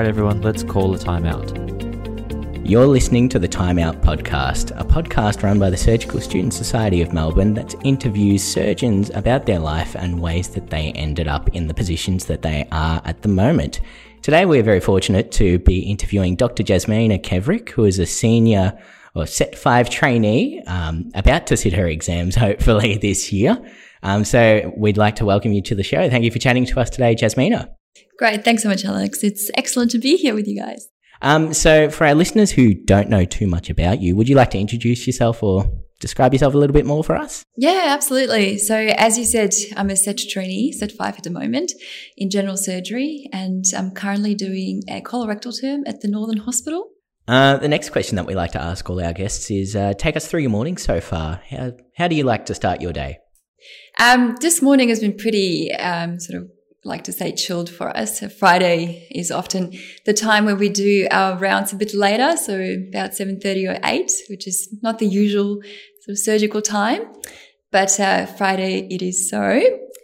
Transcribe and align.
Right, 0.00 0.08
everyone, 0.08 0.40
let's 0.40 0.62
call 0.62 0.94
a 0.94 0.98
timeout. 0.98 1.46
You're 2.66 2.86
listening 2.86 3.28
to 3.28 3.38
the 3.38 3.46
Timeout 3.46 4.00
Podcast, 4.00 4.70
a 4.80 4.82
podcast 4.82 5.42
run 5.42 5.58
by 5.58 5.68
the 5.68 5.76
Surgical 5.76 6.22
Student 6.22 6.54
Society 6.54 7.02
of 7.02 7.12
Melbourne 7.12 7.52
that 7.52 7.74
interviews 7.84 8.42
surgeons 8.42 9.10
about 9.10 9.44
their 9.44 9.58
life 9.58 9.94
and 9.94 10.22
ways 10.22 10.48
that 10.54 10.70
they 10.70 10.92
ended 10.92 11.28
up 11.28 11.50
in 11.50 11.66
the 11.66 11.74
positions 11.74 12.24
that 12.24 12.40
they 12.40 12.66
are 12.72 13.02
at 13.04 13.20
the 13.20 13.28
moment. 13.28 13.82
Today, 14.22 14.46
we're 14.46 14.62
very 14.62 14.80
fortunate 14.80 15.32
to 15.32 15.58
be 15.58 15.80
interviewing 15.80 16.34
Dr. 16.34 16.62
Jasmina 16.62 17.22
Kevrick, 17.22 17.68
who 17.68 17.84
is 17.84 17.98
a 17.98 18.06
senior 18.06 18.80
or 19.14 19.26
Set 19.26 19.54
5 19.54 19.90
trainee, 19.90 20.62
um, 20.66 21.10
about 21.14 21.46
to 21.48 21.58
sit 21.58 21.74
her 21.74 21.86
exams 21.86 22.34
hopefully 22.46 22.96
this 22.96 23.30
year. 23.34 23.58
Um, 24.02 24.24
so 24.24 24.72
we'd 24.78 24.96
like 24.96 25.16
to 25.16 25.26
welcome 25.26 25.52
you 25.52 25.60
to 25.60 25.74
the 25.74 25.82
show. 25.82 26.08
Thank 26.08 26.24
you 26.24 26.30
for 26.30 26.38
chatting 26.38 26.64
to 26.64 26.80
us 26.80 26.88
today, 26.88 27.14
Jasmina. 27.14 27.68
Great. 28.18 28.44
Thanks 28.44 28.62
so 28.62 28.68
much, 28.68 28.84
Alex. 28.84 29.24
It's 29.24 29.50
excellent 29.54 29.90
to 29.92 29.98
be 29.98 30.16
here 30.16 30.34
with 30.34 30.46
you 30.46 30.60
guys. 30.60 30.88
Um, 31.22 31.52
so, 31.52 31.90
for 31.90 32.06
our 32.06 32.14
listeners 32.14 32.50
who 32.50 32.74
don't 32.74 33.08
know 33.08 33.24
too 33.24 33.46
much 33.46 33.68
about 33.70 34.00
you, 34.00 34.16
would 34.16 34.28
you 34.28 34.36
like 34.36 34.50
to 34.50 34.58
introduce 34.58 35.06
yourself 35.06 35.42
or 35.42 35.70
describe 36.00 36.32
yourself 36.32 36.54
a 36.54 36.58
little 36.58 36.72
bit 36.72 36.86
more 36.86 37.04
for 37.04 37.14
us? 37.14 37.44
Yeah, 37.56 37.86
absolutely. 37.88 38.56
So, 38.58 38.74
as 38.74 39.18
you 39.18 39.24
said, 39.24 39.52
I'm 39.76 39.90
a 39.90 39.96
SET 39.96 40.18
trainee, 40.30 40.72
SET 40.72 40.92
5 40.92 41.18
at 41.18 41.22
the 41.24 41.30
moment, 41.30 41.72
in 42.16 42.30
general 42.30 42.56
surgery, 42.56 43.28
and 43.32 43.64
I'm 43.76 43.90
currently 43.90 44.34
doing 44.34 44.82
a 44.88 45.02
colorectal 45.02 45.58
term 45.60 45.84
at 45.86 46.00
the 46.00 46.08
Northern 46.08 46.38
Hospital. 46.38 46.88
Uh, 47.28 47.58
the 47.58 47.68
next 47.68 47.90
question 47.90 48.16
that 48.16 48.26
we 48.26 48.34
like 48.34 48.52
to 48.52 48.60
ask 48.60 48.88
all 48.88 49.02
our 49.02 49.12
guests 49.12 49.50
is 49.50 49.76
uh, 49.76 49.92
take 49.96 50.16
us 50.16 50.26
through 50.26 50.40
your 50.40 50.50
morning 50.50 50.76
so 50.76 51.00
far. 51.00 51.40
How, 51.48 51.72
how 51.96 52.08
do 52.08 52.16
you 52.16 52.24
like 52.24 52.46
to 52.46 52.54
start 52.54 52.80
your 52.80 52.92
day? 52.92 53.18
Um, 53.98 54.36
this 54.40 54.62
morning 54.62 54.88
has 54.88 55.00
been 55.00 55.16
pretty 55.16 55.72
um, 55.74 56.18
sort 56.18 56.42
of 56.42 56.50
like 56.84 57.04
to 57.04 57.12
say 57.12 57.32
chilled 57.32 57.68
for 57.68 57.94
us. 57.94 58.20
Friday 58.38 59.06
is 59.10 59.30
often 59.30 59.72
the 60.06 60.14
time 60.14 60.44
where 60.44 60.56
we 60.56 60.68
do 60.68 61.06
our 61.10 61.36
rounds 61.36 61.72
a 61.72 61.76
bit 61.76 61.94
later, 61.94 62.36
so 62.36 62.54
about 62.54 63.10
7.30 63.10 63.76
or 63.76 63.80
8, 63.84 64.10
which 64.28 64.46
is 64.46 64.68
not 64.82 64.98
the 64.98 65.06
usual 65.06 65.60
sort 66.02 66.14
of 66.14 66.18
surgical 66.18 66.62
time. 66.62 67.02
But 67.70 68.00
uh, 68.00 68.26
Friday 68.26 68.88
it 68.90 69.02
is 69.02 69.28
so. 69.28 69.60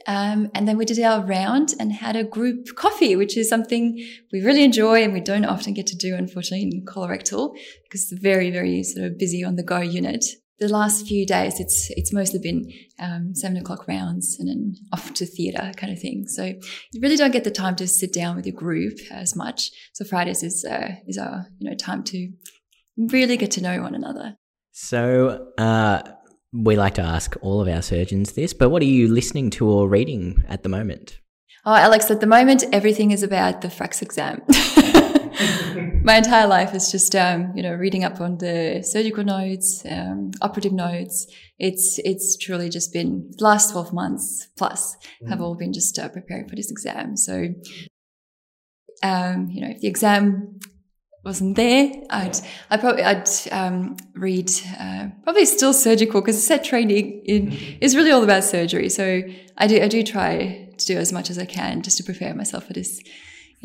Um, 0.06 0.50
and 0.54 0.68
then 0.68 0.76
we 0.76 0.84
did 0.84 1.00
our 1.00 1.24
round 1.24 1.74
and 1.80 1.92
had 1.92 2.14
a 2.14 2.22
group 2.22 2.68
coffee, 2.76 3.16
which 3.16 3.36
is 3.36 3.48
something 3.48 3.96
we 4.32 4.40
really 4.40 4.62
enjoy 4.62 5.02
and 5.02 5.12
we 5.12 5.20
don't 5.20 5.44
often 5.44 5.74
get 5.74 5.88
to 5.88 5.96
do, 5.96 6.14
unfortunately, 6.14 6.70
in 6.72 6.84
colorectal 6.84 7.56
because 7.82 8.12
it's 8.12 8.22
very, 8.22 8.50
very 8.50 8.84
sort 8.84 9.06
of 9.06 9.18
busy 9.18 9.42
on 9.42 9.56
the 9.56 9.64
go 9.64 9.80
unit 9.80 10.24
the 10.58 10.68
last 10.68 11.06
few 11.06 11.26
days, 11.26 11.60
it's 11.60 11.90
it's 11.90 12.12
mostly 12.12 12.38
been 12.38 12.72
um, 12.98 13.34
seven 13.34 13.56
o'clock 13.56 13.86
rounds 13.86 14.36
and 14.38 14.48
then 14.48 14.74
off 14.92 15.12
to 15.14 15.26
theatre 15.26 15.72
kind 15.76 15.92
of 15.92 16.00
thing. 16.00 16.26
So 16.26 16.44
you 16.44 17.00
really 17.00 17.16
don't 17.16 17.32
get 17.32 17.44
the 17.44 17.50
time 17.50 17.76
to 17.76 17.86
sit 17.86 18.12
down 18.12 18.36
with 18.36 18.46
your 18.46 18.54
group 18.54 18.98
as 19.10 19.36
much. 19.36 19.70
So 19.92 20.04
Fridays 20.04 20.42
is 20.42 20.64
uh, 20.64 20.94
is 21.06 21.18
our 21.18 21.46
you 21.58 21.68
know 21.68 21.76
time 21.76 22.02
to 22.04 22.30
really 22.96 23.36
get 23.36 23.50
to 23.52 23.60
know 23.60 23.82
one 23.82 23.94
another. 23.94 24.36
So 24.72 25.52
uh, 25.58 26.02
we 26.52 26.76
like 26.76 26.94
to 26.94 27.02
ask 27.02 27.36
all 27.42 27.60
of 27.60 27.68
our 27.68 27.82
surgeons 27.82 28.32
this, 28.32 28.52
but 28.52 28.70
what 28.70 28.82
are 28.82 28.86
you 28.86 29.08
listening 29.08 29.50
to 29.50 29.68
or 29.68 29.88
reading 29.88 30.44
at 30.48 30.62
the 30.62 30.68
moment? 30.68 31.18
Oh, 31.64 31.74
Alex, 31.74 32.10
at 32.10 32.20
the 32.20 32.26
moment 32.26 32.64
everything 32.72 33.10
is 33.10 33.22
about 33.22 33.60
the 33.60 33.68
FRACS 33.68 34.00
exam. 34.00 34.42
my 36.02 36.16
entire 36.16 36.46
life 36.46 36.74
is 36.74 36.90
just 36.90 37.14
um, 37.14 37.52
you 37.54 37.62
know 37.62 37.72
reading 37.72 38.04
up 38.04 38.20
on 38.20 38.38
the 38.38 38.82
surgical 38.82 39.24
notes, 39.24 39.82
um, 39.88 40.30
operative 40.40 40.72
notes. 40.72 41.26
It's 41.58 41.98
it's 42.04 42.36
truly 42.36 42.68
just 42.68 42.92
been 42.92 43.30
the 43.36 43.44
last 43.44 43.72
twelve 43.72 43.92
months 43.92 44.48
plus 44.56 44.96
mm. 45.22 45.28
have 45.28 45.40
all 45.40 45.54
been 45.54 45.72
just 45.72 45.98
uh, 45.98 46.08
preparing 46.08 46.48
for 46.48 46.56
this 46.56 46.70
exam. 46.70 47.16
So 47.16 47.48
um, 49.02 49.48
you 49.50 49.60
know 49.60 49.68
if 49.68 49.80
the 49.80 49.88
exam 49.88 50.58
wasn't 51.24 51.56
there, 51.56 51.92
I'd 52.08 52.36
I 52.70 52.76
probably 52.76 53.02
I'd 53.02 53.28
um, 53.52 53.96
read 54.14 54.50
uh, 54.78 55.08
probably 55.24 55.44
still 55.44 55.72
surgical 55.72 56.20
because 56.20 56.44
SET 56.46 56.64
training 56.64 57.22
in, 57.26 57.52
is 57.80 57.96
really 57.96 58.12
all 58.12 58.22
about 58.22 58.44
surgery. 58.44 58.88
So 58.88 59.22
I 59.58 59.66
do 59.66 59.82
I 59.82 59.88
do 59.88 60.02
try 60.02 60.70
to 60.78 60.86
do 60.86 60.98
as 60.98 61.12
much 61.12 61.30
as 61.30 61.38
I 61.38 61.46
can 61.46 61.82
just 61.82 61.96
to 61.98 62.04
prepare 62.04 62.34
myself 62.34 62.66
for 62.66 62.72
this 62.72 63.02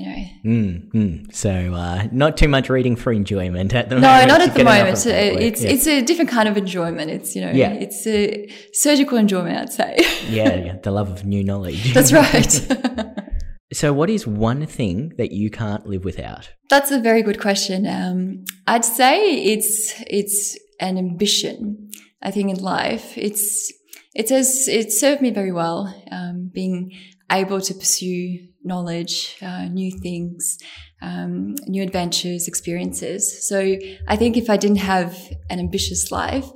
you 0.01 0.07
know. 0.07 0.59
Mm, 0.59 0.91
mm. 0.91 1.33
So 1.33 1.51
uh, 1.51 2.07
not 2.11 2.37
too 2.37 2.47
much 2.47 2.69
reading 2.69 2.95
for 2.95 3.11
enjoyment 3.11 3.73
at 3.73 3.89
the 3.89 3.95
no, 3.95 4.01
moment. 4.01 4.27
No, 4.27 4.37
not 4.37 4.47
at 4.47 4.53
the 4.55 4.63
moment. 4.63 5.05
It's 5.05 5.63
yeah. 5.63 5.69
it's 5.69 5.87
a 5.87 6.01
different 6.01 6.29
kind 6.29 6.49
of 6.49 6.57
enjoyment. 6.57 7.11
It's 7.11 7.35
you 7.35 7.41
know, 7.41 7.51
yeah. 7.51 7.73
it's 7.73 8.05
a 8.07 8.49
surgical 8.73 9.17
enjoyment, 9.17 9.57
I'd 9.57 9.73
say. 9.73 9.97
yeah, 10.29 10.55
yeah, 10.55 10.77
the 10.81 10.91
love 10.91 11.09
of 11.09 11.25
new 11.25 11.43
knowledge. 11.43 11.93
That's 11.93 12.11
right. 12.11 12.51
so, 13.73 13.93
what 13.93 14.09
is 14.09 14.25
one 14.25 14.65
thing 14.65 15.13
that 15.17 15.31
you 15.31 15.49
can't 15.49 15.85
live 15.85 16.03
without? 16.03 16.51
That's 16.69 16.91
a 16.91 16.99
very 16.99 17.21
good 17.21 17.39
question. 17.39 17.85
Um, 17.85 18.45
I'd 18.67 18.85
say 18.85 19.43
it's 19.43 19.93
it's 20.07 20.57
an 20.79 20.97
ambition. 20.97 21.91
I 22.23 22.31
think 22.31 22.49
in 22.49 22.57
life, 22.57 23.17
it's 23.17 23.71
it 24.15 24.29
has 24.29 24.67
it 24.67 24.91
served 24.91 25.21
me 25.21 25.29
very 25.29 25.51
well. 25.51 25.93
Um, 26.11 26.49
being 26.53 26.91
able 27.31 27.61
to 27.61 27.73
pursue 27.73 28.47
knowledge, 28.63 29.37
uh, 29.41 29.65
new 29.65 29.91
things, 29.99 30.57
um, 31.01 31.55
new 31.67 31.81
adventures, 31.83 32.47
experiences. 32.47 33.47
So 33.47 33.77
I 34.07 34.15
think 34.15 34.37
if 34.37 34.49
I 34.49 34.57
didn't 34.57 34.77
have 34.77 35.17
an 35.49 35.59
ambitious 35.59 36.11
life, 36.11 36.49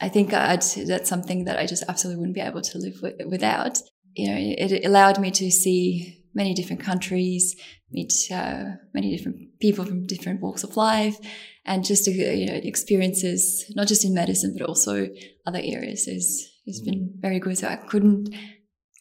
I 0.00 0.08
think 0.08 0.32
I'd, 0.32 0.62
that's 0.62 1.08
something 1.08 1.44
that 1.44 1.58
I 1.58 1.66
just 1.66 1.84
absolutely 1.88 2.20
wouldn't 2.20 2.34
be 2.34 2.40
able 2.40 2.62
to 2.62 2.78
live 2.78 2.94
with, 3.02 3.14
without. 3.26 3.78
You 4.14 4.28
know, 4.28 4.36
it, 4.38 4.84
allowed 4.84 5.20
me 5.20 5.30
to 5.32 5.50
see 5.50 6.22
many 6.34 6.54
different 6.54 6.82
countries, 6.82 7.56
meet 7.90 8.12
uh, 8.32 8.64
many 8.94 9.14
different 9.14 9.58
people 9.60 9.84
from 9.84 10.06
different 10.06 10.40
walks 10.40 10.64
of 10.64 10.76
life, 10.76 11.18
and 11.64 11.84
just 11.84 12.08
uh, 12.08 12.10
you 12.10 12.46
know 12.46 12.54
experiences 12.62 13.64
not 13.76 13.86
just 13.86 14.04
in 14.04 14.14
medicine 14.14 14.54
but 14.58 14.66
also 14.66 15.08
other 15.46 15.60
areas 15.62 16.06
has 16.06 16.48
has 16.66 16.80
been 16.80 17.14
very 17.20 17.38
good. 17.38 17.58
So 17.58 17.68
I 17.68 17.76
couldn't 17.76 18.34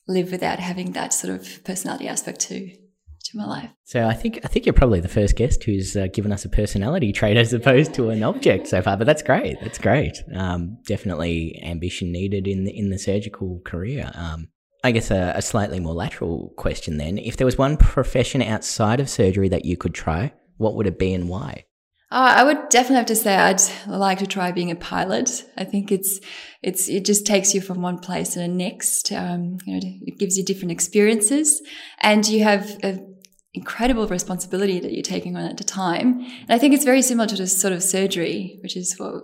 live 0.07 0.31
without 0.31 0.59
having 0.59 0.91
that 0.93 1.13
sort 1.13 1.33
of 1.33 1.63
personality 1.63 2.07
aspect 2.07 2.39
to 2.41 2.75
to 3.23 3.37
my 3.37 3.45
life. 3.45 3.69
So 3.83 4.07
I 4.07 4.13
think 4.13 4.39
I 4.43 4.47
think 4.47 4.65
you're 4.65 4.73
probably 4.73 4.99
the 4.99 5.07
first 5.07 5.35
guest 5.35 5.63
who's 5.63 5.95
uh, 5.95 6.07
given 6.13 6.31
us 6.31 6.45
a 6.45 6.49
personality 6.49 7.11
trait 7.11 7.37
as 7.37 7.53
opposed 7.53 7.93
to 7.95 8.09
an 8.09 8.23
object 8.23 8.67
so 8.67 8.81
far. 8.81 8.97
But 8.97 9.05
that's 9.05 9.21
great. 9.21 9.57
That's 9.61 9.77
great. 9.77 10.17
Um, 10.35 10.77
definitely 10.87 11.59
ambition 11.63 12.11
needed 12.11 12.47
in 12.47 12.65
the, 12.65 12.77
in 12.77 12.89
the 12.89 12.99
surgical 12.99 13.61
career. 13.63 14.11
Um, 14.15 14.49
I 14.83 14.91
guess 14.91 15.11
a, 15.11 15.33
a 15.35 15.41
slightly 15.41 15.79
more 15.79 15.93
lateral 15.93 16.53
question 16.57 16.97
then: 16.97 17.17
If 17.17 17.37
there 17.37 17.45
was 17.45 17.57
one 17.57 17.77
profession 17.77 18.41
outside 18.41 18.99
of 18.99 19.09
surgery 19.09 19.49
that 19.49 19.65
you 19.65 19.77
could 19.77 19.93
try, 19.93 20.33
what 20.57 20.75
would 20.75 20.87
it 20.87 20.99
be 20.99 21.13
and 21.13 21.29
why? 21.29 21.65
Uh, 22.11 22.33
I 22.37 22.43
would 22.43 22.67
definitely 22.67 22.97
have 22.97 23.05
to 23.05 23.15
say 23.15 23.33
I'd 23.33 23.61
like 23.87 24.19
to 24.19 24.27
try 24.27 24.51
being 24.51 24.69
a 24.69 24.75
pilot. 24.75 25.45
I 25.55 25.63
think 25.63 25.93
it's 25.93 26.19
it's 26.61 26.89
it 26.89 27.05
just 27.05 27.25
takes 27.25 27.55
you 27.55 27.61
from 27.61 27.81
one 27.81 27.99
place 27.99 28.33
to 28.33 28.39
the 28.39 28.49
next. 28.49 29.13
Um, 29.13 29.59
you 29.65 29.73
know, 29.73 29.79
it 29.81 30.19
gives 30.19 30.37
you 30.37 30.43
different 30.43 30.73
experiences, 30.73 31.61
and 32.01 32.27
you 32.27 32.43
have 32.43 32.77
an 32.83 33.15
incredible 33.53 34.09
responsibility 34.09 34.81
that 34.81 34.91
you're 34.91 35.03
taking 35.03 35.37
on 35.37 35.45
at 35.45 35.55
the 35.55 35.63
time. 35.63 36.19
And 36.19 36.49
I 36.49 36.57
think 36.57 36.73
it's 36.73 36.83
very 36.83 37.01
similar 37.01 37.27
to 37.27 37.37
the 37.37 37.47
sort 37.47 37.71
of 37.71 37.81
surgery, 37.81 38.59
which 38.61 38.75
is 38.75 38.93
what 38.97 39.23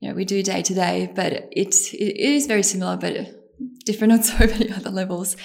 you 0.00 0.08
know 0.08 0.14
we 0.16 0.24
do 0.24 0.42
day 0.42 0.62
to 0.62 0.74
day. 0.74 1.12
But 1.14 1.48
it's 1.52 1.94
it 1.94 2.16
is 2.16 2.48
very 2.48 2.64
similar, 2.64 2.96
but 2.96 3.28
different 3.84 4.12
on 4.12 4.22
so 4.24 4.38
many 4.46 4.72
other 4.72 4.90
levels 4.90 5.36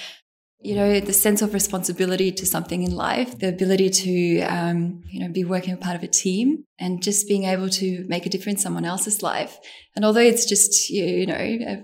you 0.62 0.74
know 0.74 1.00
the 1.00 1.12
sense 1.12 1.40
of 1.42 1.54
responsibility 1.54 2.30
to 2.30 2.44
something 2.44 2.82
in 2.82 2.94
life 2.94 3.38
the 3.38 3.48
ability 3.48 3.88
to 3.88 4.40
um, 4.42 5.02
you 5.08 5.20
know 5.20 5.32
be 5.32 5.44
working 5.44 5.76
part 5.76 5.96
of 5.96 6.02
a 6.02 6.08
team 6.08 6.64
and 6.78 7.02
just 7.02 7.26
being 7.28 7.44
able 7.44 7.68
to 7.68 8.04
make 8.08 8.26
a 8.26 8.28
difference 8.28 8.60
in 8.60 8.62
someone 8.62 8.84
else's 8.84 9.22
life. 9.22 9.58
And 9.96 10.04
although 10.04 10.20
it's 10.20 10.46
just 10.46 10.90
you 10.90 11.26
know 11.26 11.34
uh, 11.34 11.76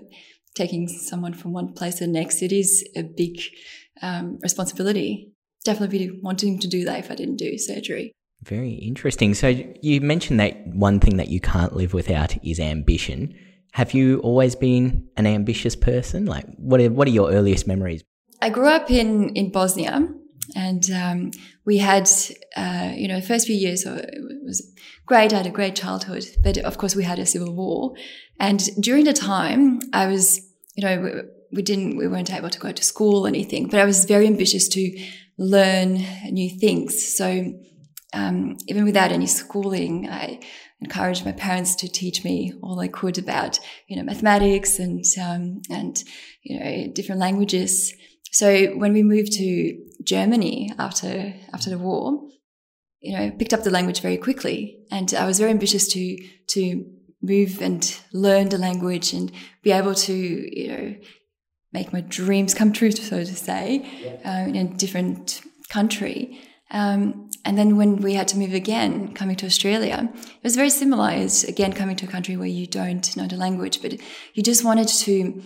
taking 0.55 0.87
someone 0.87 1.33
from 1.33 1.53
one 1.53 1.73
place 1.73 1.95
to 1.95 2.05
the 2.05 2.11
next 2.11 2.41
it 2.41 2.51
is 2.51 2.87
a 2.95 3.03
big 3.03 3.39
um, 4.01 4.39
responsibility. 4.41 5.33
Definitely 5.63 6.19
wanting 6.23 6.59
to 6.59 6.67
do 6.67 6.85
that 6.85 6.99
if 6.99 7.11
i 7.11 7.15
didn't 7.15 7.37
do 7.37 7.57
surgery. 7.57 8.13
Very 8.43 8.73
interesting. 8.73 9.33
So 9.33 9.47
you 9.81 9.99
mentioned 9.99 10.39
that 10.39 10.55
one 10.67 10.99
thing 10.99 11.17
that 11.17 11.27
you 11.29 11.41
can't 11.41 11.75
live 11.75 11.93
without 11.93 12.37
is 12.45 12.59
ambition. 12.59 13.35
Have 13.73 13.93
you 13.93 14.19
always 14.19 14.55
been 14.55 15.09
an 15.17 15.27
ambitious 15.27 15.75
person? 15.75 16.25
Like 16.25 16.45
what 16.57 16.79
are, 16.79 16.89
what 16.89 17.07
are 17.07 17.11
your 17.11 17.31
earliest 17.31 17.67
memories 17.67 18.03
I 18.41 18.49
grew 18.49 18.67
up 18.67 18.91
in, 18.91 19.29
in 19.35 19.51
Bosnia 19.51 20.07
and 20.55 20.89
um, 20.91 21.31
we 21.65 21.77
had, 21.77 22.09
uh, 22.55 22.91
you 22.95 23.07
know, 23.07 23.19
the 23.19 23.25
first 23.25 23.47
few 23.47 23.55
years 23.55 23.85
it 23.85 24.09
was 24.45 24.73
great. 25.05 25.33
I 25.33 25.37
had 25.37 25.47
a 25.47 25.51
great 25.51 25.75
childhood, 25.75 26.25
but 26.43 26.57
of 26.59 26.77
course 26.77 26.95
we 26.95 27.03
had 27.03 27.19
a 27.19 27.25
civil 27.25 27.53
war. 27.53 27.93
And 28.39 28.59
during 28.79 29.05
the 29.05 29.13
time 29.13 29.81
I 29.93 30.07
was, 30.07 30.39
you 30.75 30.85
know, 30.85 31.01
we, 31.01 31.11
we 31.51 31.61
didn't, 31.61 31.97
we 31.97 32.07
weren't 32.07 32.33
able 32.33 32.49
to 32.49 32.59
go 32.59 32.71
to 32.71 32.83
school 32.83 33.25
or 33.25 33.27
anything, 33.27 33.67
but 33.67 33.79
I 33.79 33.85
was 33.85 34.05
very 34.05 34.27
ambitious 34.27 34.67
to 34.69 35.05
learn 35.37 36.03
new 36.31 36.49
things. 36.49 37.15
So 37.15 37.53
um, 38.13 38.57
even 38.67 38.85
without 38.85 39.11
any 39.11 39.27
schooling, 39.27 40.09
I 40.09 40.39
encouraged 40.81 41.25
my 41.25 41.31
parents 41.31 41.75
to 41.75 41.87
teach 41.87 42.23
me 42.23 42.53
all 42.61 42.79
I 42.79 42.87
could 42.87 43.17
about, 43.17 43.59
you 43.87 43.97
know, 43.97 44.03
mathematics 44.03 44.79
and 44.79 45.03
um, 45.21 45.61
and 45.69 46.03
you 46.43 46.59
know 46.59 46.87
different 46.93 47.19
languages. 47.19 47.93
So 48.31 48.67
when 48.75 48.93
we 48.93 49.03
moved 49.03 49.33
to 49.33 49.85
Germany 50.03 50.71
after 50.77 51.33
after 51.53 51.69
the 51.69 51.77
war, 51.77 52.27
you 52.99 53.17
know, 53.17 53.31
picked 53.31 53.53
up 53.53 53.63
the 53.63 53.71
language 53.71 54.01
very 54.01 54.17
quickly. 54.17 54.79
And 54.91 55.13
I 55.13 55.25
was 55.25 55.39
very 55.39 55.51
ambitious 55.51 55.87
to, 55.93 56.17
to 56.49 56.85
move 57.21 57.61
and 57.61 57.99
learn 58.11 58.49
the 58.49 58.57
language 58.57 59.13
and 59.13 59.31
be 59.63 59.71
able 59.71 59.95
to, 59.95 60.13
you 60.13 60.67
know, 60.67 60.95
make 61.73 61.93
my 61.93 62.01
dreams 62.01 62.53
come 62.53 62.73
true, 62.73 62.91
so 63.11 63.19
to 63.19 63.35
say, 63.35 63.87
yeah. 64.01 64.43
uh, 64.43 64.47
in 64.47 64.55
a 64.55 64.63
different 64.65 65.41
country. 65.69 66.39
Um, 66.71 67.29
and 67.45 67.57
then 67.57 67.77
when 67.77 67.97
we 67.97 68.15
had 68.15 68.27
to 68.29 68.37
move 68.37 68.53
again, 68.53 69.13
coming 69.13 69.37
to 69.37 69.45
Australia, 69.45 70.09
it 70.13 70.43
was 70.43 70.57
very 70.57 70.69
similar. 70.69 71.11
It's 71.11 71.45
again 71.45 71.71
coming 71.71 71.95
to 71.97 72.05
a 72.05 72.09
country 72.09 72.35
where 72.35 72.47
you 72.47 72.67
don't 72.67 73.15
know 73.15 73.25
the 73.25 73.37
language, 73.37 73.81
but 73.81 73.93
you 74.33 74.43
just 74.43 74.65
wanted 74.65 74.89
to 74.89 75.41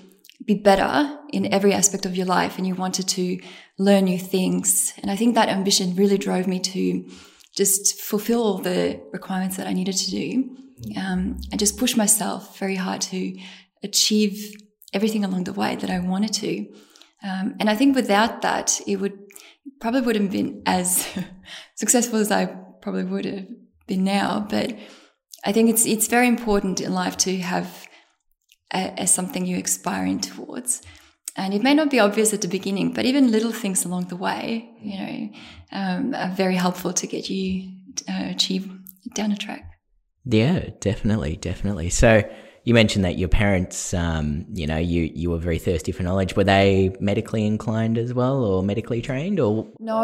be 0.46 0.56
better 0.56 1.20
in 1.32 1.52
every 1.54 1.74
aspect 1.74 2.06
of 2.06 2.16
your 2.16 2.26
life 2.26 2.58
and 2.58 2.66
you 2.66 2.76
wanted 2.76 3.08
to 3.08 3.40
learn 3.78 4.06
new 4.06 4.18
things. 4.18 4.94
And 4.98 5.12
I 5.12 5.16
think 5.16 5.36
that 5.36 5.50
ambition 5.50 5.96
really 5.96 6.18
drove 6.18 6.48
me 6.48 6.60
to 6.60 7.08
just 7.56 8.02
fulfill 8.02 8.58
the 8.58 9.02
requirements 9.12 9.58
that 9.58 9.68
I 9.68 9.74
needed 9.74 9.96
to 9.98 10.12
do. 10.12 10.58
Um, 10.98 11.40
and 11.52 11.60
just 11.60 11.78
push 11.78 11.96
myself 11.96 12.58
very 12.58 12.76
hard 12.76 13.02
to 13.02 13.38
achieve 13.84 14.56
everything 14.94 15.24
along 15.24 15.44
the 15.44 15.54
way 15.54 15.76
that 15.76 15.90
I 15.92 16.00
wanted 16.00 16.34
to. 16.34 16.66
Um, 17.24 17.56
and 17.60 17.70
I 17.70 17.76
think 17.76 17.96
without 17.96 18.42
that, 18.42 18.82
it 18.88 18.96
would 18.96 19.18
probably 19.80 20.02
wouldn't 20.02 20.26
have 20.26 20.32
been 20.32 20.64
as 20.66 21.08
successful 21.76 22.20
as 22.20 22.32
I 22.32 22.46
probably 22.82 23.04
would 23.04 23.26
have 23.26 23.48
been 23.88 24.04
now. 24.04 24.46
But 24.50 24.76
I 25.46 25.52
think 25.52 25.70
it's 25.70 25.86
it's 25.86 26.08
very 26.08 26.28
important 26.28 26.82
in 26.82 26.94
life 26.94 27.18
to 27.18 27.38
have 27.38 27.88
a, 28.74 28.94
a 29.00 29.08
something 29.08 29.46
you're 29.46 29.60
aspiring 29.60 30.20
towards. 30.20 30.82
And 31.38 31.54
it 31.54 31.64
may 31.64 31.74
not 31.74 31.90
be 31.90 32.00
obvious 32.00 32.34
at 32.34 32.42
the 32.42 32.48
beginning, 32.48 32.94
but 32.94 33.06
even 33.06 33.32
little 33.32 33.54
things 33.54 33.86
along 33.86 34.06
the 34.06 34.18
way, 34.18 34.70
you 34.82 35.00
know, 35.00 35.30
um, 35.72 36.14
are 36.14 36.30
very 36.30 36.56
helpful 36.56 36.92
to 36.94 37.08
get 37.08 37.30
you 37.30 37.72
uh, 38.10 38.28
achieve 38.30 38.70
down 39.14 39.32
a 39.32 39.38
track. 39.38 39.64
Yeah, 40.26 40.70
definitely, 40.82 41.38
definitely. 41.38 41.90
So 41.90 42.24
you 42.64 42.74
mentioned 42.74 43.06
that 43.06 43.18
your 43.18 43.30
parents, 43.30 43.94
um, 43.94 44.46
you 44.54 44.68
know, 44.68 44.78
you 44.78 45.10
you 45.16 45.30
were 45.32 45.40
very 45.40 45.58
thirsty 45.58 45.92
for 45.92 46.04
knowledge. 46.04 46.36
Were 46.36 46.44
they 46.44 46.96
medically 47.00 47.46
inclined 47.46 47.98
as 47.98 48.14
well, 48.14 48.44
or 48.44 48.62
medically 48.62 49.02
trained, 49.02 49.40
or 49.40 49.68
no? 49.80 50.04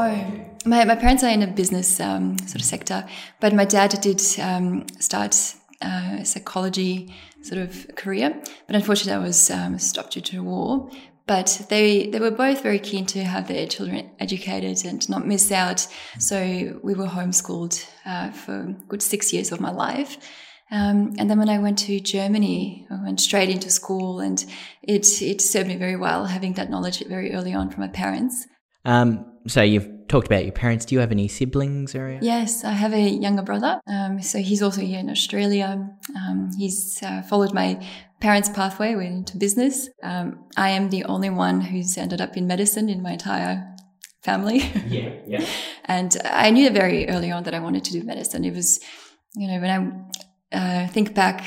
My 0.66 0.84
my 0.86 0.96
parents 0.96 1.24
are 1.24 1.30
in 1.30 1.44
a 1.44 1.48
business 1.48 2.00
um, 2.00 2.38
sort 2.40 2.56
of 2.56 2.64
sector, 2.64 3.06
but 3.40 3.54
my 3.54 3.66
dad 3.66 4.00
did 4.02 4.22
um, 4.40 4.88
start 5.00 5.36
uh, 5.82 6.24
psychology 6.24 7.14
sort 7.42 7.62
of 7.62 7.88
career, 7.96 8.34
but 8.68 8.76
unfortunately, 8.76 9.14
I 9.14 9.26
was 9.26 9.50
um, 9.50 9.78
stopped 9.80 10.14
due 10.14 10.22
to 10.22 10.44
war. 10.44 10.90
But 11.28 11.66
they 11.70 12.08
they 12.08 12.20
were 12.20 12.32
both 12.32 12.64
very 12.64 12.80
keen 12.80 13.06
to 13.08 13.24
have 13.24 13.50
their 13.50 13.68
children 13.68 14.10
educated 14.18 14.86
and 14.86 15.08
not 15.10 15.28
miss 15.28 15.52
out. 15.52 15.86
So 16.20 16.80
we 16.82 16.94
were 16.94 17.08
homeschooled 17.08 17.86
uh, 18.06 18.32
for 18.32 18.76
good 18.88 19.02
six 19.02 19.34
years 19.34 19.52
of 19.52 19.60
my 19.60 19.72
life. 19.72 20.18
Um, 20.72 21.14
and 21.18 21.30
then 21.30 21.38
when 21.38 21.50
I 21.50 21.60
went 21.60 21.80
to 21.80 22.00
Germany, 22.00 22.88
I 22.90 23.04
went 23.04 23.20
straight 23.20 23.50
into 23.50 23.70
school, 23.70 24.22
and 24.22 24.44
it 24.84 25.22
it 25.22 25.42
served 25.42 25.68
me 25.68 25.76
very 25.76 25.98
well 25.98 26.26
having 26.26 26.54
that 26.54 26.70
knowledge 26.70 27.04
very 27.06 27.34
early 27.34 27.54
on 27.54 27.70
from 27.72 27.82
my 27.82 27.90
parents. 27.90 28.48
Um, 28.86 29.26
so 29.48 29.62
you've 29.62 29.90
talked 30.08 30.28
about 30.28 30.44
your 30.44 30.54
parents. 30.54 30.86
Do 30.86 30.96
you 30.96 31.00
have 31.02 31.12
any 31.12 31.28
siblings 31.28 31.96
or? 31.96 32.18
Yes, 32.22 32.64
I 32.64 32.72
have 32.72 32.94
a 32.94 33.10
younger 33.10 33.42
brother. 33.42 33.80
Um, 33.88 34.22
so 34.22 34.40
he's 34.40 34.62
also 34.62 34.82
here 34.82 35.00
in 35.00 35.10
Australia. 35.10 35.90
Um, 36.16 36.52
he's 36.58 37.02
uh, 37.04 37.22
followed 37.24 37.54
my 37.54 37.86
parents' 38.20 38.50
pathway. 38.50 38.96
Went 38.96 39.14
into 39.14 39.38
business. 39.38 39.90
Um, 40.04 40.46
I 40.56 40.70
am 40.70 40.90
the 40.90 41.04
only 41.06 41.30
one 41.30 41.62
who's 41.62 41.98
ended 41.98 42.22
up 42.22 42.38
in 42.38 42.48
medicine 42.48 42.90
in 42.90 43.02
my 43.02 43.14
entire 43.14 43.76
family. 44.24 44.60
Yeah, 44.88 45.12
yeah. 45.28 45.46
and 45.86 46.16
I 46.24 46.50
knew 46.50 46.70
very 46.70 47.10
early 47.10 47.32
on 47.32 47.44
that 47.44 47.54
I 47.54 47.60
wanted 47.60 47.84
to 47.86 47.92
do 47.92 48.04
medicine. 48.04 48.46
It 48.46 48.54
was, 48.54 48.80
you 49.36 49.48
know, 49.48 49.60
when 49.60 49.72
I 50.52 50.58
uh, 50.58 50.88
think 50.88 51.14
back 51.14 51.44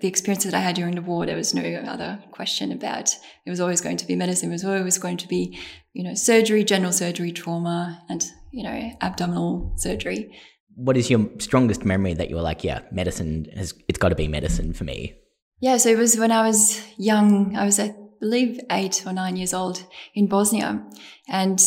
the 0.00 0.08
experience 0.08 0.44
that 0.44 0.54
I 0.54 0.60
had 0.60 0.76
during 0.76 0.94
the 0.94 1.02
war, 1.02 1.26
there 1.26 1.36
was 1.36 1.54
no 1.54 1.62
other 1.62 2.22
question 2.30 2.72
about 2.72 3.14
it 3.44 3.50
was 3.50 3.60
always 3.60 3.80
going 3.80 3.96
to 3.98 4.06
be 4.06 4.16
medicine. 4.16 4.48
It 4.48 4.52
was 4.52 4.64
always 4.64 4.98
going 4.98 5.18
to 5.18 5.28
be, 5.28 5.58
you 5.92 6.02
know, 6.02 6.14
surgery, 6.14 6.64
general 6.64 6.92
surgery, 6.92 7.32
trauma, 7.32 8.02
and 8.08 8.24
you 8.52 8.62
know, 8.62 8.92
abdominal 9.00 9.74
surgery. 9.76 10.38
What 10.74 10.96
is 10.96 11.10
your 11.10 11.28
strongest 11.38 11.84
memory 11.84 12.14
that 12.14 12.30
you 12.30 12.36
were 12.36 12.42
like, 12.42 12.64
yeah, 12.64 12.82
medicine 12.90 13.46
has 13.56 13.74
it's 13.88 13.98
got 13.98 14.10
to 14.10 14.14
be 14.14 14.28
medicine 14.28 14.72
for 14.72 14.84
me? 14.84 15.14
Yeah, 15.60 15.76
so 15.76 15.90
it 15.90 15.98
was 15.98 16.16
when 16.16 16.32
I 16.32 16.46
was 16.46 16.82
young. 16.96 17.56
I 17.56 17.64
was, 17.64 17.78
I 17.78 17.94
believe, 18.20 18.60
eight 18.70 19.06
or 19.06 19.12
nine 19.12 19.36
years 19.36 19.54
old 19.54 19.84
in 20.14 20.26
Bosnia, 20.26 20.84
and 21.28 21.60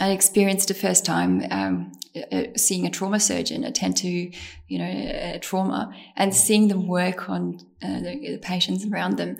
I 0.00 0.10
experienced 0.10 0.68
the 0.68 0.74
first 0.74 1.04
time 1.04 1.42
um, 1.50 1.92
seeing 2.56 2.86
a 2.86 2.90
trauma 2.90 3.20
surgeon 3.20 3.64
attend 3.64 3.96
to, 3.98 4.08
you 4.08 4.78
know, 4.78 4.84
a 4.84 5.38
trauma 5.40 5.92
and 6.16 6.34
seeing 6.34 6.68
them 6.68 6.86
work 6.86 7.28
on 7.28 7.58
uh, 7.82 8.00
the, 8.00 8.32
the, 8.32 8.38
patients 8.38 8.86
around 8.86 9.16
them, 9.16 9.36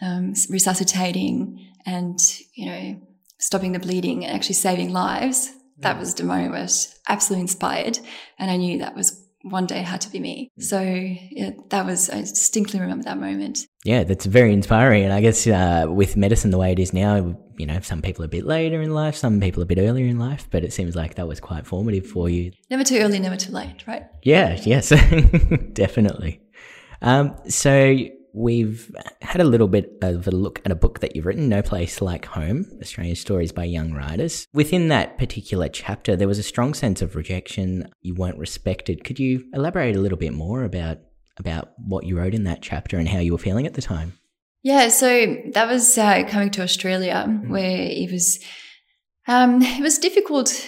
um, 0.00 0.34
resuscitating 0.48 1.58
and, 1.86 2.18
you 2.54 2.66
know, 2.66 3.00
stopping 3.38 3.72
the 3.72 3.78
bleeding 3.78 4.24
and 4.24 4.34
actually 4.34 4.54
saving 4.54 4.92
lives. 4.92 5.52
That 5.78 5.98
was 5.98 6.14
the 6.14 6.24
moment 6.24 6.52
where 6.52 6.60
I 6.60 6.62
was 6.62 6.98
absolutely 7.08 7.42
inspired. 7.42 7.98
And 8.38 8.50
I 8.50 8.56
knew 8.56 8.78
that 8.78 8.94
was 8.94 9.23
one 9.44 9.66
day 9.66 9.82
had 9.82 10.00
to 10.00 10.10
be 10.10 10.18
me. 10.18 10.50
So 10.58 10.80
yeah, 10.80 11.50
that 11.68 11.84
was, 11.84 12.08
I 12.08 12.20
distinctly 12.20 12.80
remember 12.80 13.04
that 13.04 13.18
moment. 13.18 13.66
Yeah, 13.84 14.04
that's 14.04 14.24
very 14.24 14.52
inspiring. 14.52 15.04
And 15.04 15.12
I 15.12 15.20
guess 15.20 15.46
uh, 15.46 15.86
with 15.88 16.16
medicine 16.16 16.50
the 16.50 16.58
way 16.58 16.72
it 16.72 16.78
is 16.78 16.92
now, 16.92 17.36
you 17.58 17.66
know, 17.66 17.78
some 17.80 18.00
people 18.00 18.24
a 18.24 18.28
bit 18.28 18.46
later 18.46 18.80
in 18.80 18.92
life, 18.92 19.14
some 19.14 19.40
people 19.40 19.62
a 19.62 19.66
bit 19.66 19.78
earlier 19.78 20.06
in 20.06 20.18
life, 20.18 20.48
but 20.50 20.64
it 20.64 20.72
seems 20.72 20.96
like 20.96 21.16
that 21.16 21.28
was 21.28 21.40
quite 21.40 21.66
formative 21.66 22.06
for 22.06 22.28
you. 22.28 22.52
Never 22.70 22.84
too 22.84 22.98
early, 22.98 23.20
never 23.20 23.36
too 23.36 23.52
late, 23.52 23.86
right? 23.86 24.04
Yeah, 24.22 24.58
yes, 24.62 24.88
definitely. 25.72 26.40
Um, 27.02 27.36
so 27.48 27.96
we've 28.34 28.94
had 29.22 29.40
a 29.40 29.44
little 29.44 29.68
bit 29.68 29.96
of 30.02 30.26
a 30.26 30.30
look 30.30 30.60
at 30.64 30.72
a 30.72 30.74
book 30.74 31.00
that 31.00 31.14
you've 31.14 31.24
written, 31.24 31.48
No 31.48 31.62
Place 31.62 32.02
Like 32.02 32.26
Home 32.26 32.66
Australian 32.82 33.16
Stories 33.16 33.52
by 33.52 33.64
Young 33.64 33.92
Writers. 33.92 34.48
Within 34.52 34.88
that 34.88 35.16
particular 35.18 35.68
chapter, 35.68 36.16
there 36.16 36.28
was 36.28 36.38
a 36.38 36.42
strong 36.42 36.74
sense 36.74 37.00
of 37.00 37.14
rejection. 37.14 37.88
You 38.02 38.14
weren't 38.14 38.38
respected. 38.38 39.04
Could 39.04 39.20
you 39.20 39.44
elaborate 39.54 39.96
a 39.96 40.00
little 40.00 40.18
bit 40.18 40.32
more 40.32 40.64
about 40.64 40.98
about 41.36 41.72
what 41.78 42.04
you 42.04 42.16
wrote 42.16 42.34
in 42.34 42.44
that 42.44 42.62
chapter 42.62 42.96
and 42.96 43.08
how 43.08 43.18
you 43.18 43.32
were 43.32 43.38
feeling 43.38 43.66
at 43.66 43.74
the 43.74 43.82
time? 43.82 44.12
Yeah, 44.62 44.88
so 44.88 45.36
that 45.52 45.68
was 45.68 45.98
uh, 45.98 46.24
coming 46.28 46.50
to 46.50 46.62
Australia, 46.62 47.24
mm. 47.28 47.48
where 47.48 47.82
it 47.82 48.10
was 48.10 48.40
um, 49.28 49.62
it 49.62 49.82
was 49.82 49.98
difficult 49.98 50.66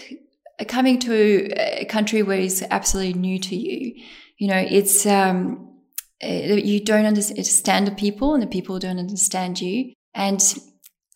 coming 0.69 0.99
to 1.01 1.49
a 1.57 1.85
country 1.87 2.23
where 2.23 2.39
it's 2.39 2.63
absolutely 2.63 3.15
new 3.15 3.39
to 3.41 3.57
you. 3.57 4.03
You 4.39 4.49
know, 4.49 4.65
it's 4.69 5.05
um, 5.07 5.67
uh, 5.67 5.76
you 6.23 6.83
don't 6.85 7.05
understand 7.05 7.87
the 7.87 7.95
people 7.95 8.35
and 8.35 8.43
the 8.43 8.47
people 8.47 8.79
don't 8.79 8.99
understand 8.99 9.61
you. 9.61 9.93
And 10.15 10.43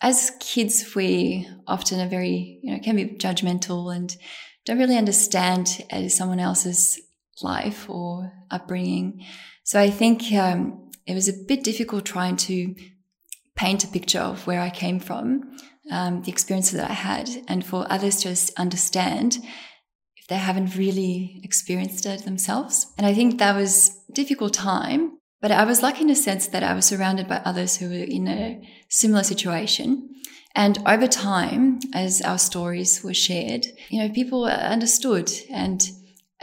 as 0.02 0.32
kids, 0.40 0.94
we 0.94 1.48
often 1.66 2.00
are 2.00 2.08
very, 2.08 2.60
you 2.62 2.72
know, 2.72 2.80
can 2.80 2.96
be 2.96 3.06
judgmental 3.06 3.94
and 3.94 4.14
don't 4.66 4.78
really 4.78 4.96
understand 4.96 5.84
uh, 5.90 6.08
someone 6.08 6.40
else's 6.40 7.00
life 7.42 7.88
or 7.88 8.32
upbringing. 8.50 9.24
So 9.64 9.80
I 9.80 9.90
think 9.90 10.32
um, 10.32 10.90
it 11.06 11.14
was 11.14 11.28
a 11.28 11.44
bit 11.48 11.64
difficult 11.64 12.04
trying 12.04 12.36
to 12.36 12.74
paint 13.56 13.84
a 13.84 13.88
picture 13.88 14.20
of 14.20 14.46
where 14.46 14.60
I 14.60 14.70
came 14.70 15.00
from, 15.00 15.56
um, 15.90 16.22
the 16.22 16.30
experiences 16.30 16.78
that 16.78 16.90
I 16.90 16.94
had, 16.94 17.28
and 17.48 17.64
for 17.64 17.86
others 17.90 18.16
to 18.22 18.36
understand 18.58 19.38
they 20.30 20.36
haven't 20.36 20.76
really 20.76 21.40
experienced 21.42 22.06
it 22.06 22.24
themselves. 22.24 22.86
And 22.96 23.06
I 23.06 23.12
think 23.12 23.38
that 23.38 23.56
was 23.56 23.98
a 24.08 24.12
difficult 24.12 24.54
time, 24.54 25.18
but 25.42 25.50
I 25.50 25.64
was 25.64 25.82
lucky 25.82 26.02
in 26.02 26.10
a 26.10 26.14
sense 26.14 26.46
that 26.46 26.62
I 26.62 26.72
was 26.72 26.86
surrounded 26.86 27.26
by 27.26 27.38
others 27.38 27.76
who 27.76 27.88
were 27.88 27.94
in 27.94 28.28
a 28.28 28.62
similar 28.88 29.24
situation. 29.24 30.08
And 30.54 30.78
over 30.86 31.08
time, 31.08 31.80
as 31.92 32.22
our 32.22 32.38
stories 32.38 33.02
were 33.02 33.12
shared, 33.12 33.66
you 33.88 34.00
know, 34.00 34.08
people 34.08 34.44
understood 34.44 35.30
and 35.50 35.86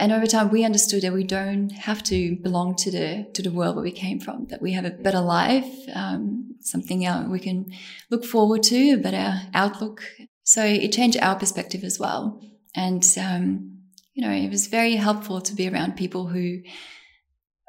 and 0.00 0.12
over 0.12 0.26
time 0.26 0.50
we 0.50 0.64
understood 0.64 1.02
that 1.02 1.12
we 1.12 1.24
don't 1.24 1.72
have 1.72 2.04
to 2.04 2.36
belong 2.36 2.76
to 2.76 2.90
the 2.90 3.26
to 3.34 3.42
the 3.42 3.50
world 3.50 3.74
where 3.74 3.82
we 3.82 3.90
came 3.90 4.20
from, 4.20 4.46
that 4.46 4.62
we 4.62 4.72
have 4.72 4.84
a 4.84 4.90
better 4.90 5.20
life, 5.20 5.74
um, 5.94 6.54
something 6.60 7.00
we 7.30 7.40
can 7.40 7.72
look 8.10 8.24
forward 8.24 8.62
to, 8.64 8.92
a 8.92 8.96
better 8.98 9.40
outlook. 9.54 10.02
So 10.44 10.62
it 10.62 10.92
changed 10.92 11.18
our 11.18 11.36
perspective 11.36 11.84
as 11.84 11.98
well. 11.98 12.40
And 12.74 13.04
um, 13.20 13.77
you 14.18 14.26
know, 14.26 14.34
it 14.34 14.50
was 14.50 14.66
very 14.66 14.96
helpful 14.96 15.40
to 15.40 15.54
be 15.54 15.68
around 15.68 15.96
people 15.96 16.26
who 16.26 16.58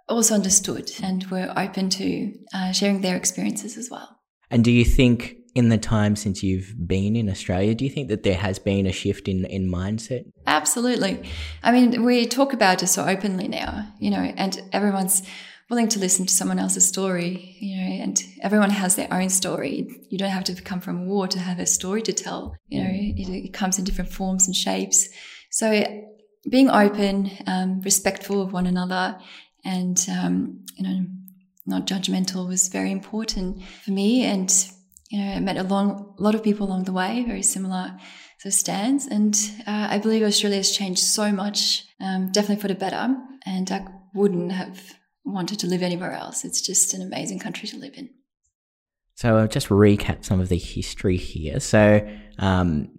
also 0.08 0.34
understood 0.34 0.92
and 1.04 1.24
were 1.28 1.54
open 1.56 1.92
to 1.92 2.34
uh, 2.56 2.72
sharing 2.72 3.02
their 3.02 3.16
experiences 3.16 3.78
as 3.78 3.88
well. 3.92 4.18
And 4.50 4.64
do 4.64 4.72
you 4.72 4.84
think 4.84 5.36
in 5.54 5.70
the 5.70 5.78
time 5.78 6.16
since 6.16 6.42
you've 6.42 6.74
been 6.88 7.16
in 7.16 7.30
Australia, 7.30 7.76
do 7.76 7.86
you 7.86 7.92
think 7.92 8.08
that 8.08 8.24
there 8.24 8.34
has 8.34 8.58
been 8.58 8.88
a 8.88 8.92
shift 8.92 9.28
in, 9.28 9.46
in 9.46 9.72
mindset? 9.72 10.24
Absolutely. 10.48 11.22
I 11.62 11.72
mean, 11.72 12.04
we 12.04 12.26
talk 12.26 12.52
about 12.52 12.82
it 12.82 12.88
so 12.88 13.06
openly 13.06 13.48
now, 13.48 13.88
you 14.00 14.10
know, 14.10 14.18
and 14.18 14.60
everyone's 14.74 15.22
willing 15.70 15.90
to 15.90 16.00
listen 16.00 16.26
to 16.26 16.34
someone 16.34 16.58
else's 16.58 16.88
story, 16.88 17.58
you 17.60 17.78
know, 17.78 18.04
and 18.04 18.24
everyone 18.42 18.72
has 18.72 18.96
their 18.96 19.14
own 19.14 19.30
story. 19.30 19.88
You 20.10 20.18
don't 20.18 20.32
have 20.32 20.46
to 20.46 20.60
come 20.64 20.80
from 20.80 21.06
war 21.06 21.28
to 21.28 21.38
have 21.38 21.60
a 21.60 21.68
story 21.68 22.02
to 22.02 22.12
tell, 22.12 22.56
you 22.70 22.84
know, 22.84 22.90
it, 22.90 23.30
it 23.30 23.54
comes 23.54 23.78
in 23.78 23.86
different 23.86 24.12
forms 24.12 24.48
and 24.48 24.56
shapes. 24.56 25.10
So 25.52 25.86
being 26.48 26.70
open, 26.70 27.32
um, 27.48 27.82
respectful 27.82 28.42
of 28.42 28.54
one 28.54 28.68
another, 28.68 29.18
and 29.66 30.06
um, 30.10 30.66
you 30.76 30.84
know, 30.84 31.06
not 31.66 31.88
judgmental 31.88 32.48
was 32.48 32.68
very 32.68 32.92
important 32.92 33.64
for 33.84 33.92
me. 33.92 34.24
And 34.24 34.52
you 35.10 35.20
know, 35.20 35.32
I 35.34 35.40
met 35.40 35.58
a 35.58 35.64
long, 35.64 36.16
lot 36.18 36.36
of 36.36 36.44
people 36.44 36.68
along 36.68 36.84
the 36.84 36.94
way, 36.94 37.24
very 37.26 37.44
similar 37.44 37.98
sort 38.40 38.54
of 38.54 38.60
stands. 38.60 39.06
And 39.06 39.36
uh, 39.68 39.88
I 39.90 39.98
believe 39.98 40.24
Australia 40.24 40.58
has 40.58 40.72
changed 40.72 41.02
so 41.02 41.32
much, 41.32 41.84
um, 42.00 42.32
definitely 42.32 42.62
for 42.62 42.68
the 42.68 42.76
better. 42.76 43.16
And 43.46 43.72
I 43.72 43.86
wouldn't 44.14 44.52
have 44.52 44.80
wanted 45.26 45.60
to 45.60 45.68
live 45.68 45.82
anywhere 45.82 46.14
else. 46.14 46.46
It's 46.46 46.62
just 46.62 46.94
an 46.94 47.02
amazing 47.02 47.40
country 47.40 47.68
to 47.70 47.78
live 47.78 47.94
in. 47.96 48.10
So 49.16 49.36
I'll 49.36 49.48
just 49.48 49.68
recap 49.68 50.24
some 50.24 50.40
of 50.40 50.48
the 50.48 50.58
history 50.58 51.18
here. 51.18 51.60
So, 51.60 52.08
um, 52.38 52.90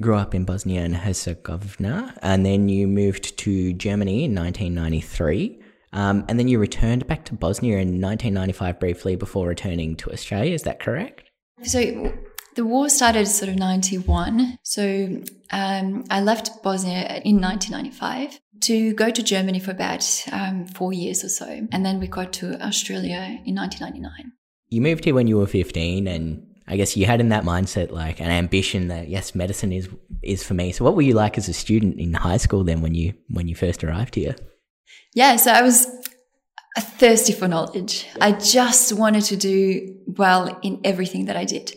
grew 0.00 0.16
up 0.16 0.34
in 0.34 0.44
Bosnia 0.44 0.82
and 0.82 0.96
Herzegovina, 0.96 2.14
and 2.22 2.46
then 2.46 2.68
you 2.68 2.86
moved 2.86 3.36
to 3.38 3.72
Germany 3.72 4.24
in 4.24 4.34
1993. 4.34 5.60
Um, 5.92 6.24
and 6.28 6.38
then 6.38 6.48
you 6.48 6.58
returned 6.58 7.06
back 7.06 7.24
to 7.26 7.34
Bosnia 7.34 7.78
in 7.78 8.00
1995 8.00 8.78
briefly 8.78 9.16
before 9.16 9.46
returning 9.46 9.96
to 9.96 10.12
Australia. 10.12 10.52
Is 10.52 10.62
that 10.64 10.80
correct? 10.80 11.30
So 11.62 12.12
the 12.54 12.64
war 12.64 12.88
started 12.88 13.26
sort 13.26 13.48
of 13.48 13.56
91. 13.56 14.58
So 14.62 15.22
um, 15.50 16.04
I 16.10 16.20
left 16.20 16.62
Bosnia 16.62 17.22
in 17.24 17.40
1995 17.40 18.40
to 18.62 18.92
go 18.94 19.10
to 19.10 19.22
Germany 19.22 19.60
for 19.60 19.70
about 19.70 20.24
um, 20.32 20.66
four 20.66 20.92
years 20.92 21.24
or 21.24 21.28
so. 21.28 21.66
And 21.72 21.86
then 21.86 22.00
we 22.00 22.06
got 22.06 22.32
to 22.34 22.60
Australia 22.62 23.40
in 23.44 23.54
1999. 23.54 24.32
You 24.68 24.82
moved 24.82 25.04
here 25.04 25.14
when 25.14 25.26
you 25.26 25.38
were 25.38 25.46
15 25.46 26.06
and 26.06 26.47
I 26.68 26.76
guess 26.76 26.96
you 26.96 27.06
had 27.06 27.20
in 27.20 27.30
that 27.30 27.44
mindset 27.44 27.90
like 27.90 28.20
an 28.20 28.30
ambition 28.30 28.88
that 28.88 29.08
yes, 29.08 29.34
medicine 29.34 29.72
is 29.72 29.88
is 30.22 30.42
for 30.44 30.54
me. 30.54 30.72
So 30.72 30.84
what 30.84 30.94
were 30.94 31.02
you 31.02 31.14
like 31.14 31.38
as 31.38 31.48
a 31.48 31.52
student 31.52 31.98
in 31.98 32.12
high 32.14 32.36
school 32.36 32.62
then 32.64 32.82
when 32.82 32.94
you 32.94 33.14
when 33.28 33.48
you 33.48 33.54
first 33.54 33.82
arrived 33.82 34.14
here? 34.14 34.36
Yeah, 35.14 35.36
so 35.36 35.52
I 35.52 35.62
was 35.62 35.86
thirsty 36.78 37.32
for 37.32 37.48
knowledge. 37.48 38.06
I 38.20 38.32
just 38.32 38.92
wanted 38.92 39.24
to 39.24 39.36
do 39.36 39.96
well 40.06 40.58
in 40.62 40.80
everything 40.84 41.24
that 41.26 41.36
I 41.36 41.44
did. 41.44 41.74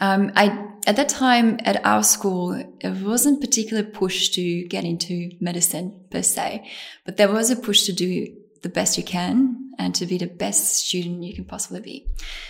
Um, 0.00 0.32
I 0.34 0.68
at 0.86 0.96
that 0.96 1.08
time 1.08 1.58
at 1.64 1.84
our 1.86 2.02
school, 2.02 2.52
it 2.80 3.02
wasn't 3.02 3.40
particularly 3.40 3.88
push 3.90 4.30
to 4.30 4.64
get 4.66 4.84
into 4.84 5.30
medicine 5.40 6.04
per 6.10 6.22
se, 6.22 6.68
but 7.04 7.16
there 7.16 7.30
was 7.30 7.50
a 7.50 7.56
push 7.56 7.84
to 7.84 7.92
do 7.92 8.26
the 8.62 8.68
best 8.68 8.98
you 8.98 9.04
can 9.04 9.70
and 9.78 9.94
to 9.94 10.06
be 10.06 10.18
the 10.18 10.26
best 10.26 10.86
student 10.86 11.22
you 11.22 11.34
can 11.34 11.44
possibly 11.44 11.80
be. 11.80 12.06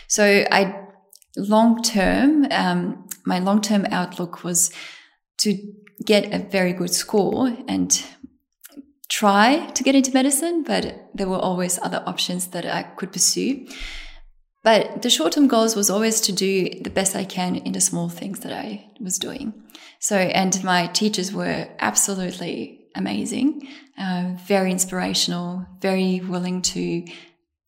So 0.08 0.44
I 0.50 0.88
long 1.36 1.82
term, 1.82 2.46
um, 2.50 3.08
my 3.24 3.38
long 3.38 3.60
term 3.60 3.86
outlook 3.90 4.44
was 4.44 4.72
to 5.38 5.56
get 6.04 6.32
a 6.32 6.38
very 6.38 6.72
good 6.72 6.92
score 6.92 7.56
and 7.68 8.04
try 9.08 9.66
to 9.74 9.82
get 9.82 9.94
into 9.94 10.12
medicine, 10.12 10.62
but 10.62 11.10
there 11.14 11.28
were 11.28 11.38
always 11.38 11.78
other 11.82 12.02
options 12.06 12.48
that 12.48 12.64
I 12.64 12.82
could 12.82 13.12
pursue. 13.12 13.66
But 14.64 15.02
the 15.02 15.10
short 15.10 15.32
term 15.32 15.48
goals 15.48 15.74
was 15.74 15.90
always 15.90 16.20
to 16.22 16.32
do 16.32 16.70
the 16.80 16.90
best 16.90 17.16
I 17.16 17.24
can 17.24 17.56
in 17.56 17.72
the 17.72 17.80
small 17.80 18.08
things 18.08 18.40
that 18.40 18.52
I 18.52 18.90
was 19.00 19.18
doing. 19.18 19.52
So, 19.98 20.16
and 20.16 20.62
my 20.64 20.86
teachers 20.86 21.32
were 21.32 21.68
absolutely 21.78 22.86
amazing, 22.94 23.68
uh, 23.98 24.34
very 24.46 24.70
inspirational, 24.70 25.66
very 25.80 26.20
willing 26.20 26.62
to 26.62 27.04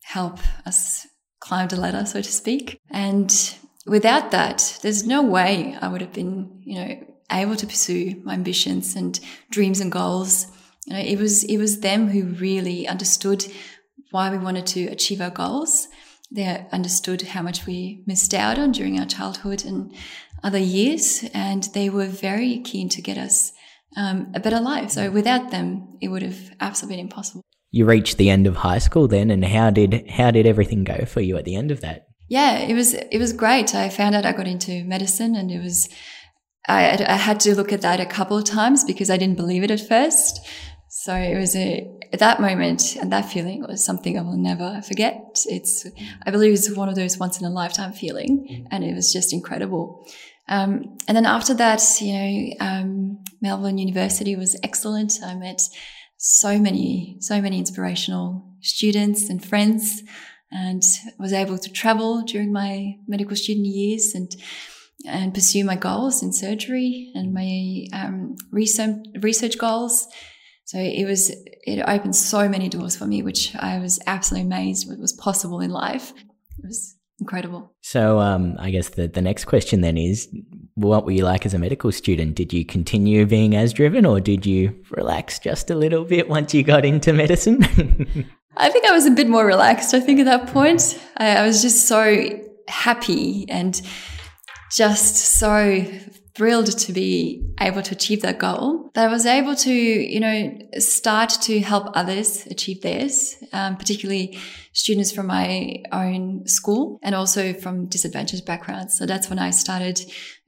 help 0.03 0.39
us 0.67 1.07
climb 1.45 1.69
a 1.73 1.77
ladder, 1.77 2.05
so 2.07 2.21
to 2.21 2.33
speak. 2.33 2.81
And 2.91 3.31
without 3.87 4.31
that, 4.31 4.79
there's 4.83 5.07
no 5.07 5.23
way 5.23 5.77
I 5.81 5.89
would 5.89 6.01
have 6.01 6.13
been, 6.13 6.63
you 6.65 6.77
know, 6.79 7.07
able 7.31 7.57
to 7.57 7.67
pursue 7.67 8.21
my 8.25 8.35
ambitions 8.35 8.97
and 8.97 9.19
dreams 9.51 9.81
and 9.81 9.91
goals 9.91 10.47
you 10.87 10.95
know, 10.95 11.01
it 11.01 11.19
was 11.19 11.45
it 11.45 11.57
was 11.57 11.81
them 11.81 12.09
who 12.09 12.25
really 12.25 12.87
understood 12.87 13.47
why 14.11 14.31
we 14.31 14.39
wanted 14.39 14.67
to 14.67 14.87
achieve 14.89 15.21
our 15.21 15.31
goals. 15.31 15.89
They 16.31 16.67
understood 16.73 17.23
how 17.23 17.43
much 17.43 17.67
we 17.67 18.03
missed 18.07 18.35
out 18.35 18.59
on 18.59 18.73
during 18.73 18.99
our 18.99 19.07
childhood 19.07 19.65
and 19.65 19.95
other 20.43 20.59
years, 20.59 21.25
and 21.33 21.65
they 21.75 21.89
were 21.89 22.07
very 22.07 22.59
keen 22.59 22.89
to 22.91 23.03
get 23.03 23.17
us 23.17 23.53
um, 23.97 24.33
a 24.35 24.41
better 24.41 24.61
life. 24.61 24.91
So 24.91 25.11
without 25.11 25.51
them, 25.51 25.97
it 26.01 26.09
would 26.09 26.23
have 26.23 26.53
absolutely 26.61 26.97
been 26.97 27.07
impossible. 27.07 27.43
You 27.75 27.87
reached 27.87 28.19
the 28.19 28.31
end 28.31 28.47
of 28.47 28.57
high 28.57 28.79
school 28.79 29.09
then, 29.09 29.31
and 29.31 29.45
how 29.45 29.71
did 29.71 30.09
how 30.09 30.31
did 30.31 30.47
everything 30.47 30.85
go 30.85 31.05
for 31.05 31.21
you 31.21 31.37
at 31.37 31.45
the 31.45 31.57
end 31.57 31.71
of 31.71 31.81
that? 31.81 32.07
Yeah, 32.29 32.59
it 32.59 32.75
was 32.75 32.95
it 32.95 33.19
was 33.19 33.33
great. 33.33 33.75
I 33.75 33.89
found 33.89 34.15
out 34.15 34.27
I 34.27 34.33
got 34.33 34.47
into 34.47 34.85
medicine, 34.85 35.35
and 35.35 35.51
it 35.51 35.63
was 35.63 35.89
I, 36.67 37.05
I 37.07 37.17
had 37.17 37.41
to 37.41 37.55
look 37.55 37.73
at 37.73 37.83
that 37.83 38.01
a 38.01 38.07
couple 38.07 38.39
of 38.39 38.45
times 38.45 38.85
because 38.85 39.11
I 39.11 39.17
didn't 39.17 39.37
believe 39.37 39.63
it 39.63 39.71
at 39.71 39.87
first. 39.87 40.41
So 40.89 41.15
it 41.15 41.37
was 41.37 41.55
a, 41.57 41.87
at 42.13 42.21
that 42.21 42.41
moment 42.41 42.97
and 42.97 43.13
that 43.13 43.31
feeling 43.31 43.63
was 43.69 43.85
something 43.85 44.17
I 44.17 44.23
will 44.23 44.39
never 44.39 44.81
forget. 44.83 45.43
It's, 45.47 45.87
I 46.25 46.31
believe 46.31 46.55
it's 46.55 46.75
one 46.75 46.89
of 46.89 46.95
those 46.95 47.19
once 47.19 47.39
in 47.39 47.47
a 47.47 47.51
lifetime 47.51 47.93
feeling 47.93 48.67
and 48.71 48.85
it 48.85 48.95
was 48.95 49.13
just 49.13 49.33
incredible. 49.33 50.07
Um, 50.49 50.97
and 51.09 51.17
then 51.17 51.27
after 51.27 51.53
that, 51.55 51.83
you 52.01 52.13
know, 52.13 52.55
um, 52.61 53.25
Melbourne 53.43 53.77
University 53.77 54.37
was 54.37 54.59
excellent. 54.63 55.19
I 55.23 55.35
met 55.35 55.61
so 56.27 56.59
many, 56.59 57.17
so 57.21 57.41
many 57.41 57.59
inspirational 57.59 58.45
students 58.61 59.29
and 59.29 59.45
friends 59.45 60.03
and 60.51 60.83
was 61.19 61.33
able 61.33 61.59
to 61.59 61.71
travel 61.71 62.23
during 62.23 62.53
my 62.53 62.95
medical 63.07 63.37
student 63.37 63.67
years 63.67 64.15
and, 64.15 64.35
and 65.07 65.35
pursue 65.35 65.65
my 65.65 65.77
goals 65.77 66.23
in 66.23 66.33
surgery 66.33 67.11
and 67.15 67.35
my 67.35 67.85
um, 67.93 68.37
research, 68.53 68.97
research 69.21 69.59
goals 69.59 70.09
so 70.65 70.79
it 70.79 71.07
was, 71.07 71.31
it 71.67 71.85
opened 71.87 72.17
so 72.17 72.49
many 72.49 72.69
doors 72.69 72.97
for 72.97 73.07
me, 73.07 73.23
which 73.23 73.55
I 73.55 73.79
was 73.79 74.01
absolutely 74.07 74.47
amazed 74.47 74.89
what 74.89 74.99
was 74.99 75.13
possible 75.13 75.61
in 75.61 75.71
life. 75.71 76.13
It 76.17 76.65
was 76.65 76.97
incredible. 77.25 77.73
So, 77.81 78.19
um, 78.19 78.57
I 78.59 78.71
guess 78.71 78.91
the, 78.91 79.09
the 79.09 79.23
next 79.23 79.47
question 79.47 79.81
then 79.81 79.97
is 79.97 80.29
what 80.75 81.07
were 81.07 81.13
you 81.13 81.25
like 81.25 81.47
as 81.47 81.55
a 81.55 81.59
medical 81.59 81.91
student? 81.91 82.35
Did 82.35 82.53
you 82.53 82.67
continue 82.67 83.25
being 83.25 83.57
as 83.57 83.73
driven 83.73 84.05
or 84.05 84.21
did 84.21 84.45
you 84.45 84.79
relax 84.91 85.39
just 85.39 85.71
a 85.71 85.75
little 85.75 86.05
bit 86.05 86.29
once 86.29 86.53
you 86.53 86.63
got 86.63 86.85
into 86.85 87.15
medicine? 87.15 87.63
I 88.57 88.69
think 88.71 88.85
I 88.85 88.93
was 88.93 89.07
a 89.07 89.11
bit 89.11 89.29
more 89.29 89.47
relaxed. 89.47 89.95
I 89.95 90.01
think 90.01 90.21
at 90.21 90.27
that 90.27 90.49
point, 90.49 91.01
I, 91.17 91.37
I 91.37 91.47
was 91.47 91.63
just 91.63 91.89
so 91.89 92.41
happy 92.69 93.47
and 93.49 93.81
just 94.71 95.17
so 95.17 95.83
thrilled 96.35 96.77
to 96.77 96.93
be 96.93 97.49
able 97.61 97.81
to 97.81 97.95
achieve 97.95 98.21
that 98.23 98.39
goal 98.39 98.91
that 98.95 99.09
I 99.09 99.13
was 99.13 99.25
able 99.25 99.55
to, 99.57 99.73
you 99.73 100.21
know, 100.21 100.59
start 100.79 101.31
to 101.43 101.61
help 101.61 101.91
others 101.95 102.47
achieve 102.47 102.83
theirs, 102.83 103.37
um, 103.53 103.77
particularly 103.77 104.39
students 104.75 105.13
from 105.13 105.29
my 105.29 105.77
own 105.93 106.47
school 106.47 106.99
and 107.03 107.15
also 107.15 107.55
from 107.55 107.87
disadvantaged 107.87 108.45
backgrounds. 108.45 108.99
So 108.99 109.07
that's 109.07 109.31
when 109.31 109.39
I 109.39 109.51
started 109.51 110.01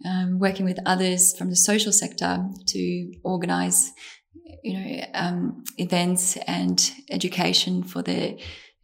um, 0.04 0.38
working 0.40 0.66
with 0.66 0.78
others 0.84 1.36
from 1.38 1.48
the 1.48 1.56
social 1.56 1.92
sector 1.92 2.44
to 2.66 3.12
organize, 3.22 3.92
you 4.64 4.74
know, 4.74 5.06
um, 5.14 5.64
events 5.78 6.36
and 6.48 6.90
education 7.08 7.84
for 7.84 8.02
the 8.02 8.38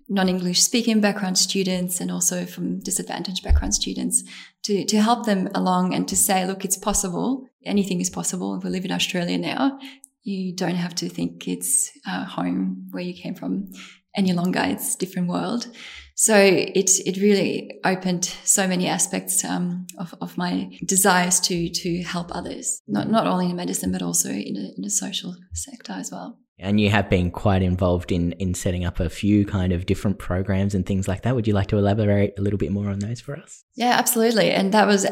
non-English 0.08 0.62
speaking 0.62 1.00
background 1.00 1.38
students 1.38 2.00
and 2.00 2.10
also 2.10 2.44
from 2.44 2.78
disadvantaged 2.80 3.42
background 3.42 3.74
students 3.74 4.22
to, 4.62 4.84
to 4.84 5.00
help 5.00 5.26
them 5.26 5.48
along 5.54 5.92
and 5.92 6.06
to 6.06 6.16
say, 6.16 6.46
look, 6.46 6.64
it's 6.64 6.76
possible. 6.76 7.48
Anything 7.64 8.00
is 8.00 8.10
possible. 8.10 8.60
We 8.62 8.70
live 8.70 8.84
in 8.84 8.92
Australia 8.92 9.38
now. 9.38 9.78
You 10.22 10.54
don't 10.54 10.76
have 10.76 10.94
to 10.96 11.08
think 11.08 11.48
it's 11.48 11.90
uh, 12.06 12.24
home 12.26 12.86
where 12.92 13.02
you 13.02 13.14
came 13.14 13.34
from 13.34 13.72
any 14.16 14.32
longer. 14.32 14.62
It's 14.64 14.94
a 14.94 14.98
different 14.98 15.28
world. 15.28 15.66
So 16.14 16.36
it, 16.36 16.90
it 17.06 17.16
really 17.16 17.80
opened 17.84 18.26
so 18.44 18.68
many 18.68 18.86
aspects 18.86 19.44
um, 19.44 19.86
of, 19.98 20.14
of 20.20 20.36
my 20.36 20.78
desires 20.84 21.40
to, 21.40 21.68
to 21.68 22.02
help 22.02 22.34
others, 22.34 22.82
not, 22.86 23.10
not 23.10 23.26
only 23.26 23.50
in 23.50 23.56
medicine, 23.56 23.92
but 23.92 24.02
also 24.02 24.28
in, 24.28 24.56
a, 24.56 24.76
in 24.76 24.82
the 24.82 24.90
social 24.90 25.34
sector 25.54 25.92
as 25.92 26.10
well. 26.12 26.38
And 26.58 26.80
you 26.80 26.90
have 26.90 27.10
been 27.10 27.30
quite 27.30 27.62
involved 27.62 28.12
in, 28.12 28.32
in 28.32 28.54
setting 28.54 28.84
up 28.84 29.00
a 29.00 29.10
few 29.10 29.44
kind 29.44 29.72
of 29.72 29.86
different 29.86 30.18
programs 30.18 30.74
and 30.74 30.86
things 30.86 31.08
like 31.08 31.22
that. 31.22 31.34
Would 31.34 31.48
you 31.48 31.54
like 31.54 31.66
to 31.68 31.78
elaborate 31.78 32.34
a 32.38 32.42
little 32.42 32.58
bit 32.58 32.70
more 32.70 32.88
on 32.88 33.00
those 33.00 33.20
for 33.20 33.36
us? 33.36 33.64
Yeah, 33.74 33.96
absolutely. 33.98 34.50
And 34.50 34.72
that 34.72 34.86
was, 34.86 35.06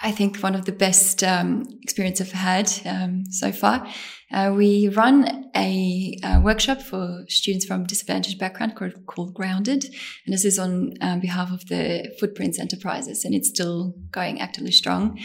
I 0.00 0.12
think, 0.12 0.38
one 0.38 0.54
of 0.54 0.64
the 0.64 0.72
best 0.72 1.24
um, 1.24 1.64
experience 1.82 2.20
I've 2.20 2.30
had 2.30 2.70
um, 2.84 3.24
so 3.30 3.50
far. 3.50 3.88
Uh, 4.32 4.52
we 4.56 4.88
run 4.88 5.50
a, 5.54 6.18
a, 6.24 6.40
workshop 6.40 6.80
for 6.80 7.24
students 7.28 7.66
from 7.66 7.84
disadvantaged 7.84 8.38
background 8.38 8.74
called, 8.74 8.94
called 9.06 9.34
Grounded, 9.34 9.84
and 10.24 10.32
this 10.32 10.44
is 10.44 10.58
on 10.58 10.94
um, 11.02 11.20
behalf 11.20 11.52
of 11.52 11.66
the 11.68 12.14
Footprints 12.18 12.58
Enterprises, 12.58 13.24
and 13.24 13.34
it's 13.34 13.50
still 13.50 13.94
going 14.10 14.40
actively 14.40 14.72
strong. 14.72 15.18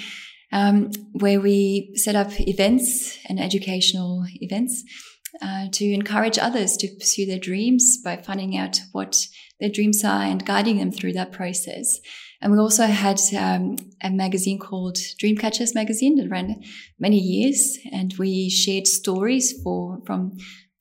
Um, 0.52 0.92
where 1.12 1.42
we 1.42 1.92
set 1.96 2.16
up 2.16 2.32
events 2.40 3.18
and 3.28 3.38
educational 3.38 4.26
events 4.36 4.84
uh, 5.42 5.68
to 5.74 5.86
encourage 5.86 6.38
others 6.38 6.78
to 6.78 6.88
pursue 7.00 7.26
their 7.26 7.40
dreams 7.40 7.98
by 8.04 8.18
finding 8.18 8.58
out 8.58 8.80
what 8.94 9.28
their 9.60 9.70
dreams 9.70 10.04
are 10.04 10.24
and 10.24 10.46
guiding 10.46 10.78
them 10.78 10.92
through 10.92 11.14
that 11.14 11.32
process. 11.32 12.00
And 12.42 12.52
we 12.52 12.60
also 12.60 12.86
had 12.86 13.20
um, 13.38 13.78
a 14.04 14.10
magazine 14.10 14.60
called 14.60 14.98
Dreamcatchers 15.22 15.74
magazine 15.74 16.16
that 16.18 16.30
ran 16.30 16.62
many 17.00 17.18
years, 17.18 17.78
and 17.92 18.14
we 18.20 18.50
shared 18.50 18.88
stories 18.88 19.60
for 19.64 20.00
from 20.06 20.38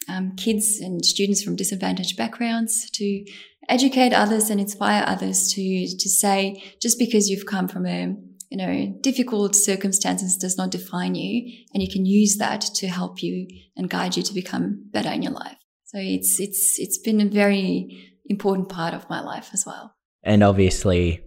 um, 0.09 0.37
kids 0.37 0.79
and 0.81 1.05
students 1.05 1.43
from 1.43 1.57
disadvantaged 1.57 2.17
backgrounds 2.17 2.91
to 2.93 3.25
educate 3.69 4.13
others 4.13 4.51
and 4.51 4.61
inspire 4.61 5.03
others 5.07 5.53
to 5.55 5.87
to 5.99 6.09
say 6.09 6.63
just 6.81 6.99
because 6.99 7.29
you've 7.29 7.47
come 7.47 7.69
from 7.69 7.87
a 7.87 8.15
you 8.51 8.59
know 8.59 8.95
difficult 9.01 9.57
circumstances 9.57 10.37
does 10.37 10.59
not 10.59 10.71
define 10.71 11.15
you, 11.15 11.65
and 11.73 11.83
you 11.83 11.91
can 11.91 12.05
use 12.05 12.37
that 12.37 12.61
to 12.61 12.87
help 12.87 13.23
you 13.23 13.47
and 13.77 13.91
guide 13.91 14.17
you 14.17 14.23
to 14.23 14.35
become 14.35 14.85
better 14.93 15.11
in 15.11 15.23
your 15.23 15.33
life. 15.33 15.57
So 15.85 15.99
it's 15.99 16.39
it's 16.39 16.79
it's 16.79 16.99
been 16.99 17.21
a 17.21 17.27
very 17.27 18.15
important 18.27 18.69
part 18.69 18.93
of 18.93 19.09
my 19.09 19.21
life 19.21 19.51
as 19.53 19.65
well. 19.67 19.95
And 20.23 20.43
obviously, 20.43 21.23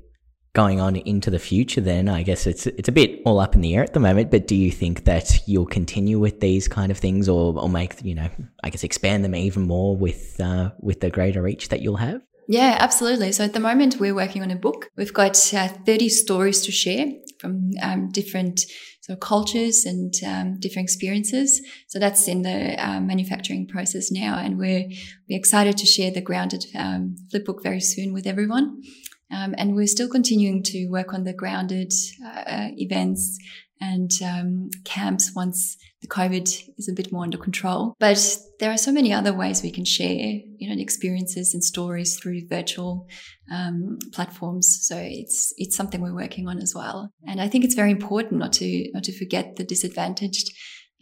going 0.54 0.80
on 0.80 0.96
into 0.96 1.30
the 1.30 1.40
future, 1.40 1.82
then 1.82 2.10
I 2.10 2.24
guess 2.24 2.48
it's 2.48 2.68
it's 2.68 2.90
a 2.90 2.92
bit 2.92 3.22
all 3.26 3.40
up 3.40 3.56
in 3.56 3.62
the 3.62 3.76
air 3.76 3.84
at 3.84 3.94
the 3.94 4.00
moment. 4.00 4.32
But 4.32 4.48
do 4.48 4.56
you 4.56 4.72
think 4.72 5.06
that 5.06 5.48
you'll 5.48 5.66
continue 5.66 6.20
with 6.20 6.40
these 6.40 6.68
kind 6.68 6.92
of 6.92 6.98
things, 6.98 7.30
or 7.30 7.58
or 7.58 7.70
make 7.70 8.04
you 8.04 8.16
know, 8.16 8.30
I 8.64 8.70
guess 8.70 8.84
expand 8.84 9.24
them 9.24 9.36
even 9.36 9.64
more 9.64 9.96
with 9.96 10.40
uh, 10.40 10.72
with 10.80 11.02
the 11.02 11.10
greater 11.10 11.42
reach 11.42 11.70
that 11.70 11.82
you'll 11.82 11.98
have? 11.98 12.22
Yeah, 12.48 12.78
absolutely. 12.80 13.32
So 13.32 13.44
at 13.44 13.54
the 13.54 13.60
moment, 13.60 14.00
we're 14.00 14.16
working 14.16 14.42
on 14.42 14.50
a 14.50 14.56
book. 14.56 14.90
We've 14.98 15.14
got 15.14 15.38
uh, 15.54 15.68
30 15.68 16.10
stories 16.10 16.62
to 16.62 16.72
share 16.72 17.06
from 17.40 17.70
um, 17.84 18.10
different 18.10 18.62
sort 19.02 19.18
of 19.18 19.20
cultures 19.20 19.86
and 19.86 20.12
um, 20.26 20.60
different 20.60 20.86
experiences. 20.88 21.62
So 21.88 22.00
that's 22.00 22.28
in 22.28 22.42
the 22.42 22.76
um, 22.84 23.06
manufacturing 23.06 23.68
process 23.68 24.12
now, 24.12 24.40
and 24.40 24.58
we're 24.58 24.90
we're 25.30 25.38
excited 25.38 25.78
to 25.78 25.86
share 25.86 26.10
the 26.10 26.22
grounded 26.22 26.66
um, 26.76 27.18
flip 27.30 27.46
book 27.46 27.62
very 27.62 27.82
soon 27.82 28.14
with 28.14 28.26
everyone. 28.26 28.82
Um, 29.32 29.54
and 29.58 29.76
we're 29.76 29.88
still 29.88 30.10
continuing 30.10 30.64
to 30.64 30.88
work 30.88 31.14
on 31.14 31.24
the 31.24 31.34
grounded 31.34 31.94
uh, 32.26 32.70
events 32.78 33.38
and 33.82 34.12
um, 34.24 34.70
camps 34.84 35.32
once 35.36 35.78
the 36.02 36.08
COVID 36.08 36.70
is 36.78 36.90
a 36.90 36.94
bit 36.94 37.12
more 37.12 37.24
under 37.24 37.38
control. 37.38 37.96
But 38.00 38.38
there 38.60 38.72
are 38.72 38.78
so 38.78 38.92
many 38.92 39.14
other 39.14 39.34
ways 39.34 39.62
we 39.62 39.72
can 39.72 39.86
share, 39.86 40.40
you 40.58 40.70
know, 40.70 40.82
experiences 40.82 41.54
and 41.54 41.64
stories 41.64 42.18
through 42.18 42.48
virtual 42.48 43.08
um, 43.52 44.00
platforms. 44.14 44.80
So 44.82 44.98
it's 44.98 45.54
it's 45.58 45.76
something 45.76 46.02
we're 46.02 46.16
working 46.16 46.48
on 46.48 46.60
as 46.60 46.74
well. 46.76 47.12
And 47.28 47.42
I 47.42 47.48
think 47.48 47.64
it's 47.64 47.76
very 47.76 47.92
important 47.92 48.40
not 48.40 48.54
to 48.54 48.92
not 48.94 49.04
to 49.06 49.18
forget 49.18 49.56
the 49.56 49.64
disadvantaged 49.64 50.52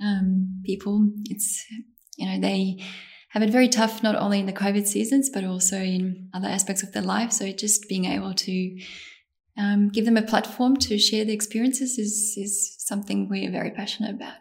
um, 0.01 0.62
people. 0.65 1.10
It's 1.25 1.63
you 2.17 2.27
know 2.27 2.39
they 2.39 2.84
have 3.38 3.48
it 3.48 3.51
very 3.51 3.70
tough, 3.70 4.01
not 4.01 4.15
only 4.15 4.39
in 4.39 4.48
the 4.48 4.53
COVID 4.53 4.88
seasons, 4.88 5.29
but 5.29 5.44
also 5.44 5.77
in 5.77 6.27
other 6.34 6.48
aspects 6.48 6.82
of 6.82 6.91
their 6.94 7.03
life. 7.03 7.32
So 7.32 7.51
just 7.51 7.88
being 7.88 8.06
able 8.06 8.34
to 8.34 8.79
um, 9.56 9.89
give 9.89 10.06
them 10.06 10.17
a 10.17 10.24
platform 10.24 10.75
to 10.77 10.98
share 10.98 11.24
the 11.24 11.34
experiences 11.34 12.00
is, 12.00 12.34
is 12.36 12.75
something 12.79 13.29
we're 13.29 13.51
very 13.51 13.70
passionate 13.70 14.15
about. 14.15 14.34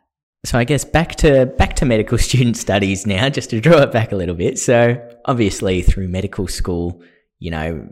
So 0.46 0.58
I 0.58 0.64
guess 0.64 0.82
back 0.82 1.16
to 1.16 1.44
back 1.44 1.76
to 1.76 1.84
medical 1.84 2.16
student 2.28 2.56
studies 2.56 3.06
now, 3.06 3.28
just 3.28 3.50
to 3.50 3.60
draw 3.60 3.82
it 3.82 3.92
back 3.92 4.12
a 4.12 4.16
little 4.16 4.34
bit. 4.34 4.58
So 4.58 4.96
obviously 5.26 5.82
through 5.82 6.08
medical 6.08 6.48
school, 6.48 7.02
you 7.38 7.50
know, 7.50 7.86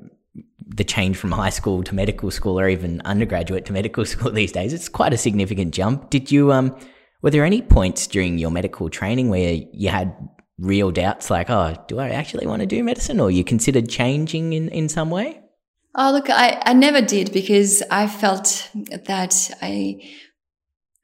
the 0.67 0.85
change 0.85 1.19
from 1.19 1.33
high 1.33 1.51
school 1.51 1.83
to 1.83 1.95
medical 1.95 2.31
school 2.31 2.59
or 2.59 2.67
even 2.67 3.03
undergraduate 3.05 3.67
to 3.67 3.75
medical 3.75 4.05
school 4.13 4.31
these 4.31 4.53
days, 4.53 4.73
it's 4.73 4.89
quite 4.89 5.13
a 5.13 5.19
significant 5.19 5.75
jump. 5.75 6.09
Did 6.09 6.33
you 6.33 6.51
um 6.51 6.75
were 7.21 7.31
there 7.31 7.45
any 7.45 7.61
points 7.61 8.07
during 8.07 8.39
your 8.39 8.51
medical 8.51 8.89
training 8.89 9.29
where 9.31 9.55
you 9.73 9.89
had 9.89 10.15
real 10.59 10.91
doubts 10.91 11.31
like, 11.31 11.51
oh, 11.51 11.75
do 11.89 11.99
I 11.99 12.11
actually 12.11 12.47
want 12.47 12.61
to 12.61 12.67
do 12.67 12.83
medicine? 12.85 13.21
Or 13.21 13.31
you 13.31 13.45
considered 13.45 13.89
changing 13.89 14.53
in, 14.53 14.69
in 14.69 14.89
some 14.89 15.11
way? 15.11 15.41
Oh, 15.97 16.11
look, 16.13 16.29
I, 16.31 16.61
I 16.65 16.73
never 16.73 17.01
did 17.01 17.33
because 17.33 17.83
I 17.91 18.07
felt 18.07 18.69
that 18.75 19.51
I 19.63 20.01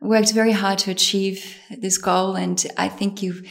worked 0.01 0.33
very 0.33 0.53
hard 0.53 0.79
to 0.81 0.91
achieve 0.91 1.57
this 1.71 1.99
goal. 1.99 2.35
And 2.35 2.65
I 2.77 2.89
think 2.89 3.23
you, 3.23 3.43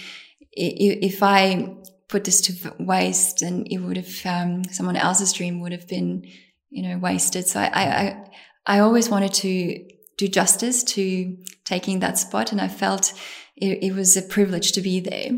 if 0.51 1.23
I 1.23 1.77
put 2.09 2.23
this 2.23 2.41
to 2.41 2.73
waste, 2.79 3.39
then 3.39 3.65
it 3.69 3.77
would 3.77 3.97
have, 3.97 4.25
um, 4.25 4.63
someone 4.65 4.97
else's 4.97 5.31
dream 5.31 5.61
would 5.61 5.71
have 5.71 5.87
been, 5.87 6.23
you 6.69 6.83
know, 6.83 6.97
wasted. 6.97 7.47
So 7.47 7.59
I, 7.59 7.67
I, 7.67 8.25
I 8.65 8.79
always 8.79 9.09
wanted 9.09 9.33
to 9.35 9.85
do 10.17 10.27
justice 10.27 10.83
to 10.83 11.37
taking 11.65 11.99
that 11.99 12.17
spot. 12.17 12.51
And 12.51 12.59
I 12.59 12.67
felt 12.67 13.13
it, 13.55 13.83
it 13.83 13.93
was 13.93 14.17
a 14.17 14.21
privilege 14.21 14.73
to 14.73 14.81
be 14.81 14.99
there. 14.99 15.29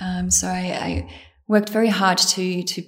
Um, 0.00 0.30
so 0.30 0.48
I, 0.48 0.78
I, 0.80 1.10
worked 1.46 1.70
very 1.70 1.88
hard 1.88 2.18
to 2.18 2.62
to 2.62 2.82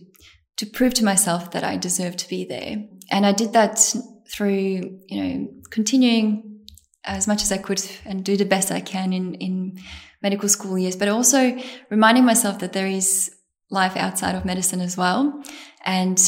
to 0.58 0.66
prove 0.66 0.92
to 0.92 1.04
myself 1.04 1.52
that 1.52 1.64
I 1.64 1.78
deserved 1.78 2.18
to 2.18 2.28
be 2.28 2.44
there, 2.44 2.84
and 3.10 3.24
I 3.24 3.32
did 3.32 3.52
that 3.54 3.94
through 4.30 5.00
you 5.08 5.22
know 5.22 5.48
continuing 5.70 6.60
as 7.04 7.26
much 7.26 7.42
as 7.42 7.50
I 7.50 7.56
could 7.56 7.82
and 8.04 8.22
do 8.22 8.36
the 8.36 8.44
best 8.44 8.70
I 8.70 8.80
can 8.80 9.12
in 9.12 9.34
in 9.34 9.78
medical 10.22 10.48
school 10.48 10.78
years, 10.78 10.96
but 10.96 11.08
also 11.08 11.56
reminding 11.88 12.24
myself 12.24 12.58
that 12.58 12.74
there 12.74 12.86
is 12.86 13.30
life 13.70 13.96
outside 13.96 14.34
of 14.34 14.44
medicine 14.44 14.80
as 14.80 14.96
well, 14.96 15.42
and 15.84 16.18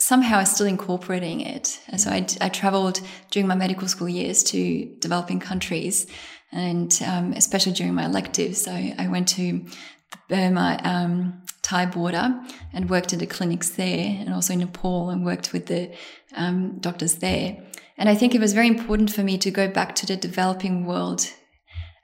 somehow 0.00 0.38
I 0.38 0.44
still 0.44 0.66
incorporating 0.66 1.40
it. 1.40 1.80
And 1.88 2.00
so 2.00 2.10
I, 2.10 2.26
I 2.40 2.48
traveled 2.48 3.00
during 3.30 3.46
my 3.46 3.54
medical 3.54 3.86
school 3.86 4.08
years 4.08 4.42
to 4.44 4.96
developing 4.98 5.40
countries 5.40 6.06
and 6.52 7.00
um, 7.06 7.32
especially 7.32 7.72
during 7.72 7.94
my 7.94 8.06
electives. 8.06 8.62
So 8.62 8.72
I 8.72 9.08
went 9.08 9.28
to 9.28 9.64
the 10.10 10.18
Burma 10.28 10.80
um, 10.82 11.42
Thai 11.62 11.86
border 11.86 12.40
and 12.72 12.90
worked 12.90 13.12
at 13.12 13.18
the 13.18 13.26
clinics 13.26 13.70
there, 13.70 14.16
and 14.18 14.32
also 14.32 14.54
in 14.54 14.60
Nepal 14.60 15.10
and 15.10 15.24
worked 15.24 15.52
with 15.52 15.66
the 15.66 15.94
um, 16.34 16.78
doctors 16.80 17.16
there. 17.16 17.58
And 17.96 18.08
I 18.08 18.14
think 18.14 18.34
it 18.34 18.40
was 18.40 18.54
very 18.54 18.66
important 18.66 19.12
for 19.12 19.22
me 19.22 19.38
to 19.38 19.50
go 19.50 19.68
back 19.68 19.94
to 19.96 20.06
the 20.06 20.16
developing 20.16 20.86
world 20.86 21.28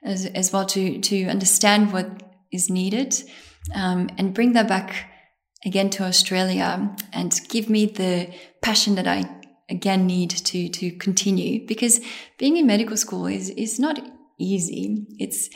as, 0.03 0.25
as 0.27 0.53
well 0.53 0.65
to 0.67 0.99
to 0.99 1.25
understand 1.25 1.91
what 1.91 2.07
is 2.51 2.69
needed 2.69 3.15
um, 3.75 4.09
and 4.17 4.33
bring 4.33 4.53
that 4.53 4.67
back 4.67 5.11
again 5.65 5.89
to 5.89 6.03
Australia 6.03 6.95
and 7.13 7.39
give 7.49 7.69
me 7.69 7.85
the 7.85 8.33
passion 8.61 8.95
that 8.95 9.07
I 9.07 9.29
again 9.69 10.07
need 10.07 10.29
to 10.29 10.69
to 10.69 10.91
continue 10.91 11.65
because 11.67 11.99
being 12.37 12.57
in 12.57 12.65
medical 12.65 12.95
school 12.95 13.25
is 13.25 13.49
is 13.49 13.79
not 13.79 13.99
easy. 14.39 15.05
It's 15.17 15.49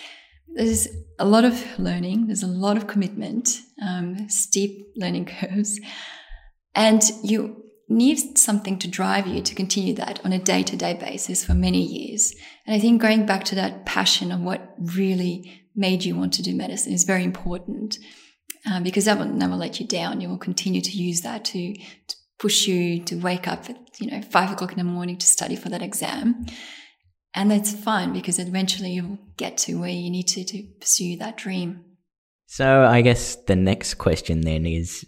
there's 0.53 0.87
a 1.17 1.25
lot 1.25 1.45
of 1.45 1.79
learning. 1.79 2.27
There's 2.27 2.43
a 2.43 2.47
lot 2.47 2.75
of 2.75 2.87
commitment, 2.87 3.61
um, 3.81 4.29
steep 4.29 4.85
learning 4.95 5.25
curves, 5.39 5.79
and 6.75 7.01
you 7.23 7.63
need 7.87 8.37
something 8.37 8.79
to 8.79 8.87
drive 8.87 9.27
you 9.27 9.41
to 9.41 9.53
continue 9.53 9.93
that 9.93 10.23
on 10.25 10.31
a 10.31 10.39
day 10.39 10.63
to 10.63 10.77
day 10.77 10.93
basis 10.93 11.43
for 11.43 11.53
many 11.53 11.81
years. 11.81 12.33
And 12.65 12.75
I 12.75 12.79
think 12.79 13.01
going 13.01 13.25
back 13.25 13.43
to 13.45 13.55
that 13.55 13.85
passion 13.85 14.31
of 14.31 14.39
what 14.39 14.75
really 14.95 15.67
made 15.75 16.03
you 16.03 16.15
want 16.15 16.33
to 16.33 16.41
do 16.41 16.55
medicine 16.55 16.93
is 16.93 17.03
very 17.03 17.23
important 17.23 17.97
um, 18.69 18.83
because 18.83 19.05
that 19.05 19.17
will 19.17 19.25
never 19.25 19.55
let 19.55 19.79
you 19.79 19.87
down. 19.87 20.21
You 20.21 20.29
will 20.29 20.37
continue 20.37 20.81
to 20.81 20.91
use 20.91 21.21
that 21.21 21.45
to, 21.45 21.73
to 21.73 22.15
push 22.39 22.67
you 22.67 23.03
to 23.03 23.15
wake 23.15 23.47
up 23.47 23.69
at 23.69 23.77
you 23.99 24.09
know 24.09 24.21
five 24.21 24.51
o'clock 24.51 24.71
in 24.71 24.77
the 24.77 24.83
morning 24.83 25.17
to 25.17 25.27
study 25.27 25.55
for 25.55 25.69
that 25.69 25.81
exam. 25.81 26.45
And 27.33 27.49
that's 27.49 27.73
fine 27.73 28.13
because 28.13 28.39
eventually 28.39 28.91
you'll 28.91 29.19
get 29.37 29.57
to 29.59 29.79
where 29.79 29.89
you 29.89 30.09
need 30.09 30.27
to 30.29 30.43
to 30.43 30.63
pursue 30.79 31.17
that 31.17 31.37
dream. 31.37 31.85
So 32.47 32.83
I 32.83 33.01
guess 33.01 33.35
the 33.35 33.55
next 33.55 33.93
question 33.93 34.41
then 34.41 34.65
is, 34.65 35.05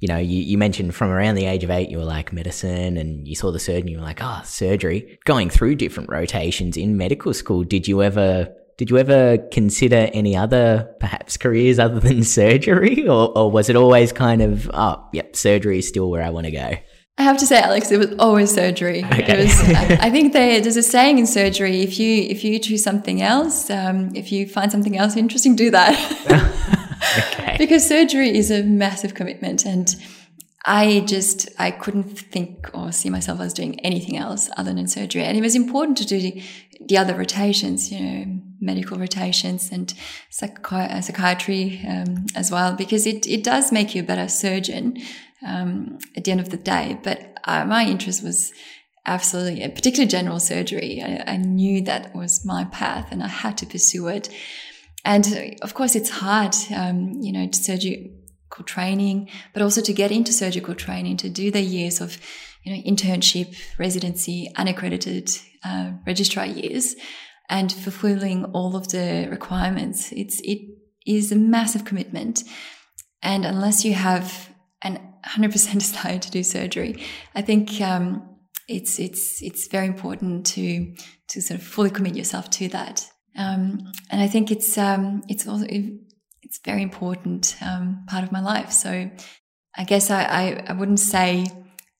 you 0.00 0.08
know, 0.08 0.18
you, 0.18 0.42
you 0.42 0.58
mentioned 0.58 0.94
from 0.94 1.10
around 1.10 1.36
the 1.36 1.46
age 1.46 1.64
of 1.64 1.70
eight, 1.70 1.88
you 1.88 1.96
were 1.96 2.04
like 2.04 2.32
medicine 2.32 2.98
and 2.98 3.26
you 3.26 3.34
saw 3.34 3.50
the 3.50 3.58
surgeon, 3.58 3.88
you 3.88 3.96
were 3.96 4.04
like, 4.04 4.20
oh, 4.22 4.42
surgery. 4.44 5.18
Going 5.24 5.48
through 5.48 5.76
different 5.76 6.10
rotations 6.10 6.76
in 6.76 6.98
medical 6.98 7.32
school, 7.32 7.64
did 7.64 7.88
you 7.88 8.02
ever 8.02 8.54
did 8.78 8.90
you 8.90 8.98
ever 8.98 9.38
consider 9.52 10.08
any 10.12 10.36
other 10.36 10.92
perhaps 10.98 11.36
careers 11.36 11.78
other 11.78 12.00
than 12.00 12.24
surgery 12.24 13.06
or, 13.06 13.36
or 13.38 13.50
was 13.50 13.68
it 13.68 13.76
always 13.76 14.12
kind 14.12 14.42
of 14.42 14.70
oh 14.74 15.06
yep 15.12 15.36
surgery 15.36 15.78
is 15.78 15.86
still 15.86 16.10
where 16.10 16.22
i 16.22 16.30
want 16.30 16.46
to 16.46 16.50
go 16.50 16.72
I 17.18 17.24
have 17.24 17.36
to 17.38 17.46
say, 17.46 17.60
Alex, 17.60 17.90
it 17.90 17.98
was 17.98 18.14
always 18.18 18.54
surgery. 18.54 19.04
Okay. 19.04 19.44
Was, 19.44 19.60
I, 19.68 19.98
I, 20.06 20.10
think 20.10 20.32
they, 20.32 20.60
there's 20.60 20.78
a 20.78 20.82
saying 20.82 21.18
in 21.18 21.26
surgery: 21.26 21.82
if 21.82 21.98
you 21.98 22.22
if 22.22 22.42
you 22.42 22.58
choose 22.58 22.82
something 22.82 23.20
else, 23.20 23.68
um, 23.70 24.14
if 24.14 24.32
you 24.32 24.46
find 24.46 24.72
something 24.72 24.96
else 24.96 25.16
interesting, 25.16 25.56
do 25.56 25.70
that. 25.70 25.94
okay. 27.32 27.56
Because 27.58 27.86
surgery 27.86 28.36
is 28.36 28.50
a 28.50 28.62
massive 28.62 29.14
commitment, 29.14 29.66
and 29.66 29.94
I 30.64 31.04
just 31.06 31.48
I 31.58 31.70
couldn't 31.70 32.18
think 32.18 32.70
or 32.72 32.92
see 32.92 33.10
myself 33.10 33.40
as 33.40 33.52
doing 33.52 33.78
anything 33.80 34.16
else 34.16 34.48
other 34.56 34.72
than 34.72 34.88
surgery. 34.88 35.22
And 35.22 35.36
it 35.36 35.42
was 35.42 35.54
important 35.54 35.98
to 35.98 36.06
do 36.06 36.18
the, 36.18 36.42
the 36.88 36.96
other 36.96 37.14
rotations, 37.14 37.92
you 37.92 38.00
know, 38.00 38.40
medical 38.60 38.98
rotations 38.98 39.70
and 39.70 39.92
psychi- 40.30 41.04
psychiatry 41.04 41.84
um, 41.86 42.26
as 42.34 42.50
well, 42.50 42.74
because 42.74 43.06
it 43.06 43.26
it 43.26 43.44
does 43.44 43.70
make 43.70 43.94
you 43.94 44.02
a 44.02 44.06
better 44.06 44.28
surgeon 44.28 44.96
um, 45.46 45.98
at 46.16 46.24
the 46.24 46.30
end 46.30 46.40
of 46.40 46.50
the 46.50 46.56
day. 46.56 46.98
But 47.02 47.38
uh, 47.44 47.64
my 47.64 47.84
interest 47.84 48.22
was 48.22 48.52
absolutely, 49.06 49.68
particularly 49.68 50.08
general 50.08 50.40
surgery. 50.40 51.02
I, 51.02 51.32
I, 51.32 51.36
knew 51.36 51.82
that 51.82 52.14
was 52.14 52.44
my 52.44 52.64
path 52.66 53.08
and 53.10 53.22
I 53.22 53.28
had 53.28 53.58
to 53.58 53.66
pursue 53.66 54.08
it. 54.08 54.28
And 55.04 55.26
uh, 55.26 55.64
of 55.64 55.74
course, 55.74 55.96
it's 55.96 56.10
hard, 56.10 56.54
um, 56.74 57.12
you 57.20 57.32
know, 57.32 57.48
surgical 57.52 58.64
training, 58.64 59.28
but 59.52 59.62
also 59.62 59.80
to 59.80 59.92
get 59.92 60.12
into 60.12 60.32
surgical 60.32 60.74
training, 60.74 61.16
to 61.18 61.28
do 61.28 61.50
the 61.50 61.60
years 61.60 62.00
of, 62.00 62.18
you 62.62 62.72
know, 62.72 62.82
internship, 62.82 63.56
residency, 63.78 64.48
unaccredited 64.56 65.30
uh, 65.64 65.92
registrar 66.06 66.46
years, 66.46 66.94
and 67.48 67.72
fulfilling 67.72 68.44
all 68.46 68.76
of 68.76 68.88
the 68.88 69.26
requirements. 69.30 70.12
It's 70.12 70.40
it 70.44 70.60
is 71.06 71.32
a 71.32 71.36
massive 71.36 71.84
commitment, 71.84 72.44
and 73.20 73.44
unless 73.44 73.84
you 73.84 73.94
have 73.94 74.50
an 74.82 75.11
100% 75.26 75.72
desire 75.74 76.18
to 76.18 76.30
do 76.30 76.42
surgery, 76.42 77.04
I 77.34 77.42
think 77.42 77.80
um, 77.80 78.28
it's 78.68 78.98
it's 78.98 79.42
it's 79.42 79.68
very 79.68 79.86
important 79.86 80.46
to 80.46 80.94
to 81.28 81.40
sort 81.40 81.60
of 81.60 81.66
fully 81.66 81.90
commit 81.90 82.16
yourself 82.16 82.50
to 82.50 82.68
that. 82.68 83.08
Um, 83.36 83.92
and 84.10 84.20
I 84.20 84.28
think 84.28 84.50
it's 84.50 84.76
um, 84.76 85.22
it's 85.28 85.46
also 85.46 85.66
it's 86.42 86.60
very 86.64 86.82
important 86.82 87.56
um, 87.62 88.04
part 88.08 88.24
of 88.24 88.32
my 88.32 88.40
life. 88.40 88.72
So 88.72 89.10
I 89.76 89.84
guess 89.84 90.10
I, 90.10 90.22
I, 90.24 90.64
I, 90.68 90.72
wouldn't 90.74 91.00
say 91.00 91.46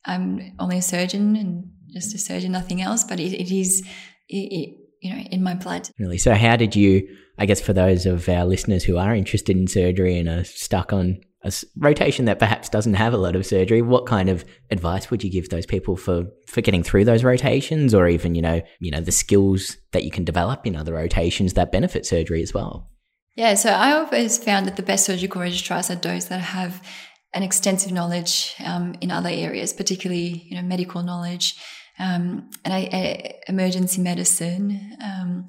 I'm 0.05 0.53
only 0.59 0.77
a 0.77 0.83
surgeon 0.83 1.37
and 1.37 1.71
just 1.91 2.15
a 2.15 2.19
surgeon, 2.19 2.53
nothing 2.53 2.83
else, 2.83 3.03
but 3.03 3.19
it, 3.19 3.33
it 3.33 3.51
is 3.51 3.83
it, 4.29 4.37
it, 4.37 4.77
you 5.01 5.15
know 5.15 5.21
in 5.31 5.43
my 5.43 5.55
blood. 5.55 5.89
Really. 5.99 6.19
So 6.19 6.35
how 6.35 6.57
did 6.57 6.77
you? 6.77 7.09
I 7.39 7.47
guess 7.47 7.63
for 7.63 7.73
those 7.73 8.05
of 8.05 8.29
our 8.29 8.45
listeners 8.45 8.85
who 8.85 8.99
are 8.99 9.15
interested 9.15 9.57
in 9.57 9.67
surgery 9.67 10.19
and 10.19 10.29
are 10.29 10.45
stuck 10.45 10.93
on 10.93 11.21
a 11.45 11.53
rotation 11.77 12.25
that 12.27 12.39
perhaps 12.39 12.69
doesn't 12.69 12.95
have 12.95 13.13
a 13.13 13.17
lot 13.17 13.35
of 13.35 13.45
surgery, 13.45 13.83
what 13.83 14.07
kind 14.07 14.29
of 14.29 14.45
advice 14.71 15.11
would 15.11 15.25
you 15.25 15.31
give 15.31 15.49
those 15.49 15.67
people 15.67 15.97
for 15.97 16.27
for 16.47 16.61
getting 16.61 16.83
through 16.83 17.05
those 17.05 17.25
rotations, 17.25 17.95
or 17.95 18.09
even 18.09 18.35
you 18.35 18.43
know 18.43 18.63
you 18.81 18.91
know 18.91 19.01
the 19.01 19.13
skills 19.13 19.77
that 19.93 20.05
you 20.05 20.11
can 20.11 20.25
develop 20.25 20.67
in 20.67 20.77
other 20.77 20.95
rotations 20.95 21.55
that 21.55 21.73
benefit 21.73 22.07
surgery 22.07 22.43
as 22.43 22.55
well? 22.55 22.91
Yeah, 23.37 23.55
so 23.55 23.71
I 23.71 23.93
always 23.93 24.39
found 24.39 24.67
that 24.67 24.77
the 24.77 24.83
best 24.83 25.07
surgical 25.07 25.41
registrars 25.41 25.91
are 25.91 25.97
those 25.97 26.29
that 26.29 26.41
have 26.41 26.87
an 27.35 27.43
extensive 27.43 27.91
knowledge 27.91 28.55
um, 28.65 28.95
in 29.01 29.11
other 29.11 29.31
areas, 29.31 29.73
particularly 29.73 30.47
you 30.49 30.57
know 30.57 30.63
medical 30.63 31.03
knowledge, 31.03 31.57
um, 31.99 32.51
and 32.65 32.73
I, 32.73 32.79
I, 32.93 33.35
emergency 33.49 34.01
medicine. 34.01 34.97
Um, 35.03 35.47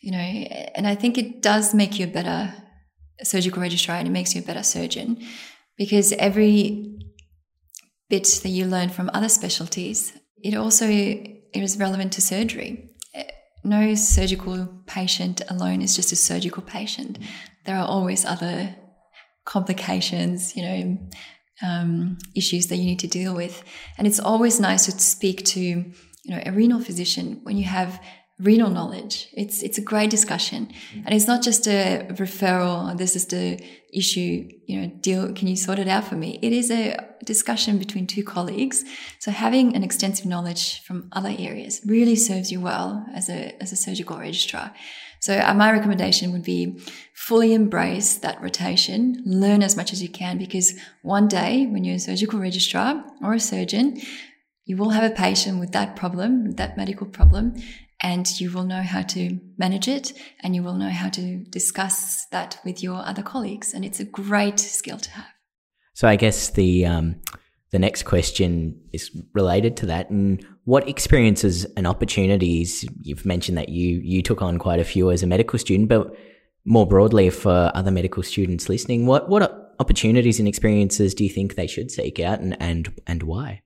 you 0.00 0.12
know, 0.12 0.18
and 0.18 0.86
I 0.86 0.94
think 0.94 1.18
it 1.18 1.42
does 1.42 1.74
make 1.74 1.98
you 1.98 2.06
a 2.06 2.08
better 2.08 2.54
surgical 3.24 3.62
registrar 3.62 3.96
and 3.98 4.08
it 4.08 4.10
makes 4.10 4.34
you 4.34 4.42
a 4.42 4.44
better 4.44 4.62
surgeon 4.62 5.18
because 5.76 6.12
every 6.12 6.98
bit 8.08 8.40
that 8.42 8.48
you 8.48 8.66
learn 8.66 8.88
from 8.88 9.10
other 9.12 9.28
specialties, 9.28 10.16
it 10.42 10.54
also 10.54 10.86
is 10.88 11.78
relevant 11.78 12.12
to 12.12 12.20
surgery. 12.20 12.90
No 13.64 13.94
surgical 13.94 14.68
patient 14.86 15.42
alone 15.48 15.82
is 15.82 15.96
just 15.96 16.12
a 16.12 16.16
surgical 16.16 16.62
patient. 16.62 17.18
There 17.64 17.76
are 17.76 17.86
always 17.86 18.24
other 18.24 18.76
complications, 19.44 20.54
you 20.54 20.62
know, 20.62 20.98
um, 21.62 22.18
issues 22.36 22.66
that 22.68 22.76
you 22.76 22.84
need 22.84 23.00
to 23.00 23.08
deal 23.08 23.34
with. 23.34 23.64
And 23.98 24.06
it's 24.06 24.20
always 24.20 24.60
nice 24.60 24.84
to 24.86 24.92
speak 24.92 25.44
to, 25.46 25.60
you 25.60 25.94
know, 26.28 26.42
a 26.44 26.52
renal 26.52 26.80
physician 26.80 27.40
when 27.42 27.56
you 27.56 27.64
have 27.64 28.00
renal 28.38 28.70
knowledge. 28.70 29.28
It's 29.32 29.62
it's 29.62 29.78
a 29.78 29.82
great 29.82 30.10
discussion, 30.10 30.68
and 31.04 31.14
it's 31.14 31.26
not 31.26 31.42
just 31.42 31.66
a 31.66 32.06
referral. 32.10 32.96
This 32.96 33.16
is 33.16 33.26
the 33.26 33.60
issue. 33.92 34.48
You 34.66 34.80
know, 34.80 34.86
deal. 35.00 35.32
Can 35.32 35.48
you 35.48 35.56
sort 35.56 35.78
it 35.78 35.88
out 35.88 36.04
for 36.04 36.16
me? 36.16 36.38
It 36.42 36.52
is 36.52 36.70
a 36.70 36.96
discussion 37.24 37.78
between 37.78 38.06
two 38.06 38.22
colleagues. 38.22 38.84
So 39.18 39.30
having 39.30 39.74
an 39.74 39.82
extensive 39.82 40.26
knowledge 40.26 40.82
from 40.82 41.08
other 41.12 41.34
areas 41.38 41.80
really 41.86 42.16
serves 42.16 42.52
you 42.52 42.60
well 42.60 43.06
as 43.14 43.28
a 43.28 43.60
as 43.62 43.72
a 43.72 43.76
surgical 43.76 44.18
registrar. 44.18 44.72
So 45.20 45.38
uh, 45.38 45.54
my 45.54 45.72
recommendation 45.72 46.32
would 46.32 46.44
be 46.44 46.78
fully 47.14 47.54
embrace 47.54 48.18
that 48.18 48.40
rotation, 48.42 49.22
learn 49.24 49.62
as 49.62 49.76
much 49.76 49.92
as 49.92 50.02
you 50.02 50.08
can, 50.08 50.36
because 50.38 50.74
one 51.02 51.26
day 51.26 51.66
when 51.66 51.84
you're 51.84 51.96
a 51.96 51.98
surgical 51.98 52.38
registrar 52.38 53.02
or 53.22 53.32
a 53.32 53.40
surgeon, 53.40 54.00
you 54.66 54.76
will 54.76 54.90
have 54.90 55.10
a 55.10 55.14
patient 55.14 55.58
with 55.58 55.72
that 55.72 55.96
problem, 55.96 56.52
that 56.52 56.76
medical 56.76 57.06
problem, 57.06 57.54
and 58.02 58.40
you 58.40 58.50
will 58.50 58.64
know 58.64 58.82
how 58.82 59.02
to 59.02 59.40
manage 59.56 59.88
it 59.88 60.12
and 60.40 60.54
you 60.54 60.62
will 60.62 60.74
know 60.74 60.90
how 60.90 61.08
to 61.10 61.38
discuss 61.50 62.26
that 62.26 62.60
with 62.64 62.82
your 62.82 62.96
other 62.96 63.22
colleagues. 63.22 63.72
And 63.72 63.84
it's 63.84 64.00
a 64.00 64.04
great 64.04 64.60
skill 64.60 64.98
to 64.98 65.10
have. 65.10 65.26
So 65.94 66.06
I 66.06 66.16
guess 66.16 66.50
the 66.50 66.84
um, 66.84 67.16
the 67.70 67.78
next 67.78 68.02
question 68.04 68.80
is 68.92 69.10
related 69.32 69.76
to 69.78 69.86
that. 69.86 70.10
And 70.10 70.46
what 70.64 70.88
experiences 70.88 71.64
and 71.76 71.86
opportunities 71.86 72.84
you've 73.00 73.24
mentioned 73.24 73.56
that 73.56 73.70
you 73.70 74.00
you 74.00 74.22
took 74.22 74.42
on 74.42 74.58
quite 74.58 74.78
a 74.78 74.84
few 74.84 75.10
as 75.10 75.22
a 75.22 75.26
medical 75.26 75.58
student, 75.58 75.88
but 75.88 76.14
more 76.66 76.86
broadly 76.86 77.30
for 77.30 77.70
other 77.74 77.90
medical 77.90 78.22
students 78.22 78.68
listening, 78.68 79.06
what 79.06 79.28
what 79.30 79.74
opportunities 79.78 80.38
and 80.38 80.48
experiences 80.48 81.14
do 81.14 81.24
you 81.24 81.30
think 81.30 81.54
they 81.54 81.66
should 81.66 81.90
seek 81.90 82.20
out 82.20 82.40
and 82.40 82.60
and, 82.60 82.92
and 83.06 83.22
why? 83.22 83.62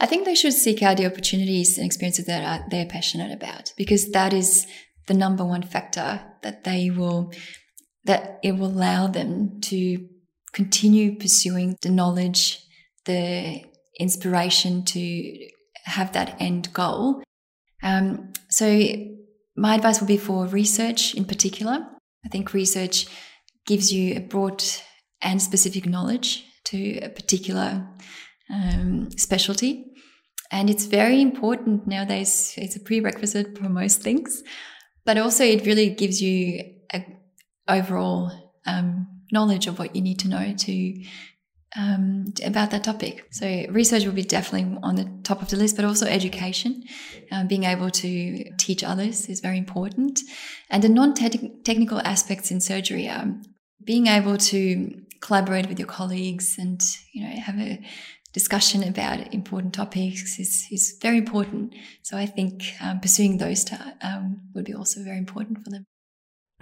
I 0.00 0.06
think 0.06 0.24
they 0.24 0.34
should 0.34 0.52
seek 0.52 0.82
out 0.82 0.96
the 0.96 1.06
opportunities 1.06 1.76
and 1.76 1.86
experiences 1.86 2.26
that 2.26 2.42
are, 2.42 2.66
they're 2.70 2.86
passionate 2.86 3.32
about 3.32 3.72
because 3.76 4.10
that 4.10 4.32
is 4.32 4.66
the 5.06 5.14
number 5.14 5.44
one 5.44 5.62
factor 5.62 6.20
that 6.42 6.64
they 6.64 6.90
will, 6.90 7.32
that 8.04 8.38
it 8.42 8.52
will 8.52 8.68
allow 8.68 9.06
them 9.06 9.60
to 9.62 10.08
continue 10.52 11.16
pursuing 11.16 11.76
the 11.82 11.90
knowledge, 11.90 12.60
the 13.04 13.62
inspiration 13.98 14.84
to 14.84 15.48
have 15.84 16.12
that 16.12 16.36
end 16.40 16.72
goal. 16.72 17.22
Um, 17.82 18.32
so 18.48 18.66
my 19.56 19.74
advice 19.74 20.00
would 20.00 20.08
be 20.08 20.16
for 20.16 20.46
research 20.46 21.14
in 21.14 21.24
particular. 21.24 21.86
I 22.24 22.28
think 22.28 22.52
research 22.52 23.06
gives 23.66 23.92
you 23.92 24.16
a 24.16 24.20
broad 24.20 24.62
and 25.20 25.40
specific 25.42 25.86
knowledge 25.86 26.44
to 26.64 26.98
a 27.00 27.08
particular 27.08 27.86
um, 28.52 29.10
specialty. 29.16 29.86
And 30.50 30.70
it's 30.70 30.86
very 30.86 31.20
important 31.20 31.86
nowadays. 31.86 32.54
It's 32.56 32.76
a 32.76 32.80
prerequisite 32.80 33.58
for 33.58 33.68
most 33.68 34.00
things, 34.00 34.42
but 35.04 35.18
also 35.18 35.44
it 35.44 35.66
really 35.66 35.90
gives 35.90 36.22
you 36.22 36.62
a 36.92 37.04
overall 37.68 38.32
um, 38.66 39.06
knowledge 39.30 39.66
of 39.66 39.78
what 39.78 39.94
you 39.94 40.00
need 40.00 40.18
to 40.20 40.28
know 40.28 40.54
to 40.56 41.04
um, 41.76 42.24
about 42.44 42.70
that 42.70 42.84
topic. 42.84 43.26
So 43.30 43.66
research 43.70 44.04
will 44.04 44.12
be 44.12 44.22
definitely 44.22 44.78
on 44.82 44.96
the 44.96 45.20
top 45.22 45.42
of 45.42 45.50
the 45.50 45.56
list, 45.56 45.76
but 45.76 45.84
also 45.84 46.06
education, 46.06 46.82
um, 47.30 47.46
being 47.46 47.64
able 47.64 47.90
to 47.90 48.44
teach 48.56 48.82
others 48.82 49.28
is 49.28 49.40
very 49.40 49.58
important, 49.58 50.20
and 50.70 50.82
the 50.82 50.88
non-technical 50.88 52.00
aspects 52.00 52.50
in 52.50 52.60
surgery, 52.60 53.08
um, 53.08 53.42
being 53.84 54.06
able 54.06 54.38
to 54.38 55.02
collaborate 55.20 55.68
with 55.68 55.78
your 55.78 55.88
colleagues 55.88 56.56
and 56.58 56.80
you 57.12 57.22
know 57.22 57.34
have 57.40 57.58
a 57.58 57.80
discussion 58.32 58.82
about 58.82 59.32
important 59.32 59.74
topics 59.74 60.38
is, 60.38 60.66
is 60.70 60.98
very 61.00 61.18
important. 61.18 61.74
So 62.02 62.16
I 62.16 62.26
think 62.26 62.62
um, 62.82 63.00
pursuing 63.00 63.38
those 63.38 63.64
um, 64.02 64.40
would 64.54 64.64
be 64.64 64.74
also 64.74 65.02
very 65.02 65.18
important 65.18 65.64
for 65.64 65.70
them. 65.70 65.84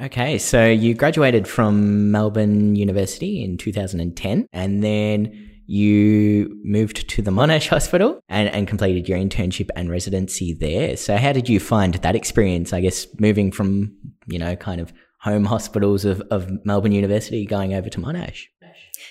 Okay, 0.00 0.36
so 0.36 0.66
you 0.66 0.94
graduated 0.94 1.48
from 1.48 2.10
Melbourne 2.10 2.76
University 2.76 3.42
in 3.42 3.56
2010 3.56 4.46
and 4.52 4.84
then 4.84 5.52
you 5.66 6.60
moved 6.62 7.08
to 7.08 7.22
the 7.22 7.30
Monash 7.30 7.68
Hospital 7.76 8.20
and, 8.28 8.48
and 8.50 8.68
completed 8.68 9.08
your 9.08 9.18
internship 9.18 9.68
and 9.74 9.90
residency 9.90 10.54
there. 10.54 10.96
So 10.96 11.16
how 11.16 11.32
did 11.32 11.48
you 11.48 11.58
find 11.58 11.94
that 11.94 12.14
experience, 12.14 12.72
I 12.72 12.80
guess, 12.80 13.06
moving 13.18 13.50
from, 13.50 13.96
you 14.26 14.38
know, 14.38 14.54
kind 14.54 14.80
of 14.80 14.92
home 15.20 15.46
hospitals 15.46 16.04
of, 16.04 16.20
of 16.30 16.64
Melbourne 16.64 16.92
University 16.92 17.46
going 17.46 17.74
over 17.74 17.88
to 17.88 17.98
Monash? 17.98 18.44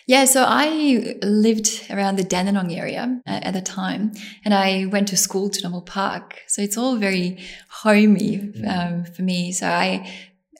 Yeah, 0.07 0.25
so 0.25 0.45
I 0.47 1.17
lived 1.23 1.87
around 1.89 2.17
the 2.17 2.23
Dandenong 2.23 2.71
area 2.71 3.21
at 3.25 3.53
the 3.53 3.61
time, 3.61 4.11
and 4.43 4.53
I 4.53 4.85
went 4.85 5.07
to 5.07 5.17
school 5.17 5.49
to 5.49 5.63
Noble 5.63 5.81
Park. 5.81 6.41
So 6.47 6.61
it's 6.61 6.77
all 6.77 6.95
very 6.97 7.39
homey 7.69 8.37
mm. 8.37 8.67
um, 8.67 9.05
for 9.05 9.23
me. 9.23 9.51
So 9.51 9.67
I, 9.67 10.07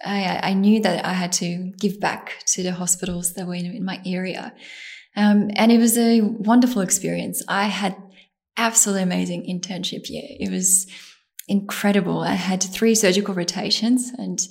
I, 0.04 0.40
I, 0.42 0.54
knew 0.54 0.82
that 0.82 1.06
I 1.06 1.14
had 1.14 1.32
to 1.34 1.72
give 1.80 2.00
back 2.00 2.44
to 2.48 2.64
the 2.64 2.72
hospitals 2.72 3.34
that 3.34 3.46
were 3.46 3.54
in, 3.54 3.68
in 3.68 3.86
my 3.86 4.02
area. 4.04 4.52
Um, 5.16 5.52
and 5.56 5.72
it 5.72 5.78
was 5.78 5.96
a 5.96 6.22
wonderful 6.22 6.82
experience. 6.82 7.44
I 7.48 7.66
had 7.66 7.96
absolutely 8.58 9.04
amazing 9.04 9.44
internship 9.44 10.10
year. 10.10 10.26
It 10.28 10.52
was 10.52 10.88
incredible. 11.48 12.22
I 12.22 12.34
had 12.34 12.64
three 12.64 12.96
surgical 12.96 13.36
rotations 13.36 14.12
and 14.18 14.46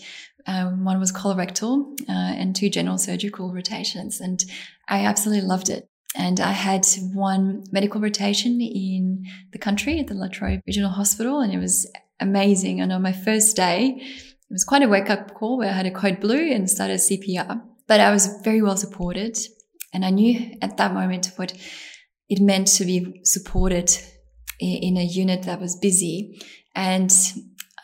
um, 0.46 0.84
one 0.84 1.00
was 1.00 1.12
colorectal 1.12 1.98
uh, 2.08 2.12
and 2.12 2.54
two 2.54 2.68
general 2.68 2.98
surgical 2.98 3.52
rotations. 3.52 4.20
And 4.20 4.44
I 4.88 5.04
absolutely 5.04 5.46
loved 5.46 5.70
it. 5.70 5.88
And 6.16 6.38
I 6.38 6.52
had 6.52 6.86
one 7.12 7.64
medical 7.72 8.00
rotation 8.00 8.60
in 8.60 9.24
the 9.52 9.58
country 9.58 9.98
at 9.98 10.06
the 10.06 10.14
Latrobe 10.14 10.60
Regional 10.66 10.90
Hospital, 10.90 11.40
and 11.40 11.52
it 11.52 11.58
was 11.58 11.90
amazing. 12.20 12.80
And 12.80 12.92
on 12.92 13.02
my 13.02 13.12
first 13.12 13.56
day, 13.56 13.96
it 13.98 14.52
was 14.52 14.64
quite 14.64 14.82
a 14.82 14.88
wake 14.88 15.10
up 15.10 15.34
call 15.34 15.58
where 15.58 15.70
I 15.70 15.72
had 15.72 15.86
a 15.86 15.90
code 15.90 16.20
blue 16.20 16.52
and 16.52 16.70
started 16.70 17.00
CPR. 17.00 17.60
But 17.88 18.00
I 18.00 18.12
was 18.12 18.40
very 18.44 18.62
well 18.62 18.76
supported. 18.76 19.36
And 19.92 20.04
I 20.04 20.10
knew 20.10 20.56
at 20.62 20.76
that 20.76 20.94
moment 20.94 21.32
what 21.36 21.52
it 22.28 22.40
meant 22.40 22.68
to 22.68 22.84
be 22.84 23.20
supported 23.24 23.90
in 24.60 24.96
a 24.96 25.04
unit 25.04 25.42
that 25.42 25.60
was 25.60 25.76
busy. 25.76 26.40
And 26.74 27.12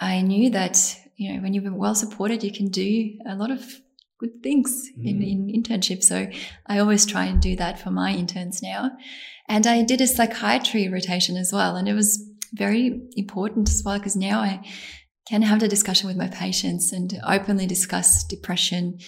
I 0.00 0.22
knew 0.22 0.50
that, 0.50 0.96
you 1.20 1.34
know, 1.34 1.42
when 1.42 1.52
you've 1.52 1.64
been 1.64 1.76
well 1.76 1.94
supported, 1.94 2.42
you 2.42 2.50
can 2.50 2.68
do 2.68 3.18
a 3.28 3.34
lot 3.34 3.50
of 3.50 3.62
good 4.18 4.42
things 4.42 4.88
mm. 4.98 5.06
in, 5.06 5.22
in 5.22 5.62
internship. 5.62 6.02
So 6.02 6.28
I 6.66 6.78
always 6.78 7.04
try 7.04 7.26
and 7.26 7.42
do 7.42 7.56
that 7.56 7.78
for 7.78 7.90
my 7.90 8.12
interns 8.12 8.62
now. 8.62 8.92
And 9.46 9.66
I 9.66 9.82
did 9.82 10.00
a 10.00 10.06
psychiatry 10.06 10.88
rotation 10.88 11.36
as 11.36 11.52
well. 11.52 11.76
And 11.76 11.88
it 11.88 11.92
was 11.92 12.26
very 12.54 13.02
important 13.16 13.68
as 13.68 13.82
well 13.84 13.98
because 13.98 14.16
now 14.16 14.40
I 14.40 14.66
can 15.28 15.42
have 15.42 15.60
the 15.60 15.68
discussion 15.68 16.08
with 16.08 16.16
my 16.16 16.28
patients 16.28 16.90
and 16.90 17.12
openly 17.26 17.66
discuss 17.66 18.24
depression. 18.24 18.98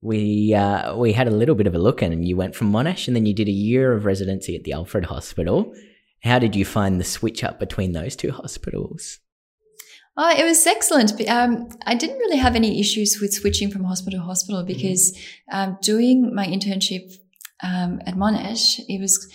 We 0.00 0.54
uh, 0.54 0.96
we 0.96 1.12
had 1.12 1.28
a 1.28 1.30
little 1.30 1.54
bit 1.54 1.66
of 1.66 1.74
a 1.74 1.78
look, 1.78 2.02
in 2.02 2.12
and 2.12 2.26
you 2.26 2.36
went 2.38 2.54
from 2.54 2.72
Monash, 2.72 3.06
and 3.06 3.14
then 3.14 3.26
you 3.26 3.34
did 3.34 3.48
a 3.48 3.52
year 3.52 3.92
of 3.92 4.06
residency 4.06 4.56
at 4.56 4.64
the 4.64 4.72
Alfred 4.72 5.04
Hospital. 5.04 5.74
How 6.22 6.38
did 6.38 6.56
you 6.56 6.64
find 6.64 6.98
the 6.98 7.04
switch 7.04 7.44
up 7.44 7.58
between 7.60 7.92
those 7.92 8.16
two 8.16 8.30
hospitals? 8.30 9.18
Oh, 10.16 10.30
it 10.30 10.44
was 10.44 10.64
excellent. 10.66 11.28
Um, 11.28 11.68
I 11.86 11.94
didn't 11.96 12.18
really 12.18 12.36
have 12.36 12.54
any 12.54 12.78
issues 12.78 13.18
with 13.20 13.32
switching 13.32 13.70
from 13.70 13.84
hospital 13.84 14.20
to 14.20 14.24
hospital 14.24 14.60
mm-hmm. 14.60 14.68
because 14.68 15.18
um, 15.50 15.76
doing 15.82 16.34
my 16.34 16.46
internship 16.46 17.12
um, 17.62 18.00
at 18.06 18.14
Monash, 18.14 18.80
it 18.88 19.00
was 19.00 19.28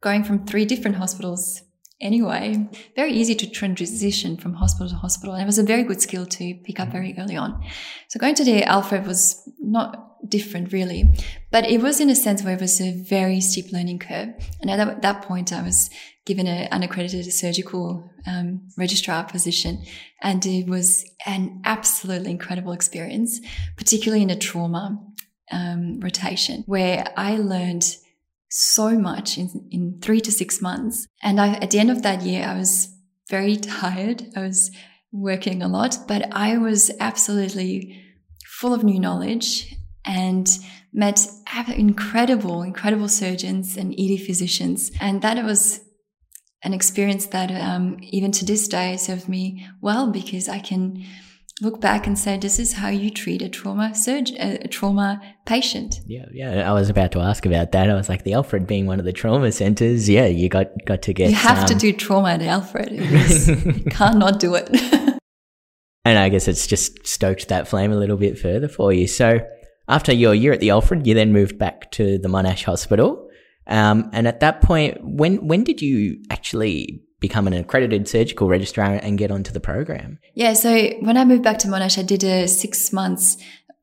going 0.00 0.24
from 0.24 0.44
three 0.44 0.64
different 0.64 0.96
hospitals 0.96 1.62
anyway, 2.00 2.68
very 2.94 3.12
easy 3.12 3.34
to 3.34 3.48
transition 3.48 4.36
from 4.36 4.54
hospital 4.54 4.88
to 4.88 4.96
hospital. 4.96 5.34
And 5.34 5.42
it 5.42 5.46
was 5.46 5.58
a 5.58 5.62
very 5.62 5.82
good 5.82 6.02
skill 6.02 6.26
to 6.26 6.54
pick 6.64 6.80
up 6.80 6.90
very 6.90 7.14
early 7.18 7.36
on. 7.36 7.62
So 8.08 8.18
going 8.18 8.34
to 8.34 8.44
the 8.44 8.64
Alfred 8.64 9.06
was 9.06 9.48
not 9.60 10.28
different 10.28 10.72
really, 10.72 11.14
but 11.50 11.68
it 11.68 11.80
was 11.80 12.00
in 12.00 12.10
a 12.10 12.16
sense 12.16 12.42
where 12.42 12.54
it 12.54 12.60
was 12.60 12.80
a 12.80 12.92
very 12.92 13.40
steep 13.40 13.72
learning 13.72 14.00
curve. 14.00 14.30
And 14.60 14.70
at 14.70 15.02
that 15.02 15.22
point, 15.22 15.52
I 15.52 15.62
was 15.62 15.88
given 16.26 16.46
an 16.46 16.68
unaccredited 16.72 17.32
surgical 17.32 18.10
um, 18.26 18.68
registrar 18.76 19.24
position. 19.24 19.82
And 20.22 20.44
it 20.44 20.66
was 20.66 21.08
an 21.24 21.62
absolutely 21.64 22.32
incredible 22.32 22.72
experience, 22.72 23.40
particularly 23.76 24.22
in 24.22 24.30
a 24.30 24.36
trauma 24.36 25.00
um, 25.52 26.00
rotation 26.00 26.64
where 26.66 27.06
I 27.16 27.36
learned 27.36 27.96
so 28.50 28.98
much 28.98 29.38
in, 29.38 29.68
in 29.70 30.00
three 30.02 30.20
to 30.20 30.32
six 30.32 30.60
months. 30.60 31.06
And 31.22 31.40
I, 31.40 31.54
at 31.54 31.70
the 31.70 31.78
end 31.78 31.90
of 31.90 32.02
that 32.02 32.22
year, 32.22 32.44
I 32.44 32.58
was 32.58 32.92
very 33.30 33.56
tired. 33.56 34.26
I 34.36 34.40
was 34.40 34.70
working 35.12 35.62
a 35.62 35.68
lot, 35.68 35.96
but 36.08 36.28
I 36.32 36.58
was 36.58 36.90
absolutely 37.00 38.02
full 38.44 38.74
of 38.74 38.82
new 38.82 38.98
knowledge 38.98 39.74
and 40.04 40.48
met 40.92 41.26
incredible, 41.76 42.62
incredible 42.62 43.08
surgeons 43.08 43.76
and 43.76 43.94
ED 43.98 44.20
physicians. 44.20 44.90
And 45.00 45.22
that 45.22 45.42
was 45.44 45.80
an 46.66 46.74
experience 46.74 47.26
that 47.26 47.50
um, 47.52 47.96
even 48.02 48.32
to 48.32 48.44
this 48.44 48.66
day 48.66 48.96
serves 48.96 49.28
me 49.28 49.66
well 49.80 50.10
because 50.10 50.48
I 50.48 50.58
can 50.58 51.06
look 51.62 51.80
back 51.80 52.06
and 52.06 52.18
say, 52.18 52.36
this 52.36 52.58
is 52.58 52.74
how 52.74 52.88
you 52.88 53.08
treat 53.08 53.40
a 53.40 53.48
trauma 53.48 53.94
surgeon, 53.94 54.36
a 54.40 54.68
trauma 54.68 55.22
patient. 55.46 56.00
Yeah, 56.06 56.26
yeah. 56.32 56.68
I 56.68 56.74
was 56.74 56.90
about 56.90 57.12
to 57.12 57.20
ask 57.20 57.46
about 57.46 57.70
that. 57.72 57.88
I 57.88 57.94
was 57.94 58.08
like, 58.08 58.24
the 58.24 58.34
Alfred 58.34 58.66
being 58.66 58.86
one 58.86 58.98
of 58.98 59.04
the 59.04 59.12
trauma 59.12 59.52
centers. 59.52 60.08
Yeah, 60.08 60.26
you 60.26 60.48
got 60.48 60.66
got 60.84 61.02
to 61.02 61.14
get. 61.14 61.30
You 61.30 61.36
have 61.36 61.60
um, 61.60 61.66
to 61.66 61.74
do 61.76 61.92
trauma 61.92 62.30
at 62.30 62.42
Alfred. 62.42 62.92
you 62.92 63.84
can't 63.90 64.18
not 64.18 64.40
do 64.40 64.56
it. 64.56 64.68
and 66.04 66.18
I 66.18 66.28
guess 66.28 66.48
it's 66.48 66.66
just 66.66 67.06
stoked 67.06 67.48
that 67.48 67.68
flame 67.68 67.92
a 67.92 67.96
little 67.96 68.18
bit 68.18 68.38
further 68.38 68.68
for 68.68 68.92
you. 68.92 69.06
So 69.06 69.38
after 69.88 70.12
your 70.12 70.34
year 70.34 70.52
at 70.52 70.60
the 70.60 70.70
Alfred, 70.70 71.06
you 71.06 71.14
then 71.14 71.32
moved 71.32 71.58
back 71.58 71.92
to 71.92 72.18
the 72.18 72.28
Monash 72.28 72.64
Hospital. 72.64 73.25
Um, 73.66 74.10
and 74.12 74.26
at 74.26 74.40
that 74.40 74.60
point, 74.60 74.98
when 75.02 75.46
when 75.46 75.64
did 75.64 75.82
you 75.82 76.22
actually 76.30 77.02
become 77.20 77.46
an 77.46 77.52
accredited 77.52 78.06
surgical 78.08 78.48
registrar 78.48 78.94
and 79.02 79.18
get 79.18 79.30
onto 79.30 79.52
the 79.52 79.60
program? 79.60 80.18
Yeah, 80.34 80.52
so 80.52 80.90
when 81.00 81.16
I 81.16 81.24
moved 81.24 81.42
back 81.42 81.58
to 81.60 81.68
Monash, 81.68 81.98
I 81.98 82.02
did 82.02 82.22
a 82.22 82.46
six 82.46 82.92
months 82.92 83.38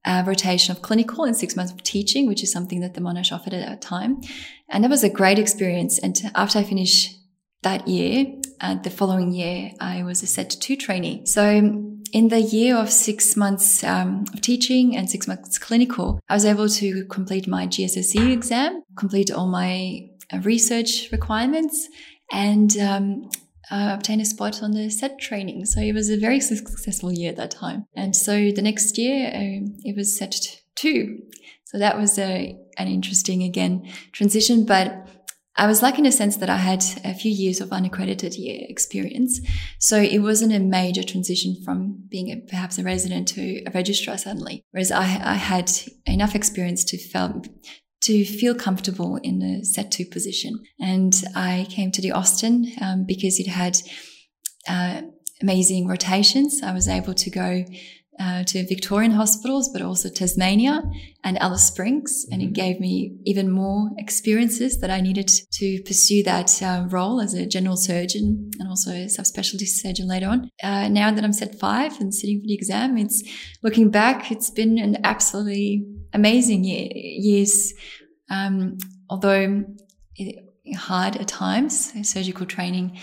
uh, 0.05 0.23
rotation 0.25 0.75
of 0.75 0.81
clinical 0.81 1.23
and 1.23 1.35
six 1.35 1.55
months 1.55 1.71
of 1.71 1.81
teaching, 1.83 2.27
which 2.27 2.43
is 2.43 2.51
something 2.51 2.81
that 2.81 2.93
the 2.93 3.01
Monash 3.01 3.31
offered 3.31 3.53
at 3.53 3.65
that 3.65 3.81
time. 3.81 4.21
And 4.69 4.83
that 4.83 4.89
was 4.89 5.03
a 5.03 5.09
great 5.09 5.39
experience. 5.39 5.97
And 5.99 6.19
after 6.35 6.59
I 6.59 6.63
finished 6.63 7.19
that 7.63 7.87
year, 7.87 8.25
uh, 8.61 8.75
the 8.75 8.89
following 8.89 9.31
year, 9.31 9.71
I 9.79 10.03
was 10.03 10.23
a 10.23 10.27
set 10.27 10.49
two 10.49 10.75
trainee. 10.75 11.25
So 11.25 11.43
in 12.13 12.27
the 12.27 12.41
year 12.41 12.77
of 12.77 12.89
six 12.91 13.35
months 13.35 13.83
um, 13.83 14.25
of 14.33 14.41
teaching 14.41 14.95
and 14.95 15.09
six 15.09 15.27
months 15.27 15.57
clinical, 15.57 16.19
I 16.29 16.35
was 16.35 16.45
able 16.45 16.69
to 16.69 17.05
complete 17.05 17.47
my 17.47 17.67
GSSE 17.67 18.31
exam, 18.31 18.83
complete 18.95 19.31
all 19.31 19.47
my 19.47 20.07
uh, 20.31 20.39
research 20.39 21.09
requirements, 21.11 21.89
and 22.31 22.77
um, 22.77 23.29
uh, 23.71 23.91
obtain 23.93 24.21
a 24.21 24.25
spot 24.25 24.61
on 24.61 24.71
the 24.71 24.89
set 24.89 25.19
training. 25.19 25.65
So 25.65 25.81
it 25.81 25.93
was 25.93 26.09
a 26.09 26.17
very 26.17 26.39
successful 26.39 27.11
year 27.11 27.31
at 27.31 27.37
that 27.37 27.51
time. 27.51 27.85
And 27.95 28.15
so 28.15 28.51
the 28.51 28.61
next 28.61 28.97
year, 28.97 29.31
um, 29.33 29.75
it 29.83 29.95
was 29.95 30.17
set 30.17 30.35
two. 30.75 31.19
So 31.65 31.79
that 31.79 31.97
was 31.97 32.19
a, 32.19 32.55
an 32.77 32.87
interesting, 32.87 33.41
again, 33.41 33.91
transition. 34.11 34.65
But 34.65 35.07
I 35.55 35.67
was 35.67 35.83
lucky 35.83 35.99
in 35.99 36.05
a 36.07 36.11
sense 36.11 36.37
that 36.37 36.49
I 36.49 36.57
had 36.57 36.83
a 37.03 37.13
few 37.13 37.31
years 37.31 37.61
of 37.61 37.71
unaccredited 37.71 38.33
year 38.33 38.65
experience. 38.67 39.39
So 39.79 39.97
it 39.97 40.19
wasn't 40.19 40.53
a 40.53 40.59
major 40.59 41.03
transition 41.03 41.55
from 41.63 42.05
being 42.09 42.29
a, 42.29 42.37
perhaps 42.37 42.79
a 42.79 42.83
resident 42.83 43.27
to 43.29 43.63
a 43.65 43.71
registrar 43.71 44.17
suddenly. 44.17 44.65
Whereas 44.71 44.91
I, 44.91 45.03
I 45.03 45.35
had 45.35 45.71
enough 46.07 46.33
experience 46.33 46.83
to 46.85 46.97
feel, 46.97 47.43
to 48.01 48.25
feel 48.25 48.55
comfortable 48.55 49.17
in 49.17 49.39
the 49.39 49.63
set 49.63 49.91
two 49.91 50.05
position. 50.05 50.63
And 50.79 51.13
I 51.35 51.67
came 51.69 51.91
to 51.91 52.01
the 52.01 52.11
Austin 52.11 52.71
um, 52.81 53.05
because 53.05 53.39
it 53.39 53.47
had 53.47 53.77
uh, 54.67 55.03
amazing 55.41 55.87
rotations. 55.87 56.63
I 56.63 56.73
was 56.73 56.87
able 56.87 57.13
to 57.13 57.29
go 57.29 57.63
uh, 58.19 58.43
to 58.43 58.65
Victorian 58.67 59.11
hospitals, 59.11 59.69
but 59.69 59.81
also 59.81 60.09
Tasmania 60.09 60.83
and 61.23 61.41
Alice 61.41 61.67
Springs. 61.67 62.25
And 62.31 62.41
it 62.41 62.45
mm-hmm. 62.45 62.53
gave 62.53 62.79
me 62.79 63.17
even 63.25 63.49
more 63.49 63.89
experiences 63.97 64.79
that 64.81 64.91
I 64.91 65.01
needed 65.01 65.31
to 65.53 65.81
pursue 65.83 66.23
that 66.23 66.61
uh, 66.61 66.85
role 66.89 67.19
as 67.19 67.33
a 67.33 67.47
general 67.47 67.75
surgeon 67.75 68.51
and 68.59 68.69
also 68.69 68.91
a 68.91 69.05
subspecialty 69.05 69.65
surgeon 69.65 70.07
later 70.07 70.27
on. 70.27 70.49
Uh, 70.61 70.89
now 70.89 71.11
that 71.11 71.23
I'm 71.23 71.33
set 71.33 71.59
five 71.59 71.99
and 71.99 72.13
sitting 72.13 72.41
for 72.41 72.47
the 72.47 72.53
exam, 72.53 72.97
it's 72.97 73.23
looking 73.63 73.89
back, 73.89 74.31
it's 74.31 74.49
been 74.49 74.77
an 74.77 74.97
absolutely 75.03 75.85
amazing 76.13 76.63
year, 76.63 76.89
years. 76.93 77.73
Um, 78.29 78.77
although 79.09 79.63
hard 80.75 81.17
at 81.17 81.27
times, 81.27 81.91
surgical 82.07 82.45
training 82.45 82.99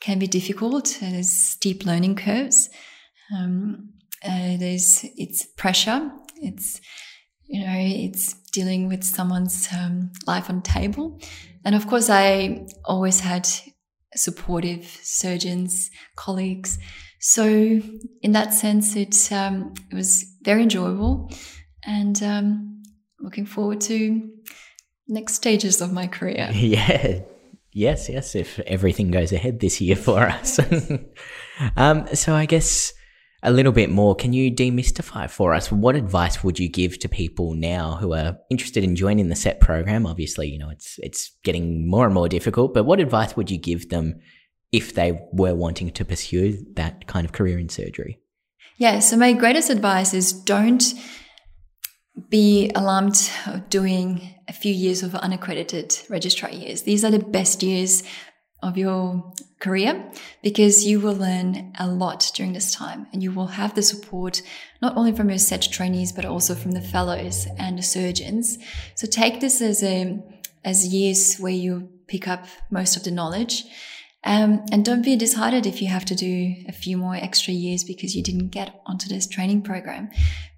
can 0.00 0.18
be 0.18 0.26
difficult. 0.26 0.98
There's 1.00 1.30
steep 1.30 1.84
learning 1.84 2.16
curves. 2.16 2.70
Um, 3.34 3.93
uh, 4.24 4.56
there's 4.56 5.04
it's 5.16 5.46
pressure. 5.56 6.10
It's 6.36 6.80
you 7.44 7.64
know 7.64 7.74
it's 7.76 8.34
dealing 8.50 8.88
with 8.88 9.04
someone's 9.04 9.68
um, 9.72 10.12
life 10.26 10.48
on 10.48 10.62
table, 10.62 11.20
and 11.64 11.74
of 11.74 11.86
course 11.86 12.08
I 12.10 12.66
always 12.84 13.20
had 13.20 13.48
supportive 14.14 14.84
surgeons, 15.02 15.90
colleagues. 16.16 16.78
So 17.20 17.46
in 17.46 18.32
that 18.32 18.54
sense, 18.54 18.96
it 18.96 19.30
um, 19.32 19.74
it 19.90 19.94
was 19.94 20.24
very 20.42 20.62
enjoyable, 20.62 21.30
and 21.84 22.22
um, 22.22 22.82
looking 23.20 23.46
forward 23.46 23.80
to 23.82 24.30
next 25.08 25.34
stages 25.34 25.80
of 25.80 25.92
my 25.92 26.06
career. 26.06 26.50
Yeah. 26.54 27.20
Yes, 27.76 28.08
yes, 28.08 28.36
if 28.36 28.60
everything 28.60 29.10
goes 29.10 29.32
ahead 29.32 29.58
this 29.58 29.80
year 29.80 29.96
for 29.96 30.20
us. 30.20 30.60
um, 31.76 32.06
so 32.14 32.32
I 32.32 32.46
guess 32.46 32.92
a 33.44 33.52
little 33.52 33.72
bit 33.72 33.90
more, 33.90 34.16
can 34.16 34.32
you 34.32 34.50
demystify 34.50 35.30
for 35.30 35.54
us 35.54 35.70
what 35.70 35.94
advice 35.94 36.42
would 36.42 36.58
you 36.58 36.68
give 36.68 36.98
to 37.00 37.08
people 37.08 37.54
now 37.54 37.96
who 37.96 38.14
are 38.14 38.38
interested 38.50 38.82
in 38.82 38.96
joining 38.96 39.28
the 39.28 39.36
SET 39.36 39.60
program? 39.60 40.06
Obviously, 40.06 40.48
you 40.48 40.58
know, 40.58 40.70
it's 40.70 40.98
it's 40.98 41.36
getting 41.44 41.88
more 41.88 42.06
and 42.06 42.14
more 42.14 42.28
difficult, 42.28 42.72
but 42.72 42.84
what 42.84 43.00
advice 43.00 43.36
would 43.36 43.50
you 43.50 43.58
give 43.58 43.90
them 43.90 44.18
if 44.72 44.94
they 44.94 45.20
were 45.32 45.54
wanting 45.54 45.90
to 45.90 46.04
pursue 46.04 46.64
that 46.74 47.06
kind 47.06 47.24
of 47.26 47.32
career 47.32 47.58
in 47.58 47.68
surgery? 47.68 48.18
Yeah, 48.78 48.98
so 48.98 49.16
my 49.16 49.34
greatest 49.34 49.70
advice 49.70 50.14
is 50.14 50.32
don't 50.32 50.82
be 52.30 52.70
alarmed 52.74 53.30
of 53.46 53.68
doing 53.68 54.34
a 54.48 54.52
few 54.52 54.72
years 54.72 55.02
of 55.02 55.14
unaccredited 55.14 55.98
registrar 56.08 56.50
years. 56.50 56.82
These 56.82 57.04
are 57.04 57.10
the 57.10 57.18
best 57.18 57.62
years 57.62 58.02
of 58.64 58.76
your 58.78 59.32
career 59.60 60.10
because 60.42 60.84
you 60.84 61.00
will 61.00 61.14
learn 61.14 61.72
a 61.78 61.86
lot 61.86 62.30
during 62.34 62.52
this 62.52 62.74
time 62.74 63.06
and 63.12 63.22
you 63.22 63.32
will 63.32 63.46
have 63.46 63.74
the 63.74 63.82
support 63.82 64.42
not 64.82 64.96
only 64.96 65.12
from 65.12 65.28
your 65.28 65.38
set 65.38 65.62
trainees 65.70 66.12
but 66.12 66.24
also 66.24 66.54
from 66.54 66.72
the 66.72 66.80
fellows 66.80 67.46
and 67.58 67.78
the 67.78 67.82
surgeons. 67.82 68.58
So 68.94 69.06
take 69.06 69.40
this 69.40 69.60
as 69.62 69.82
a 69.82 70.22
as 70.64 70.86
years 70.86 71.36
where 71.36 71.52
you 71.52 71.88
pick 72.06 72.26
up 72.26 72.46
most 72.70 72.96
of 72.96 73.04
the 73.04 73.10
knowledge. 73.10 73.64
Um, 74.26 74.64
and 74.72 74.82
don't 74.82 75.04
be 75.04 75.16
disheartened 75.16 75.66
if 75.66 75.82
you 75.82 75.88
have 75.88 76.06
to 76.06 76.14
do 76.14 76.54
a 76.66 76.72
few 76.72 76.96
more 76.96 77.14
extra 77.14 77.52
years 77.52 77.84
because 77.84 78.16
you 78.16 78.22
didn't 78.22 78.48
get 78.48 78.80
onto 78.86 79.06
this 79.06 79.26
training 79.26 79.60
program. 79.62 80.08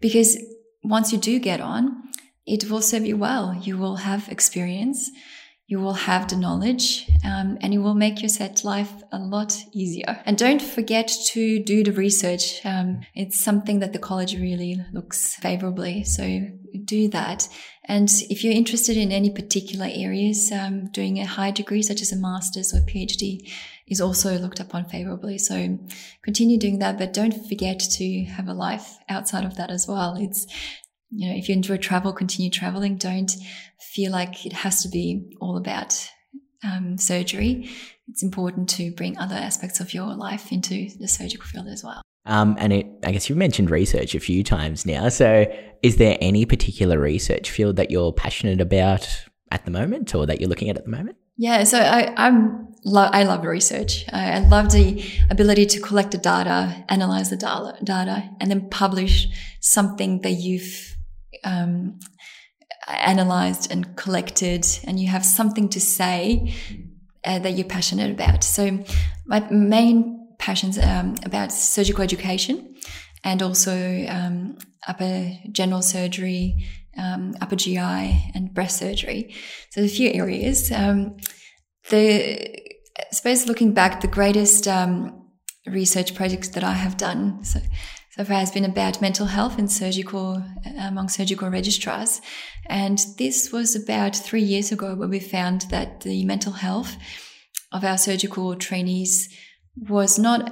Because 0.00 0.38
once 0.84 1.12
you 1.12 1.18
do 1.18 1.40
get 1.40 1.60
on, 1.60 2.04
it 2.46 2.70
will 2.70 2.80
serve 2.80 3.04
you 3.04 3.16
well. 3.16 3.60
You 3.60 3.76
will 3.76 3.96
have 3.96 4.28
experience 4.28 5.10
you 5.68 5.80
will 5.80 5.94
have 5.94 6.28
the 6.28 6.36
knowledge 6.36 7.10
um, 7.24 7.58
and 7.60 7.74
it 7.74 7.78
will 7.78 7.94
make 7.94 8.22
your 8.22 8.28
set 8.28 8.62
life 8.62 8.92
a 9.10 9.18
lot 9.18 9.56
easier. 9.72 10.20
And 10.24 10.38
don't 10.38 10.62
forget 10.62 11.10
to 11.32 11.62
do 11.62 11.82
the 11.82 11.92
research. 11.92 12.64
Um, 12.64 13.00
it's 13.14 13.38
something 13.38 13.80
that 13.80 13.92
the 13.92 13.98
college 13.98 14.34
really 14.34 14.80
looks 14.92 15.34
favorably. 15.34 16.04
So 16.04 16.48
do 16.84 17.08
that. 17.08 17.48
And 17.84 18.08
if 18.30 18.44
you're 18.44 18.52
interested 18.52 18.96
in 18.96 19.10
any 19.10 19.30
particular 19.30 19.88
areas, 19.90 20.52
um, 20.52 20.86
doing 20.90 21.18
a 21.18 21.26
high 21.26 21.50
degree 21.50 21.82
such 21.82 22.00
as 22.00 22.12
a 22.12 22.16
master's 22.16 22.72
or 22.72 22.80
PhD 22.80 23.50
is 23.88 24.00
also 24.00 24.38
looked 24.38 24.60
upon 24.60 24.84
favorably. 24.84 25.38
So 25.38 25.78
continue 26.22 26.58
doing 26.58 26.78
that, 26.78 26.98
but 26.98 27.12
don't 27.12 27.46
forget 27.48 27.80
to 27.80 28.24
have 28.24 28.48
a 28.48 28.54
life 28.54 28.98
outside 29.08 29.44
of 29.44 29.56
that 29.56 29.70
as 29.70 29.86
well. 29.88 30.16
It's 30.16 30.46
you 31.10 31.28
know, 31.28 31.36
if 31.36 31.48
you 31.48 31.54
enjoy 31.54 31.76
travel, 31.76 32.12
continue 32.12 32.50
traveling. 32.50 32.96
Don't 32.96 33.32
feel 33.78 34.12
like 34.12 34.44
it 34.44 34.52
has 34.52 34.82
to 34.82 34.88
be 34.88 35.36
all 35.40 35.56
about 35.56 36.08
um, 36.64 36.98
surgery. 36.98 37.70
It's 38.08 38.22
important 38.22 38.68
to 38.70 38.92
bring 38.92 39.18
other 39.18 39.34
aspects 39.34 39.80
of 39.80 39.94
your 39.94 40.14
life 40.14 40.52
into 40.52 40.88
the 40.98 41.08
surgical 41.08 41.46
field 41.46 41.68
as 41.68 41.82
well. 41.82 42.02
Um, 42.24 42.56
and 42.58 42.72
it, 42.72 42.86
I 43.04 43.12
guess 43.12 43.28
you've 43.28 43.38
mentioned 43.38 43.70
research 43.70 44.14
a 44.14 44.20
few 44.20 44.42
times 44.42 44.84
now. 44.84 45.08
So, 45.08 45.46
is 45.82 45.96
there 45.96 46.18
any 46.20 46.44
particular 46.44 46.98
research 46.98 47.50
field 47.50 47.76
that 47.76 47.90
you're 47.90 48.12
passionate 48.12 48.60
about 48.60 49.08
at 49.52 49.64
the 49.64 49.70
moment, 49.70 50.14
or 50.14 50.26
that 50.26 50.40
you're 50.40 50.48
looking 50.48 50.68
at 50.68 50.76
at 50.76 50.84
the 50.84 50.90
moment? 50.90 51.16
Yeah, 51.36 51.64
so 51.64 51.78
I, 51.78 52.12
I'm 52.16 52.74
lo- 52.84 53.10
I 53.12 53.24
love 53.24 53.44
research. 53.44 54.04
I, 54.12 54.32
I, 54.32 54.38
love 54.38 54.72
the 54.72 55.04
ability 55.30 55.66
to 55.66 55.80
collect 55.80 56.10
the 56.12 56.18
data, 56.18 56.84
analyze 56.88 57.30
the 57.30 57.36
data, 57.36 57.76
data, 57.84 58.30
and 58.40 58.50
then 58.50 58.70
publish 58.70 59.28
something 59.60 60.22
that 60.22 60.32
you've 60.32 60.95
um, 61.46 61.98
analyzed 62.88 63.70
and 63.70 63.96
collected, 63.96 64.66
and 64.84 65.00
you 65.00 65.08
have 65.08 65.24
something 65.24 65.68
to 65.70 65.80
say 65.80 66.54
uh, 67.24 67.38
that 67.40 67.52
you're 67.52 67.66
passionate 67.66 68.10
about. 68.10 68.44
So, 68.44 68.84
my 69.26 69.40
main 69.50 70.28
passions 70.38 70.78
um, 70.78 71.16
about 71.24 71.52
surgical 71.52 72.02
education 72.02 72.76
and 73.24 73.42
also 73.42 74.06
um, 74.08 74.58
upper 74.86 75.32
general 75.50 75.82
surgery, 75.82 76.64
um, 76.96 77.34
upper 77.40 77.56
GI, 77.56 77.78
and 78.34 78.54
breast 78.54 78.78
surgery. 78.78 79.34
So, 79.70 79.82
a 79.82 79.88
few 79.88 80.10
areas. 80.10 80.70
Um, 80.70 81.16
the 81.90 82.66
I 82.98 83.04
suppose 83.12 83.46
looking 83.46 83.72
back, 83.74 84.00
the 84.00 84.08
greatest 84.08 84.66
um, 84.66 85.26
research 85.66 86.14
projects 86.14 86.48
that 86.50 86.64
I 86.64 86.72
have 86.72 86.96
done. 86.96 87.44
So, 87.44 87.60
so 88.16 88.24
far 88.24 88.38
has 88.38 88.50
been 88.50 88.64
about 88.64 89.02
mental 89.02 89.26
health 89.26 89.58
in 89.58 89.68
surgical 89.68 90.42
among 90.78 91.08
surgical 91.10 91.50
registrars. 91.50 92.22
And 92.64 92.98
this 93.18 93.52
was 93.52 93.76
about 93.76 94.16
three 94.16 94.42
years 94.42 94.72
ago 94.72 94.94
where 94.94 95.08
we 95.08 95.20
found 95.20 95.62
that 95.70 96.00
the 96.00 96.24
mental 96.24 96.52
health 96.52 96.96
of 97.72 97.84
our 97.84 97.98
surgical 97.98 98.56
trainees 98.56 99.28
was 99.76 100.18
not 100.18 100.50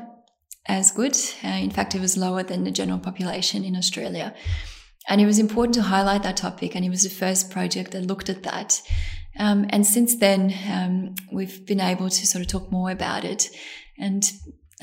as 0.66 0.90
good. 0.90 1.16
Uh, 1.42 1.48
in 1.48 1.70
fact 1.70 1.94
it 1.94 2.02
was 2.02 2.18
lower 2.18 2.42
than 2.42 2.64
the 2.64 2.70
general 2.70 2.98
population 2.98 3.64
in 3.64 3.76
australia. 3.76 4.34
And 5.08 5.20
it 5.20 5.26
was 5.26 5.38
important 5.38 5.74
to 5.76 5.82
highlight 5.82 6.22
that 6.22 6.36
topic 6.36 6.74
and 6.74 6.84
it 6.84 6.90
was 6.90 7.04
the 7.04 7.10
first 7.10 7.50
project 7.50 7.92
that 7.92 8.06
looked 8.06 8.28
at 8.28 8.42
that. 8.42 8.82
Um, 9.38 9.66
and 9.70 9.86
since 9.86 10.16
then 10.16 10.54
um, 10.70 11.14
we've 11.32 11.64
been 11.66 11.80
able 11.80 12.10
to 12.10 12.26
sort 12.26 12.42
of 12.42 12.48
talk 12.48 12.70
more 12.70 12.90
about 12.90 13.24
it 13.24 13.48
and 13.98 14.22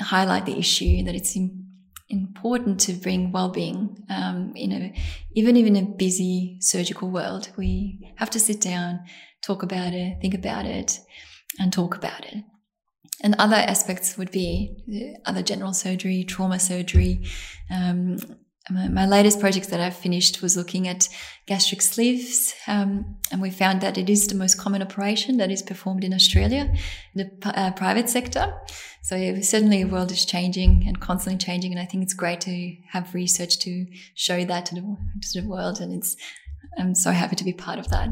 highlight 0.00 0.46
the 0.46 0.58
issue 0.58 1.04
that 1.04 1.14
it's 1.14 1.36
in, 1.36 1.71
important 2.12 2.78
to 2.80 2.92
bring 2.92 3.32
well-being 3.32 4.04
um, 4.10 4.52
in 4.54 4.72
a 4.72 4.94
even 5.34 5.56
in 5.56 5.76
a 5.76 5.82
busy 5.82 6.58
surgical 6.60 7.10
world. 7.10 7.50
We 7.56 8.12
have 8.16 8.30
to 8.30 8.38
sit 8.38 8.60
down, 8.60 9.00
talk 9.42 9.62
about 9.62 9.94
it, 9.94 10.18
think 10.20 10.34
about 10.34 10.66
it, 10.66 11.00
and 11.58 11.72
talk 11.72 11.96
about 11.96 12.24
it. 12.26 12.44
And 13.22 13.34
other 13.38 13.56
aspects 13.56 14.18
would 14.18 14.30
be 14.30 15.20
other 15.24 15.42
general 15.42 15.72
surgery, 15.72 16.24
trauma 16.24 16.58
surgery, 16.58 17.24
um, 17.70 18.18
my 18.70 19.06
latest 19.06 19.40
project 19.40 19.70
that 19.70 19.80
I've 19.80 19.96
finished 19.96 20.40
was 20.40 20.56
looking 20.56 20.86
at 20.86 21.08
gastric 21.46 21.82
sleeves, 21.82 22.54
um, 22.68 23.16
and 23.32 23.42
we 23.42 23.50
found 23.50 23.80
that 23.80 23.98
it 23.98 24.08
is 24.08 24.28
the 24.28 24.36
most 24.36 24.56
common 24.56 24.82
operation 24.82 25.36
that 25.38 25.50
is 25.50 25.62
performed 25.62 26.04
in 26.04 26.14
Australia, 26.14 26.72
in 27.14 27.30
the 27.42 27.58
uh, 27.58 27.72
private 27.72 28.08
sector. 28.08 28.54
So 29.02 29.40
certainly, 29.40 29.82
the 29.82 29.90
world 29.90 30.12
is 30.12 30.24
changing 30.24 30.84
and 30.86 31.00
constantly 31.00 31.44
changing, 31.44 31.72
and 31.72 31.80
I 31.80 31.86
think 31.86 32.04
it's 32.04 32.14
great 32.14 32.40
to 32.42 32.76
have 32.90 33.12
research 33.14 33.58
to 33.60 33.86
show 34.14 34.44
that 34.44 34.66
to 34.66 34.76
the, 34.76 34.96
to 35.32 35.40
the 35.40 35.48
world, 35.48 35.80
and 35.80 35.92
it's 35.92 36.16
I'm 36.78 36.94
so 36.94 37.10
happy 37.10 37.36
to 37.36 37.44
be 37.44 37.52
part 37.52 37.80
of 37.80 37.88
that. 37.88 38.10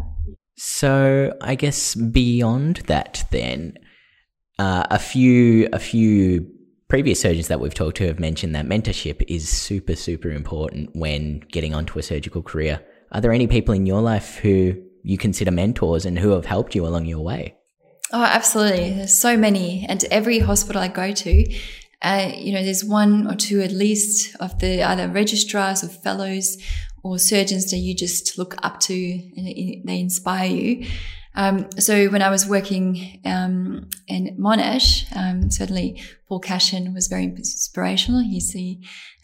So 0.57 1.33
I 1.41 1.55
guess 1.55 1.95
beyond 1.95 2.79
that, 2.89 3.25
then 3.31 3.79
uh, 4.59 4.85
a 4.91 4.99
few 4.99 5.69
a 5.73 5.79
few 5.79 6.51
previous 6.91 7.21
surgeons 7.21 7.47
that 7.47 7.61
we've 7.61 7.73
talked 7.73 7.97
to 7.99 8.07
have 8.09 8.19
mentioned 8.19 8.53
that 8.53 8.67
mentorship 8.67 9.23
is 9.29 9.49
super, 9.49 9.95
super 9.95 10.29
important 10.29 10.91
when 10.95 11.39
getting 11.53 11.73
onto 11.73 12.01
a 12.01 12.03
surgical 12.03 12.43
career. 12.43 12.85
Are 13.13 13.21
there 13.21 13.33
any 13.33 13.47
people 13.47 13.73
in 13.73 13.87
your 13.87 14.03
life 14.03 14.39
who 14.39 14.75
you 15.05 15.17
consider 15.17 15.53
mentors 15.53 16.05
and 16.05 16.19
who 16.19 16.31
have 16.31 16.45
helped 16.45 16.75
you 16.75 16.85
along 16.85 17.07
your 17.07 17.23
way? 17.23 17.55
Oh, 18.13 18.25
absolutely. 18.25 18.91
There's 18.91 19.15
so 19.15 19.37
many. 19.37 19.87
And 19.89 20.05
every 20.11 20.41
hospital 20.41 20.83
I 20.83 20.89
go 20.89 21.13
to, 21.13 21.55
uh, 22.03 22.33
you 22.37 22.53
know, 22.53 22.65
there's 22.65 22.85
one 22.85 23.31
or 23.31 23.37
two 23.37 23.61
at 23.61 23.71
least 23.71 24.35
of 24.41 24.59
the 24.59 24.83
either 24.83 25.09
registrars 25.09 25.85
or 25.85 25.89
fellows 25.89 26.57
or 27.05 27.21
surgeons 27.21 27.71
that 27.71 27.77
you 27.77 27.95
just 27.95 28.37
look 28.37 28.57
up 28.65 28.81
to 28.81 28.95
and 28.95 29.47
they 29.87 30.01
inspire 30.01 30.51
you. 30.51 30.87
Um, 31.35 31.71
so 31.79 32.09
when 32.09 32.23
I 32.23 32.31
was 32.31 32.47
working 32.47 33.21
um, 33.25 33.89
in 34.09 34.37
Monash, 34.39 35.05
um, 35.17 35.51
certainly 35.51 36.03
Paul 36.29 36.41
Cashin 36.41 36.93
was 36.93 37.07
very 37.07 37.25
inspirational. 37.25 38.21
He's 38.21 38.53
the 38.53 38.79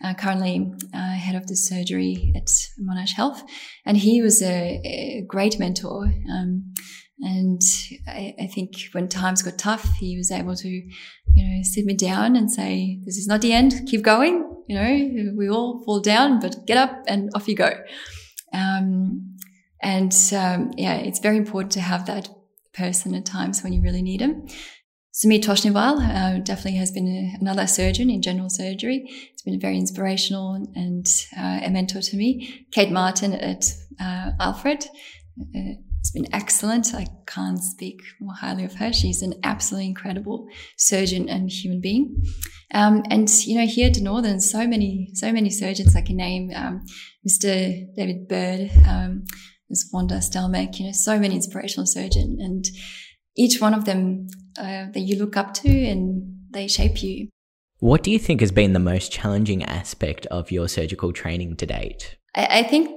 uh, 0.05 0.15
currently 0.15 0.73
uh, 0.95 1.15
head 1.15 1.35
of 1.35 1.47
the 1.47 1.57
surgery 1.57 2.33
at 2.37 2.47
Monash 2.81 3.15
Health, 3.15 3.43
and 3.85 3.97
he 3.97 4.23
was 4.23 4.43
a, 4.43 4.81
a 4.85 5.25
great 5.27 5.59
mentor. 5.59 6.13
Um, 6.31 6.75
and 7.21 7.63
I, 8.07 8.35
I, 8.39 8.47
think 8.47 8.75
when 8.93 9.09
times 9.09 9.43
got 9.43 9.57
tough, 9.57 9.95
he 9.95 10.19
was 10.19 10.31
able 10.31 10.55
to, 10.55 10.69
you 10.69 10.91
know, 11.35 11.63
sit 11.63 11.87
me 11.87 11.95
down 11.95 12.37
and 12.37 12.53
say, 12.53 13.01
"This 13.07 13.17
is 13.17 13.27
not 13.27 13.41
the 13.41 13.55
end. 13.55 13.75
Keep 13.87 14.03
going. 14.03 14.45
You 14.69 14.77
know, 14.77 15.33
we 15.35 15.49
all 15.49 15.83
fall 15.85 16.01
down, 16.01 16.41
but 16.41 16.67
get 16.67 16.77
up 16.77 17.05
and 17.09 17.31
off 17.35 17.49
you 17.49 17.57
go." 17.57 17.71
Um, 18.53 19.36
and 19.83 20.13
um, 20.35 20.73
yeah, 20.77 20.97
it's 20.97 21.21
very 21.21 21.37
important 21.37 21.73
to 21.73 21.81
have 21.81 22.07
that 22.07 22.29
person 22.73 23.15
at 23.15 23.25
times 23.25 23.63
when 23.63 23.73
you 23.73 23.83
really 23.83 24.03
need 24.03 24.21
them. 24.21 24.47
Sumit 25.17 25.43
Toshniwal 25.45 25.99
uh, 25.99 26.39
definitely 26.41 26.79
has 26.79 26.91
been 26.91 27.09
a, 27.09 27.41
another 27.41 27.67
surgeon 27.67 28.11
in 28.11 28.21
general 28.21 28.51
surgery. 28.51 29.03
It's 29.33 29.43
been 29.43 29.59
very 29.59 29.79
inspirational 29.79 30.55
and 30.75 31.07
uh, 31.39 31.61
a 31.65 31.71
mentor 31.71 32.03
to 32.03 32.17
me. 32.17 32.67
Kate 32.71 32.91
Martin 32.91 33.33
at 33.33 33.65
uh, 33.99 34.33
Alfred 34.39 34.85
uh, 35.41 35.59
has 36.01 36.11
been 36.13 36.27
excellent. 36.35 36.95
I 36.95 37.07
can't 37.27 37.63
speak 37.63 38.03
more 38.21 38.35
highly 38.35 38.65
of 38.65 38.75
her. 38.75 38.93
She's 38.93 39.23
an 39.23 39.41
absolutely 39.43 39.89
incredible 39.89 40.49
surgeon 40.77 41.31
and 41.31 41.51
human 41.51 41.81
being. 41.81 42.23
Um, 42.75 43.03
and 43.09 43.31
you 43.47 43.59
know, 43.59 43.67
here 43.67 43.87
at 43.87 43.95
the 43.95 44.03
Northern, 44.03 44.39
so 44.39 44.67
many, 44.67 45.09
so 45.15 45.33
many 45.33 45.49
surgeons 45.49 45.97
I 45.97 46.03
can 46.03 46.17
name. 46.17 46.51
Um, 46.55 46.85
Mr. 47.27 47.87
David 47.97 48.29
Bird. 48.29 48.71
Um, 48.87 49.25
there's 49.69 49.89
Wanda 49.93 50.17
Stelmach, 50.17 50.79
you 50.79 50.87
know, 50.87 50.93
so 50.93 51.19
many 51.19 51.35
inspirational 51.35 51.87
surgeons, 51.87 52.41
and 52.41 52.65
each 53.37 53.61
one 53.61 53.75
of 53.75 53.85
them 53.85 54.29
uh, 54.59 54.87
that 54.93 55.01
you 55.01 55.19
look 55.19 55.37
up 55.37 55.55
to 55.55 55.69
and 55.69 56.37
they 56.51 56.69
shape 56.69 57.03
you. 57.03 57.29
What 57.79 58.03
do 58.03 58.11
you 58.11 58.19
think 58.19 58.41
has 58.41 58.53
been 58.53 58.73
the 58.73 58.79
most 58.79 59.13
challenging 59.13 59.63
aspect 59.65 60.25
of 60.27 60.51
your 60.51 60.69
surgical 60.69 61.13
training 61.13 61.57
to 61.57 61.67
date? 61.67 62.17
I, 62.35 62.61
I 62.61 62.63
think 62.63 62.91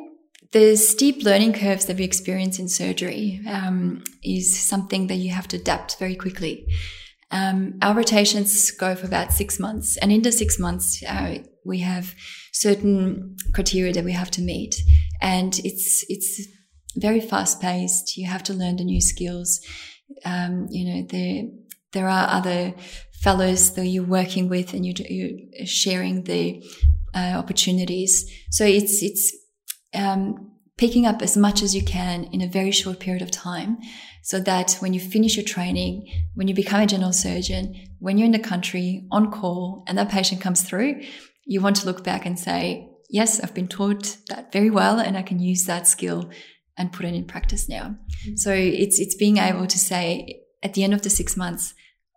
the 0.52 0.76
steep 0.78 1.24
learning 1.24 1.54
curves 1.54 1.86
that 1.86 1.98
we 1.98 2.04
experience 2.04 2.60
in 2.60 2.70
surgery 2.70 3.42
um, 3.48 4.04
is 4.24 4.58
something 4.58 5.08
that 5.08 5.16
you 5.16 5.32
have 5.32 5.48
to 5.50 5.58
adapt 5.58 6.00
very 6.00 6.16
quickly. 6.16 6.66
Um, 7.32 7.78
our 7.82 7.94
rotations 7.94 8.72
go 8.72 8.96
for 8.96 9.06
about 9.06 9.32
six 9.32 9.60
months, 9.60 9.98
and 9.98 10.12
in 10.12 10.24
the 10.24 10.32
six 10.32 10.58
months, 10.58 11.04
uh, 11.08 11.40
we 11.64 11.80
have 11.80 12.16
certain 12.54 13.36
criteria 13.54 13.94
that 13.94 14.04
we 14.04 14.14
have 14.14 14.32
to 14.32 14.42
meet, 14.42 14.82
and 15.22 15.60
it's 15.64 16.04
it's 16.10 16.48
very 16.96 17.22
fast 17.22 17.62
paced. 17.62 18.18
You 18.18 18.28
have 18.28 18.44
to 18.44 18.54
learn 18.54 18.78
the 18.78 18.84
new 18.84 19.02
skills. 19.02 19.62
Um, 20.26 20.68
you 20.70 20.86
know, 20.86 21.08
there, 21.10 21.44
there 21.94 22.10
are 22.10 22.28
other 22.30 22.74
fellows 23.22 23.74
that 23.76 23.86
you're 23.86 24.04
working 24.04 24.50
with 24.50 24.74
and 24.74 24.86
you're, 24.86 25.08
you're 25.08 25.66
sharing 25.66 26.24
the 26.24 26.64
uh, 27.14 27.34
opportunities. 27.36 28.26
So 28.50 28.66
it's, 28.66 29.04
it's, 29.04 29.36
um, 29.94 30.50
picking 30.78 31.06
up 31.06 31.22
as 31.22 31.36
much 31.36 31.62
as 31.62 31.76
you 31.76 31.84
can 31.84 32.24
in 32.32 32.42
a 32.42 32.48
very 32.48 32.72
short 32.72 33.00
period 33.00 33.22
of 33.22 33.30
time 33.30 33.78
so 34.24 34.40
that 34.40 34.78
when 34.80 34.94
you 34.94 35.00
finish 35.00 35.36
your 35.36 35.44
training, 35.44 36.08
when 36.36 36.48
you 36.48 36.56
become 36.56 36.80
a 36.80 36.88
general 36.88 37.12
surgeon, 37.12 37.76
when 38.00 38.18
you're 38.18 38.26
in 38.26 38.32
the 38.32 38.40
country 38.40 39.06
on 39.12 39.30
call 39.30 39.84
and 39.88 39.98
that 39.98 40.10
patient 40.10 40.40
comes 40.40 40.64
through, 40.64 41.02
you 41.46 41.60
want 41.60 41.76
to 41.76 41.86
look 41.86 42.02
back 42.04 42.26
and 42.26 42.40
say, 42.40 42.90
yes, 43.10 43.42
I've 43.42 43.54
been 43.54 43.68
taught 43.68 44.16
that 44.30 44.54
very 44.54 44.70
well 44.70 45.00
and 45.00 45.18
I 45.18 45.22
can 45.22 45.40
use 45.40 45.66
that 45.66 45.86
skill 45.86 46.30
and 46.80 46.92
put 46.92 47.06
it 47.06 47.14
in 47.14 47.26
practice 47.26 47.70
now. 47.70 47.96
Mm-hmm. 48.26 48.38
So 48.38 48.52
it's 48.52 49.00
it's 49.00 49.16
being 49.16 49.38
able 49.38 49.68
to 49.68 49.78
say 49.78 50.42
at 50.64 50.74
the 50.74 50.84
end 50.84 50.94
of 50.94 51.04
the 51.04 51.10
six 51.10 51.38
months, 51.38 51.76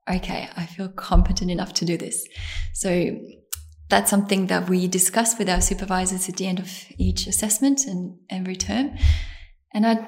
okay, 0.09 0.49
I 0.57 0.67
feel 0.67 0.89
competent 0.89 1.51
enough 1.51 1.75
to 1.75 1.85
do 1.85 1.99
this. 1.99 2.27
So 2.73 3.19
that's 3.91 4.11
something 4.11 4.47
that 4.47 4.71
we 4.71 4.89
discuss 4.89 5.39
with 5.39 5.51
our 5.51 5.61
supervisors 5.61 6.29
at 6.29 6.37
the 6.37 6.47
end 6.47 6.59
of 6.59 6.71
each 6.97 7.27
assessment 7.27 7.85
and 7.87 8.17
every 8.31 8.57
term. 8.57 8.97
And 9.75 9.87
I'd 9.87 10.07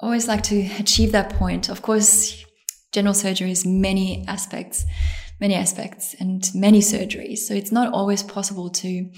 always 0.00 0.26
like 0.26 0.42
to 0.44 0.68
achieve 0.78 1.12
that 1.12 1.34
point. 1.34 1.68
Of 1.68 1.82
course, 1.82 2.44
general 2.92 3.14
surgery 3.14 3.50
is 3.50 3.66
many 3.66 4.24
aspects, 4.26 4.84
many 5.38 5.54
aspects 5.54 6.14
and 6.18 6.48
many 6.54 6.80
surgeries. 6.80 7.38
So 7.38 7.54
it's 7.54 7.72
not 7.72 7.92
always 7.92 8.22
possible 8.22 8.70
to, 8.70 9.10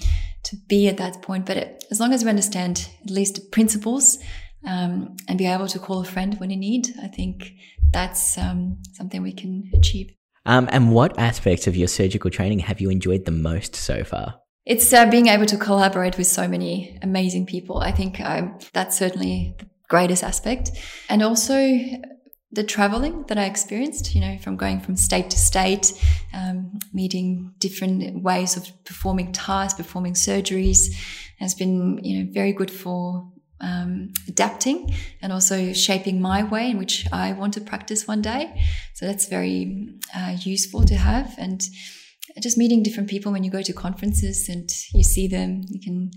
to 0.43 0.55
be 0.67 0.89
at 0.89 0.97
that 0.97 1.21
point. 1.21 1.45
But 1.45 1.57
it, 1.57 1.83
as 1.89 1.99
long 1.99 2.11
as 2.11 2.23
we 2.23 2.29
understand 2.29 2.89
at 3.03 3.09
least 3.09 3.35
the 3.35 3.41
principles, 3.51 4.19
um, 4.65 5.15
and 5.27 5.37
be 5.37 5.45
able 5.45 5.67
to 5.67 5.79
call 5.79 6.01
a 6.01 6.05
friend 6.05 6.39
when 6.39 6.49
you 6.49 6.57
need, 6.57 6.89
I 7.01 7.07
think 7.07 7.53
that's 7.91 8.37
um, 8.37 8.77
something 8.93 9.21
we 9.21 9.33
can 9.33 9.69
achieve. 9.73 10.13
Um, 10.45 10.69
and 10.71 10.91
what 10.91 11.17
aspects 11.19 11.67
of 11.67 11.75
your 11.75 11.87
surgical 11.87 12.29
training 12.29 12.59
have 12.59 12.81
you 12.81 12.89
enjoyed 12.89 13.25
the 13.25 13.31
most 13.31 13.75
so 13.75 14.03
far? 14.03 14.41
It's 14.65 14.91
uh, 14.93 15.09
being 15.09 15.27
able 15.27 15.45
to 15.47 15.57
collaborate 15.57 16.17
with 16.17 16.27
so 16.27 16.47
many 16.47 16.97
amazing 17.01 17.45
people. 17.45 17.79
I 17.79 17.91
think 17.91 18.19
um, 18.21 18.59
that's 18.73 18.97
certainly 18.97 19.55
the 19.57 19.65
greatest 19.87 20.23
aspect. 20.23 20.71
And 21.09 21.23
also 21.23 21.55
the 22.51 22.63
traveling 22.63 23.25
that 23.27 23.37
I 23.37 23.45
experienced, 23.45 24.15
you 24.15 24.21
know, 24.21 24.37
from 24.39 24.57
going 24.57 24.79
from 24.79 24.95
state 24.95 25.29
to 25.31 25.37
state, 25.37 25.93
um, 26.33 26.79
meeting 26.93 27.53
different 27.59 28.23
ways 28.23 28.57
of 28.57 28.67
performing 28.85 29.31
tasks, 29.31 29.77
performing 29.77 30.13
surgeries, 30.13 30.93
has 31.39 31.53
been, 31.53 32.03
you 32.03 32.19
know, 32.19 32.31
very 32.31 32.53
good 32.53 32.71
for 32.71 33.31
um, 33.61 34.13
adapting 34.27 34.95
and 35.21 35.33
also 35.33 35.73
shaping 35.73 36.21
my 36.21 36.43
way 36.43 36.69
in 36.69 36.77
which 36.77 37.05
I 37.11 37.33
want 37.33 37.53
to 37.55 37.61
practice 37.61 38.07
one 38.07 38.21
day. 38.21 38.61
So 38.95 39.05
that's 39.05 39.27
very 39.27 39.89
uh, 40.15 40.37
useful 40.39 40.85
to 40.85 40.95
have. 40.95 41.35
And 41.37 41.61
just 42.41 42.57
meeting 42.57 42.83
different 42.83 43.09
people 43.09 43.31
when 43.31 43.43
you 43.43 43.51
go 43.51 43.61
to 43.61 43.73
conferences 43.73 44.49
and 44.49 44.69
you 44.93 45.03
see 45.03 45.27
them, 45.27 45.63
you 45.67 45.81
can, 45.81 46.11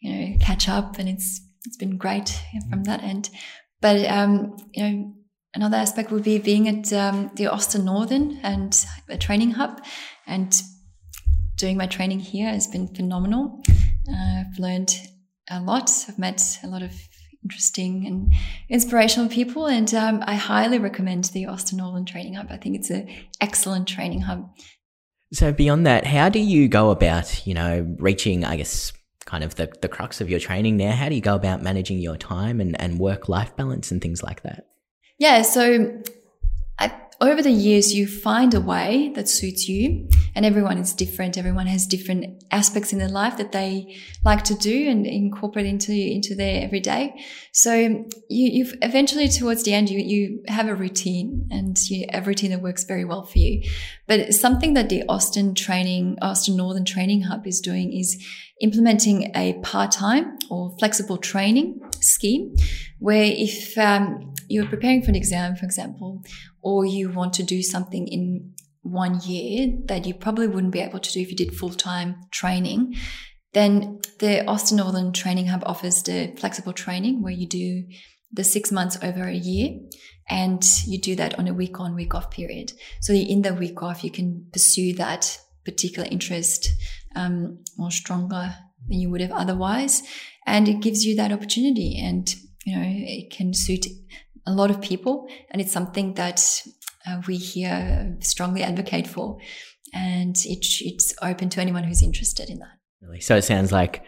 you 0.00 0.12
know, 0.12 0.36
catch 0.40 0.68
up 0.68 0.98
and 0.98 1.08
it's, 1.08 1.40
it's 1.64 1.76
been 1.76 1.96
great 1.96 2.40
from 2.70 2.84
that 2.84 3.02
end. 3.02 3.30
But, 3.80 4.06
um, 4.06 4.56
you 4.72 4.82
know, 4.82 5.14
another 5.54 5.76
aspect 5.76 6.10
would 6.10 6.24
be 6.24 6.38
being 6.38 6.68
at 6.68 6.92
um, 6.92 7.30
the 7.34 7.48
Austin 7.48 7.84
Northern 7.84 8.38
and 8.42 8.84
a 9.08 9.18
training 9.18 9.52
hub 9.52 9.82
and 10.26 10.60
doing 11.56 11.76
my 11.76 11.86
training 11.86 12.20
here 12.20 12.48
has 12.48 12.66
been 12.66 12.88
phenomenal. 12.94 13.62
Uh, 14.08 14.40
I've 14.40 14.58
learned 14.58 14.90
a 15.52 15.60
lot. 15.60 15.90
I've 16.08 16.18
met 16.18 16.58
a 16.62 16.66
lot 16.66 16.82
of 16.82 16.92
interesting 17.44 18.06
and 18.06 18.32
inspirational 18.68 19.28
people, 19.28 19.66
and 19.66 19.92
um, 19.94 20.22
I 20.26 20.34
highly 20.34 20.78
recommend 20.78 21.24
the 21.26 21.46
Austin 21.46 21.78
Northern 21.78 22.04
Training 22.04 22.34
Hub. 22.34 22.46
I 22.50 22.56
think 22.56 22.76
it's 22.76 22.90
an 22.90 23.08
excellent 23.40 23.86
training 23.88 24.22
hub. 24.22 24.48
So 25.32 25.52
beyond 25.52 25.86
that, 25.86 26.06
how 26.06 26.28
do 26.28 26.38
you 26.38 26.68
go 26.68 26.90
about, 26.90 27.46
you 27.46 27.54
know, 27.54 27.96
reaching, 27.98 28.44
I 28.44 28.56
guess, 28.56 28.92
kind 29.24 29.42
of 29.42 29.54
the, 29.54 29.72
the 29.80 29.88
crux 29.88 30.20
of 30.20 30.28
your 30.28 30.40
training 30.40 30.76
now? 30.76 30.92
How 30.92 31.08
do 31.08 31.14
you 31.14 31.20
go 31.20 31.34
about 31.34 31.62
managing 31.62 31.98
your 31.98 32.16
time 32.16 32.60
and, 32.60 32.78
and 32.80 32.98
work 32.98 33.28
life 33.28 33.56
balance 33.56 33.90
and 33.90 34.00
things 34.00 34.22
like 34.22 34.42
that? 34.42 34.66
Yeah, 35.18 35.42
so 35.42 36.02
I, 36.78 36.92
over 37.20 37.42
the 37.42 37.50
years, 37.50 37.94
you 37.94 38.06
find 38.06 38.52
a 38.54 38.60
way 38.60 39.12
that 39.14 39.28
suits 39.28 39.68
you 39.68 40.08
and 40.34 40.44
everyone 40.44 40.78
is 40.78 40.92
different. 40.92 41.38
Everyone 41.38 41.66
has 41.66 41.86
different 41.86 42.42
aspects 42.50 42.92
in 42.92 42.98
their 42.98 43.08
life 43.08 43.36
that 43.36 43.52
they 43.52 43.96
like 44.24 44.42
to 44.44 44.54
do 44.54 44.88
and 44.88 45.06
incorporate 45.06 45.66
into, 45.66 45.92
into 45.92 46.34
their 46.34 46.64
everyday. 46.64 47.14
So 47.52 47.74
you, 47.74 48.06
you've 48.28 48.74
eventually 48.82 49.28
towards 49.28 49.62
the 49.62 49.74
end, 49.74 49.90
you, 49.90 50.00
you 50.00 50.42
have 50.48 50.68
a 50.68 50.74
routine 50.74 51.48
and 51.50 51.78
you 51.88 52.06
a 52.12 52.22
routine 52.22 52.50
that 52.50 52.62
works 52.62 52.84
very 52.84 53.04
well 53.04 53.24
for 53.24 53.38
you. 53.38 53.68
But 54.08 54.34
something 54.34 54.74
that 54.74 54.88
the 54.88 55.04
Austin 55.08 55.54
training, 55.54 56.18
Austin 56.22 56.56
Northern 56.56 56.84
Training 56.84 57.22
Hub 57.22 57.46
is 57.46 57.60
doing 57.60 57.92
is 57.92 58.24
implementing 58.60 59.32
a 59.34 59.54
part-time 59.62 60.38
or 60.50 60.74
flexible 60.78 61.18
training 61.18 61.80
scheme 62.00 62.54
where 63.00 63.24
if 63.24 63.76
um, 63.76 64.31
you're 64.48 64.66
preparing 64.66 65.02
for 65.02 65.10
an 65.10 65.16
exam, 65.16 65.56
for 65.56 65.64
example, 65.64 66.22
or 66.60 66.84
you 66.84 67.10
want 67.10 67.32
to 67.34 67.42
do 67.42 67.62
something 67.62 68.06
in 68.08 68.52
one 68.82 69.20
year 69.20 69.78
that 69.86 70.06
you 70.06 70.14
probably 70.14 70.48
wouldn't 70.48 70.72
be 70.72 70.80
able 70.80 70.98
to 70.98 71.12
do 71.12 71.20
if 71.20 71.30
you 71.30 71.36
did 71.36 71.54
full 71.54 71.70
time 71.70 72.16
training, 72.30 72.94
then 73.52 74.00
the 74.18 74.44
Austin 74.46 74.78
Northern 74.78 75.12
Training 75.12 75.46
Hub 75.46 75.62
offers 75.66 76.02
the 76.02 76.34
flexible 76.38 76.72
training 76.72 77.22
where 77.22 77.32
you 77.32 77.46
do 77.46 77.84
the 78.32 78.44
six 78.44 78.72
months 78.72 78.98
over 79.02 79.24
a 79.24 79.34
year 79.34 79.78
and 80.28 80.64
you 80.86 80.98
do 80.98 81.14
that 81.16 81.38
on 81.38 81.48
a 81.48 81.54
week 81.54 81.78
on, 81.78 81.94
week 81.94 82.14
off 82.14 82.30
period. 82.30 82.72
So 83.00 83.12
in 83.12 83.42
the 83.42 83.54
week 83.54 83.82
off, 83.82 84.02
you 84.02 84.10
can 84.10 84.46
pursue 84.52 84.94
that 84.94 85.38
particular 85.64 86.08
interest 86.10 86.70
um, 87.14 87.58
more 87.76 87.90
stronger 87.90 88.54
than 88.88 88.98
you 88.98 89.10
would 89.10 89.20
have 89.20 89.32
otherwise. 89.32 90.02
And 90.46 90.68
it 90.68 90.80
gives 90.80 91.04
you 91.04 91.14
that 91.16 91.32
opportunity 91.32 92.00
and, 92.02 92.34
you 92.64 92.76
know, 92.76 92.84
it 92.84 93.30
can 93.30 93.52
suit 93.52 93.86
a 94.46 94.52
lot 94.52 94.70
of 94.70 94.80
people. 94.80 95.28
And 95.50 95.60
it's 95.60 95.72
something 95.72 96.14
that 96.14 96.62
uh, 97.06 97.22
we 97.26 97.36
here 97.36 98.16
strongly 98.20 98.62
advocate 98.62 99.06
for. 99.06 99.38
And 99.94 100.36
it, 100.44 100.64
it's 100.80 101.14
open 101.20 101.48
to 101.50 101.60
anyone 101.60 101.84
who's 101.84 102.02
interested 102.02 102.48
in 102.48 102.58
that. 102.58 102.78
Really? 103.00 103.20
So 103.20 103.36
it 103.36 103.42
sounds 103.42 103.72
like 103.72 104.02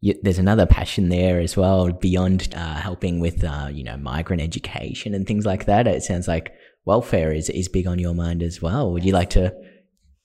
you, 0.00 0.14
there's 0.22 0.38
another 0.38 0.66
passion 0.66 1.08
there 1.08 1.38
as 1.40 1.56
well 1.56 1.92
beyond 1.92 2.54
uh, 2.54 2.74
helping 2.74 3.20
with, 3.20 3.44
uh, 3.44 3.68
you 3.70 3.84
know, 3.84 3.96
migrant 3.96 4.42
education 4.42 5.14
and 5.14 5.26
things 5.26 5.46
like 5.46 5.66
that. 5.66 5.86
It 5.86 6.02
sounds 6.02 6.28
like 6.28 6.52
welfare 6.84 7.32
is, 7.32 7.50
is 7.50 7.68
big 7.68 7.86
on 7.86 7.98
your 7.98 8.14
mind 8.14 8.42
as 8.42 8.62
well. 8.62 8.92
Would 8.92 9.04
you 9.04 9.12
like 9.12 9.30
to 9.30 9.54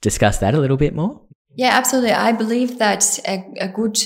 discuss 0.01 0.39
that 0.39 0.53
a 0.53 0.59
little 0.59 0.77
bit 0.77 0.95
more? 0.95 1.21
Yeah, 1.55 1.77
absolutely. 1.77 2.11
I 2.11 2.31
believe 2.31 2.79
that 2.79 3.19
a, 3.27 3.43
a 3.59 3.67
good 3.67 3.99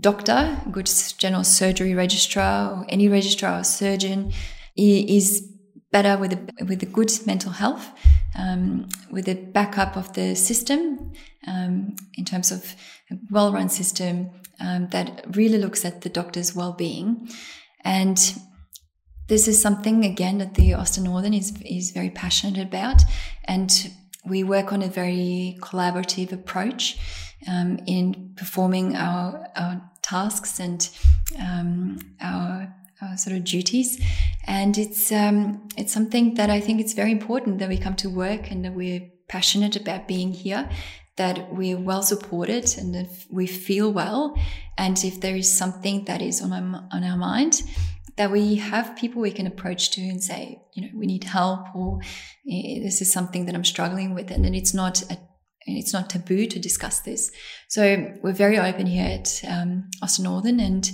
doctor, 0.00 0.60
good 0.70 0.90
general 1.18 1.44
surgery 1.44 1.94
registrar, 1.94 2.72
or 2.72 2.86
any 2.88 3.08
registrar 3.08 3.60
or 3.60 3.64
surgeon 3.64 4.32
is 4.76 5.48
better 5.92 6.18
with 6.18 6.32
a, 6.32 6.64
with 6.64 6.82
a 6.82 6.86
good 6.86 7.10
mental 7.26 7.52
health, 7.52 7.90
um, 8.38 8.88
with 9.10 9.28
a 9.28 9.34
backup 9.34 9.96
of 9.96 10.12
the 10.12 10.34
system 10.34 11.12
um, 11.46 11.96
in 12.14 12.24
terms 12.24 12.50
of 12.50 12.74
a 13.10 13.14
well-run 13.30 13.68
system 13.68 14.30
um, 14.60 14.88
that 14.88 15.24
really 15.36 15.58
looks 15.58 15.84
at 15.84 16.02
the 16.02 16.08
doctor's 16.08 16.54
well-being. 16.54 17.28
And 17.84 18.18
this 19.28 19.48
is 19.48 19.60
something 19.60 20.04
again 20.04 20.38
that 20.38 20.54
the 20.54 20.74
Austin 20.74 21.04
Northern 21.04 21.34
is 21.34 21.52
is 21.64 21.90
very 21.90 22.10
passionate 22.10 22.62
about, 22.62 23.02
and 23.44 23.92
we 24.24 24.42
work 24.44 24.72
on 24.72 24.82
a 24.82 24.88
very 24.88 25.56
collaborative 25.60 26.32
approach 26.32 26.98
um, 27.48 27.78
in 27.86 28.32
performing 28.36 28.96
our, 28.96 29.48
our 29.56 29.80
tasks 30.02 30.60
and 30.60 30.88
um, 31.40 31.98
our 32.20 32.74
uh, 33.02 33.16
sort 33.16 33.36
of 33.36 33.44
duties. 33.44 34.02
And 34.46 34.78
it's, 34.78 35.12
um, 35.12 35.68
it's 35.76 35.92
something 35.92 36.34
that 36.34 36.50
I 36.50 36.60
think 36.60 36.80
it's 36.80 36.94
very 36.94 37.12
important 37.12 37.58
that 37.58 37.68
we 37.68 37.78
come 37.78 37.96
to 37.96 38.08
work 38.08 38.50
and 38.50 38.64
that 38.64 38.74
we're 38.74 39.02
passionate 39.28 39.76
about 39.76 40.06
being 40.06 40.32
here, 40.32 40.68
that 41.16 41.52
we're 41.52 41.78
well 41.78 42.02
supported 42.02 42.76
and 42.78 42.94
that 42.94 43.08
we 43.30 43.46
feel 43.46 43.92
well. 43.92 44.38
And 44.78 45.02
if 45.04 45.20
there 45.20 45.36
is 45.36 45.50
something 45.50 46.04
that 46.04 46.22
is 46.22 46.42
on 46.42 46.52
our, 46.52 46.88
on 46.92 47.04
our 47.04 47.16
mind, 47.16 47.62
that 48.16 48.30
we 48.30 48.54
have 48.56 48.96
people 48.96 49.20
we 49.20 49.30
can 49.30 49.46
approach 49.46 49.90
to 49.90 50.00
and 50.00 50.22
say, 50.22 50.62
you 50.72 50.82
know, 50.82 50.88
we 50.94 51.06
need 51.06 51.24
help 51.24 51.74
or 51.74 52.00
eh, 52.50 52.80
this 52.82 53.02
is 53.02 53.12
something 53.12 53.46
that 53.46 53.54
I'm 53.54 53.64
struggling 53.64 54.14
with. 54.14 54.30
And 54.30 54.44
then 54.44 54.54
it's 54.54 54.72
not 54.72 55.02
a 55.10 55.18
it's 55.66 55.92
not 55.92 56.10
taboo 56.10 56.46
to 56.46 56.58
discuss 56.58 57.00
this. 57.00 57.30
So 57.68 58.12
we're 58.22 58.32
very 58.32 58.58
open 58.58 58.86
here 58.86 59.06
at 59.06 59.40
um, 59.48 59.90
Austin 60.02 60.24
Northern, 60.24 60.60
and 60.60 60.90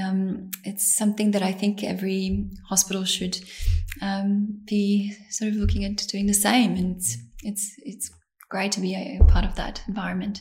um, 0.00 0.50
it's 0.64 0.96
something 0.96 1.32
that 1.32 1.42
I 1.42 1.52
think 1.52 1.82
every 1.82 2.48
hospital 2.68 3.04
should 3.04 3.38
um, 4.00 4.60
be 4.66 5.14
sort 5.30 5.50
of 5.50 5.56
looking 5.56 5.84
at 5.84 5.96
doing 6.08 6.26
the 6.26 6.34
same. 6.34 6.76
And 6.76 6.96
it's 6.96 7.16
it's 7.42 7.74
it's 7.78 8.10
great 8.48 8.72
to 8.72 8.80
be 8.80 8.94
a, 8.94 9.24
part 9.24 9.44
of 9.44 9.56
that 9.56 9.82
environment. 9.88 10.40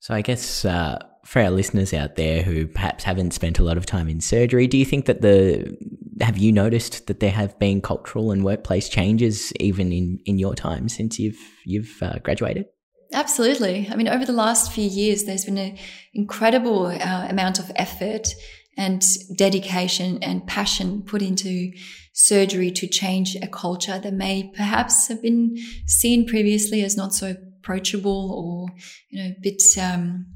So 0.00 0.14
I 0.14 0.22
guess 0.22 0.64
uh, 0.64 0.98
for 1.26 1.42
our 1.42 1.50
listeners 1.50 1.92
out 1.92 2.16
there 2.16 2.42
who 2.42 2.66
perhaps 2.66 3.04
haven't 3.04 3.32
spent 3.32 3.58
a 3.58 3.62
lot 3.62 3.76
of 3.76 3.84
time 3.84 4.08
in 4.08 4.20
surgery, 4.20 4.66
do 4.66 4.78
you 4.78 4.86
think 4.86 5.04
that 5.06 5.20
the 5.20 5.76
have 6.22 6.38
you 6.38 6.52
noticed 6.52 7.06
that 7.06 7.20
there 7.20 7.30
have 7.30 7.58
been 7.58 7.80
cultural 7.80 8.30
and 8.30 8.44
workplace 8.44 8.88
changes 8.88 9.52
even 9.60 9.92
in, 9.92 10.18
in 10.26 10.38
your 10.38 10.54
time 10.54 10.88
since 10.88 11.18
you've 11.18 11.38
you've 11.64 12.02
uh, 12.02 12.18
graduated? 12.22 12.66
Absolutely. 13.12 13.88
I 13.90 13.96
mean, 13.96 14.08
over 14.08 14.24
the 14.24 14.32
last 14.32 14.72
few 14.72 14.88
years, 14.88 15.24
there's 15.24 15.44
been 15.44 15.58
an 15.58 15.78
incredible 16.14 16.86
uh, 16.86 17.26
amount 17.28 17.58
of 17.58 17.70
effort 17.76 18.28
and 18.76 19.02
dedication 19.36 20.22
and 20.22 20.46
passion 20.46 21.02
put 21.02 21.20
into 21.20 21.72
surgery 22.12 22.70
to 22.70 22.86
change 22.86 23.36
a 23.36 23.46
culture 23.46 23.98
that 23.98 24.12
may 24.12 24.50
perhaps 24.54 25.08
have 25.08 25.22
been 25.22 25.56
seen 25.86 26.26
previously 26.26 26.82
as 26.84 26.96
not 26.96 27.12
so 27.12 27.34
approachable 27.58 28.32
or, 28.32 28.74
you 29.10 29.22
know, 29.22 29.30
a 29.30 29.36
bit 29.42 29.62
um, 29.80 30.26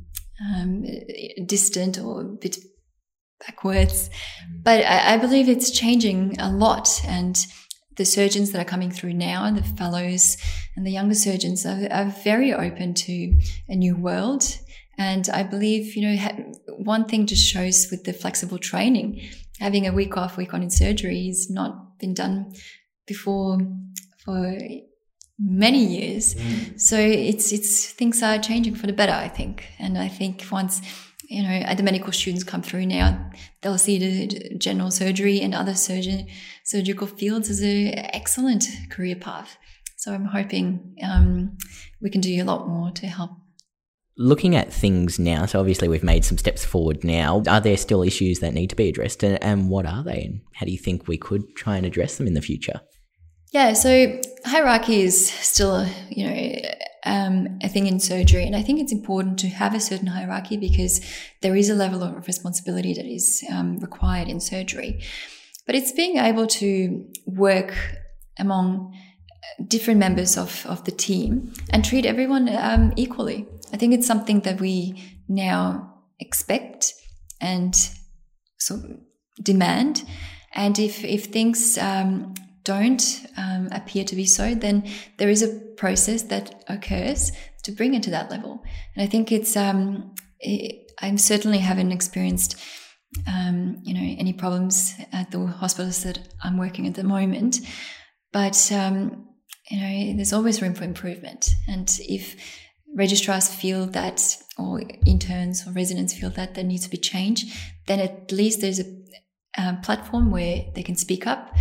um, 0.55 0.85
distant 1.47 1.99
or 1.99 2.23
a 2.23 2.25
bit 2.25 2.57
backwards. 3.47 4.11
But 4.63 4.85
I, 4.85 5.15
I 5.15 5.17
believe 5.19 5.49
it's 5.49 5.71
changing 5.71 6.37
a 6.41 6.51
lot 6.51 7.01
and 7.07 7.37
the 7.97 8.05
surgeons 8.05 8.53
that 8.53 8.61
are 8.61 8.69
coming 8.69 8.91
through 8.91 9.15
now 9.15 9.45
and 9.45 9.57
the 9.57 9.63
fellows 9.63 10.37
and 10.77 10.87
the 10.87 10.91
younger 10.91 11.15
surgeons 11.15 11.65
are, 11.65 11.87
are 11.91 12.15
very 12.25 12.53
open 12.53 12.95
to 12.95 13.39
a 13.69 13.75
new 13.75 13.97
world. 13.97 14.59
And 14.97 15.29
I 15.29 15.43
believe, 15.43 15.97
you 15.97 16.03
know, 16.03 16.53
one 16.79 17.07
thing 17.07 17.27
just 17.27 17.45
shows 17.45 17.89
with 17.91 18.05
the 18.05 18.13
flexible 18.13 18.59
training, 18.59 19.21
having 19.61 19.87
a 19.87 19.93
week 19.93 20.17
off, 20.17 20.37
week 20.37 20.55
on 20.55 20.63
in 20.63 20.71
surgery 20.71 21.27
has 21.27 21.51
not 21.51 21.99
been 21.99 22.15
done 22.15 22.53
before 23.07 23.59
for 24.25 24.57
many 25.39 25.85
years. 25.85 26.35
Mm. 26.35 26.81
So 26.81 26.97
it's, 26.97 27.53
it's, 27.53 27.91
things 27.91 28.23
are 28.23 28.39
changing 28.39 28.77
for 28.77 28.87
the 28.87 28.93
better, 28.93 29.13
I 29.13 29.29
think. 29.29 29.67
And 29.79 29.99
I 29.99 30.09
think 30.09 30.45
once, 30.51 30.81
you 31.29 31.43
know, 31.43 31.75
the 31.75 31.83
medical 31.83 32.13
students 32.13 32.45
come 32.45 32.63
through 32.63 32.87
now, 32.87 33.31
they'll 33.63 33.79
see 33.79 33.99
the 33.99 34.59
general 34.59 34.91
surgery 34.91 35.41
and 35.41 35.55
other 35.55 35.75
surgeon, 35.75 36.27
surgical 36.65 37.07
fields 37.07 37.51
as 37.51 37.61
an 37.61 37.95
excellent 38.13 38.67
career 38.91 39.17
path. 39.17 39.57
So 39.97 40.13
I'm 40.13 40.27
hoping 40.27 40.97
um, 41.03 41.57
we 42.03 42.11
can 42.11 42.21
do 42.21 42.43
a 42.43 42.45
lot 42.45 42.69
more 42.69 42.91
to 42.93 43.07
help. 43.07 43.31
Looking 44.17 44.55
at 44.55 44.73
things 44.73 45.19
now, 45.19 45.47
so 45.47 45.59
obviously 45.59 45.89
we've 45.89 46.05
made 46.05 46.25
some 46.25 46.39
steps 46.39 46.65
forward 46.65 47.03
now. 47.03 47.43
Are 47.49 47.61
there 47.61 47.77
still 47.77 48.03
issues 48.03 48.39
that 48.41 48.55
need 48.55 48.71
to 48.71 48.77
be 48.77 48.89
addressed, 48.89 49.25
and, 49.25 49.43
and 49.43 49.69
what 49.69 49.87
are 49.87 50.05
they, 50.05 50.23
and 50.23 50.41
how 50.55 50.67
do 50.67 50.73
you 50.73 50.79
think 50.79 51.09
we 51.09 51.19
could 51.19 51.57
try 51.57 51.77
and 51.77 51.85
address 51.85 52.17
them 52.17 52.29
in 52.29 52.35
the 52.35 52.41
future? 52.41 52.81
Yeah, 53.53 53.73
so 53.73 54.21
hierarchy 54.45 55.03
is 55.03 55.31
still, 55.31 55.87
you 56.11 56.29
know, 56.29 56.61
um, 57.05 57.59
a 57.63 57.69
thing 57.69 57.87
in 57.87 58.01
surgery, 58.01 58.47
and 58.47 58.57
I 58.57 58.63
think 58.63 58.81
it's 58.81 58.93
important 58.93 59.39
to 59.41 59.49
have 59.49 59.75
a 59.75 59.81
certain 59.81 60.07
hierarchy 60.09 60.57
because 60.57 61.01
there 61.43 61.57
is 61.57 61.69
a 61.69 61.75
level 61.75 62.03
of 62.03 62.27
responsibility 62.27 62.95
that 62.95 63.07
is 63.07 63.45
um, 63.53 63.79
required 63.79 64.29
in 64.29 64.41
surgery. 64.41 65.03
But 65.67 65.75
it's 65.75 65.93
being 65.93 66.19
able 66.19 66.47
to 66.47 67.07
work 67.27 67.75
among 68.39 68.95
different 69.67 70.01
members 70.01 70.37
of, 70.37 70.67
of 70.67 70.85
the 70.85 70.91
team 70.91 71.53
and 71.71 71.85
treat 71.85 72.07
everyone 72.07 72.49
um, 72.57 72.93
equally. 72.97 73.47
I 73.73 73.77
think 73.77 73.95
it's 73.95 74.07
something 74.07 74.41
that 74.41 74.61
we 74.61 75.03
now 75.29 75.95
expect 76.21 76.95
and 77.41 77.75
so 78.59 78.83
demand. 79.43 80.05
And 80.55 80.79
if 80.79 81.05
if 81.05 81.27
things 81.27 81.77
um, 81.79 82.35
don't 82.65 83.03
um, 83.37 83.69
appear 83.73 84.05
to 84.05 84.17
be 84.17 84.25
so, 84.25 84.55
then 84.55 84.89
there 85.19 85.29
is 85.29 85.43
a 85.43 85.61
process 85.77 86.23
that 86.25 86.65
occurs 86.69 87.31
to 87.63 87.73
bring 87.73 87.95
it 87.95 88.03
to 88.05 88.11
that 88.11 88.31
level. 88.31 88.63
And 88.95 89.05
I 89.05 89.07
think 89.07 89.31
it's, 89.31 89.57
um, 89.57 90.15
it, 90.41 90.91
I 91.01 91.15
certainly 91.17 91.59
haven't 91.59 91.93
experienced, 91.93 92.57
um, 93.27 93.79
you 93.83 93.95
know, 93.95 94.17
any 94.19 94.33
problems 94.33 94.95
at 95.13 95.31
the 95.31 95.47
hospitals 95.47 96.03
that 96.05 96.19
I'm 96.43 96.59
working 96.59 96.87
at 96.87 96.95
the 96.95 97.05
moment. 97.05 97.61
But, 98.33 98.73
um, 98.73 99.29
you 99.71 99.81
know, 99.81 100.17
there's 100.17 100.33
always 100.33 100.61
room 100.61 100.75
for 100.75 100.85
improvement. 100.85 101.51
And 101.69 101.89
if 102.01 102.37
registrars 102.97 103.49
feel 103.49 103.87
that, 103.87 104.37
or 104.59 104.83
interns 105.07 105.67
or 105.67 105.73
residents 105.73 106.15
feel 106.15 106.31
that 106.31 106.55
there 106.55 106.65
needs 106.65 106.85
to 106.85 106.91
be 106.91 106.97
change, 106.97 107.73
then 107.87 108.01
at 108.01 108.31
least 108.33 108.61
there's 108.61 108.81
a, 108.81 108.85
a 109.59 109.79
platform 109.83 110.31
where 110.31 110.65
they 110.75 110.83
can 110.83 110.97
speak 110.97 111.27
up 111.27 111.55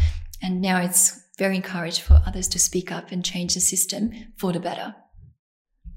and 0.44 0.62
now 0.62 0.80
it's 0.80 1.20
very 1.40 1.56
encouraged 1.56 2.02
for 2.02 2.22
others 2.28 2.48
to 2.50 2.60
speak 2.60 2.92
up 2.92 3.12
and 3.12 3.26
change 3.26 3.56
the 3.56 3.60
system 3.60 4.12
for 4.38 4.52
the 4.52 4.60
better. 4.60 4.94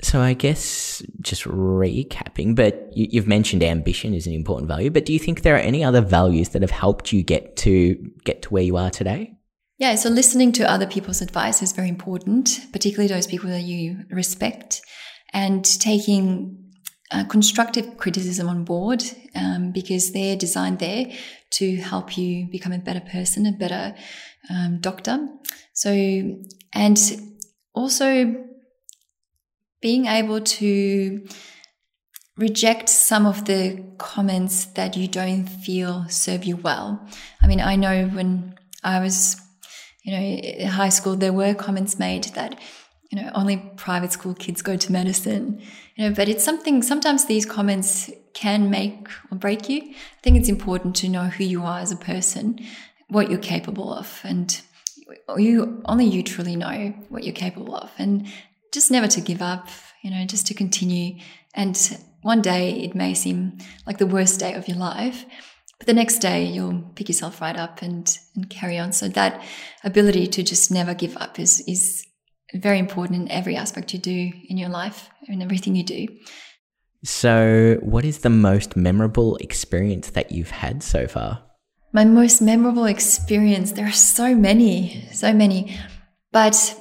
So 0.03 0.21
I 0.21 0.35
guess 0.35 1.03
just 1.21 1.45
recapping, 1.45 2.55
but 2.55 2.91
you, 2.95 3.21
have 3.21 3.29
mentioned 3.29 3.63
ambition 3.63 4.15
is 4.15 4.27
an 4.27 4.35
important 4.35 4.69
value. 4.69 4.91
But 4.91 5.07
do 5.07 5.13
you 5.13 5.19
think 5.19 5.43
there 5.43 5.57
are 5.57 5.59
any 5.59 5.83
other 5.83 6.01
values 6.01 6.51
that 6.51 6.63
have 6.63 6.71
helped 6.71 7.13
you 7.13 7.23
get 7.23 7.57
to 7.59 7.95
get 8.25 8.43
to 8.43 8.49
where 8.51 8.63
you 8.63 8.77
are 8.77 8.91
today? 8.91 9.33
Yeah, 9.79 9.95
so 9.97 10.09
listening 10.09 10.53
to 10.53 10.71
other 10.71 10.87
people's 10.87 11.21
advice 11.21 11.63
is 11.63 11.73
very 11.73 11.89
important, 11.89 12.61
particularly 12.73 13.09
those 13.09 13.27
people 13.27 13.51
that 13.51 13.63
you 13.63 14.05
respect, 14.11 14.81
and 15.33 15.65
taking 15.81 16.67
uh, 17.11 17.25
constructive 17.25 17.97
criticism 17.99 18.49
on 18.49 18.65
board 18.65 19.03
um, 19.35 19.73
because 19.73 20.13
they're 20.13 20.37
designed 20.37 20.79
there 20.79 21.07
to 21.53 21.77
help 21.77 22.19
you 22.19 22.49
become 22.51 22.73
a 22.73 22.79
better 22.79 23.01
person, 23.01 23.47
a 23.47 23.53
better 23.53 23.95
um, 24.51 24.81
doctor. 24.81 25.29
So, 25.73 25.91
and 26.73 26.99
also 27.75 28.35
being 29.81 30.07
able 30.07 30.41
to 30.41 31.27
reject 32.37 32.89
some 32.89 33.27
of 33.27 33.45
the 33.47 33.85
comments 33.99 34.67
that 34.67 34.97
you 34.97 35.09
don't 35.09 35.47
feel 35.47 36.07
serve 36.09 36.45
you 36.45 36.57
well. 36.57 37.07
I 37.43 37.47
mean, 37.47 37.61
I 37.61 37.77
know 37.77 38.09
when 38.09 38.55
I 38.85 39.01
was, 39.01 39.37
you 40.05 40.13
know, 40.13 40.21
in 40.21 40.69
high 40.69 40.91
school, 40.91 41.17
there 41.17 41.33
were 41.33 41.55
comments 41.55 41.99
made 41.99 42.25
that 42.35 42.59
you 43.11 43.23
know, 43.23 43.31
only 43.35 43.57
private 43.77 44.13
school 44.13 44.35
kids 44.35 44.63
go 44.63 44.77
to 44.77 44.93
medicine, 44.93 45.61
you 45.95 46.09
know, 46.09 46.15
but 46.15 46.29
it's 46.29 46.45
something, 46.45 46.83
sometimes 46.83 47.27
these 47.27 47.47
comments 47.47 48.11
can 48.35 48.69
make 48.69 49.09
or 49.31 49.39
break 49.39 49.69
you. 49.69 49.81
I 49.81 50.21
think 50.23 50.37
it's 50.37 50.49
important 50.49 50.97
to 50.97 51.09
know 51.09 51.25
who 51.25 51.45
you 51.45 51.63
are 51.63 51.79
as 51.79 51.93
a 51.93 51.97
person, 51.97 52.59
what 53.09 53.31
you're 53.31 53.39
capable 53.39 53.93
of, 53.93 54.21
and 54.25 54.61
you 55.37 55.83
only 55.85 56.07
you 56.07 56.23
truly 56.23 56.57
know 56.57 56.95
what 57.09 57.25
you're 57.25 57.35
capable 57.35 57.77
of, 57.77 57.91
and 57.99 58.27
just 58.73 58.91
never 58.91 59.07
to 59.09 59.21
give 59.21 59.43
up, 59.43 59.69
you 60.03 60.11
know, 60.11 60.25
just 60.27 60.47
to 60.49 60.55
continue. 60.55 61.19
And 61.55 61.99
one 62.23 62.43
day 62.43 62.73
it 62.81 62.95
may 62.95 63.15
seem 63.15 63.59
like 63.87 63.99
the 63.99 64.07
worst 64.07 64.41
day 64.41 64.55
of 64.55 64.69
your 64.69 64.77
life, 64.77 65.25
but 65.79 65.87
the 65.87 65.95
next 65.95 66.19
day 66.19 66.45
you'll 66.45 66.83
pick 66.95 67.09
yourself 67.09 67.41
right 67.41 67.57
up 67.57 67.83
and, 67.83 68.19
and 68.35 68.51
carry 68.51 68.79
on. 68.79 68.93
So 68.93 69.09
that 69.09 69.43
ability 69.85 70.27
to 70.29 70.43
just 70.43 70.71
never 70.71 70.95
give 70.95 71.17
up 71.17 71.39
is, 71.39 71.63
is 71.67 72.07
very 72.55 72.79
important 72.79 73.23
in 73.23 73.31
every 73.31 73.57
aspect 73.57 73.93
you 73.93 73.99
do 73.99 74.33
in 74.49 74.57
your 74.57 74.69
life 74.69 75.09
and 75.29 75.43
everything 75.43 75.77
you 75.77 75.85
do. 75.85 76.07
So, 77.05 77.79
what 77.83 78.05
is 78.05 78.19
the 78.19 78.31
most 78.31 78.77
memorable 78.77 79.37
experience 79.37 80.11
that 80.11 80.33
you've 80.33 80.51
had 80.51 80.83
so 80.83 81.07
far? 81.07 81.45
My 81.97 82.05
most 82.05 82.43
memorable 82.43 82.85
experience, 82.85 83.73
there 83.73 83.87
are 83.87 83.91
so 83.91 84.35
many, 84.35 85.09
so 85.13 85.33
many. 85.33 85.79
But 86.31 86.79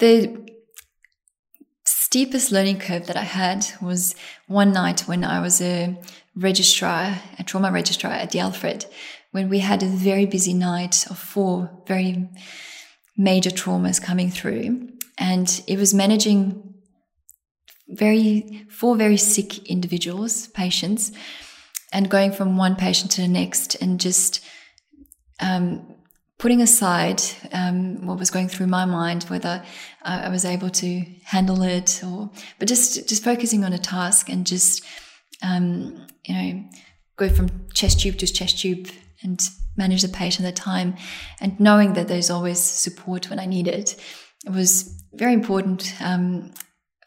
the 0.00 0.44
steepest 1.84 2.50
learning 2.50 2.80
curve 2.80 3.06
that 3.06 3.16
I 3.16 3.22
had 3.22 3.64
was 3.80 4.16
one 4.48 4.72
night 4.72 5.02
when 5.02 5.22
I 5.22 5.38
was 5.38 5.60
a 5.60 5.96
registrar, 6.34 7.16
a 7.38 7.44
trauma 7.44 7.70
registrar 7.70 8.10
at 8.12 8.32
the 8.32 8.40
Alfred, 8.40 8.86
when 9.30 9.48
we 9.48 9.60
had 9.60 9.84
a 9.84 9.86
very 9.86 10.26
busy 10.26 10.52
night 10.52 11.08
of 11.08 11.16
four 11.16 11.70
very 11.86 12.28
major 13.16 13.50
traumas 13.50 14.02
coming 14.02 14.32
through 14.32 14.88
and 15.16 15.62
it 15.68 15.78
was 15.78 15.94
managing 15.94 16.74
very 17.90 18.66
four 18.68 18.96
very 18.96 19.16
sick 19.16 19.68
individuals, 19.68 20.48
patients, 20.48 21.12
and 21.92 22.10
going 22.10 22.32
from 22.32 22.56
one 22.56 22.74
patient 22.74 23.12
to 23.12 23.20
the 23.20 23.28
next, 23.28 23.76
and 23.76 24.00
just 24.00 24.44
um, 25.40 25.94
putting 26.38 26.60
aside 26.60 27.22
um, 27.52 28.06
what 28.06 28.18
was 28.18 28.30
going 28.30 28.48
through 28.48 28.66
my 28.66 28.84
mind, 28.84 29.24
whether 29.24 29.62
I 30.02 30.28
was 30.28 30.44
able 30.44 30.70
to 30.70 31.04
handle 31.24 31.62
it, 31.62 32.02
or 32.04 32.30
but 32.58 32.68
just 32.68 33.08
just 33.08 33.24
focusing 33.24 33.64
on 33.64 33.72
a 33.72 33.78
task 33.78 34.28
and 34.28 34.46
just 34.46 34.84
um, 35.42 36.06
you 36.24 36.34
know 36.34 36.64
go 37.16 37.28
from 37.28 37.66
chest 37.74 38.00
tube 38.00 38.18
to 38.18 38.26
chest 38.26 38.58
tube 38.60 38.88
and 39.22 39.40
manage 39.76 40.02
the 40.02 40.08
patient 40.08 40.46
at 40.46 40.54
the 40.54 40.60
time, 40.60 40.96
and 41.40 41.58
knowing 41.58 41.94
that 41.94 42.08
there's 42.08 42.30
always 42.30 42.60
support 42.60 43.30
when 43.30 43.38
I 43.38 43.46
need 43.46 43.68
it 43.68 43.96
it 44.46 44.52
was 44.52 45.04
very 45.12 45.32
important 45.32 45.92
um, 46.00 46.52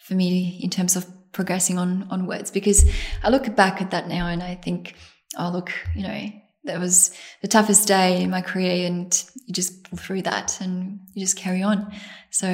for 0.02 0.14
me 0.14 0.60
in 0.62 0.70
terms 0.70 0.96
of 0.96 1.08
progressing 1.32 1.80
on 1.80 2.06
onwards. 2.12 2.52
Because 2.52 2.90
I 3.24 3.30
look 3.30 3.56
back 3.56 3.82
at 3.82 3.92
that 3.92 4.08
now 4.08 4.28
and 4.28 4.44
I 4.44 4.56
think, 4.56 4.96
oh 5.38 5.50
look, 5.52 5.72
you 5.96 6.04
know, 6.04 6.30
that 6.64 6.80
was 6.80 7.12
the 7.42 7.48
toughest 7.48 7.88
day 7.88 8.22
in 8.22 8.30
my 8.30 8.42
career 8.42 8.86
and 8.86 9.24
you 9.46 9.54
just 9.54 9.84
pull 9.84 9.98
through 9.98 10.24
that 10.24 10.60
and 10.62 11.00
you 11.14 11.24
just 11.24 11.38
carry 11.38 11.64
on. 11.64 11.92
So 12.32 12.48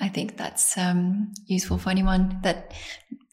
I 0.00 0.08
think 0.08 0.36
that's 0.36 0.76
um, 0.76 1.32
useful 1.46 1.78
for 1.78 1.90
anyone 1.90 2.40
that 2.42 2.74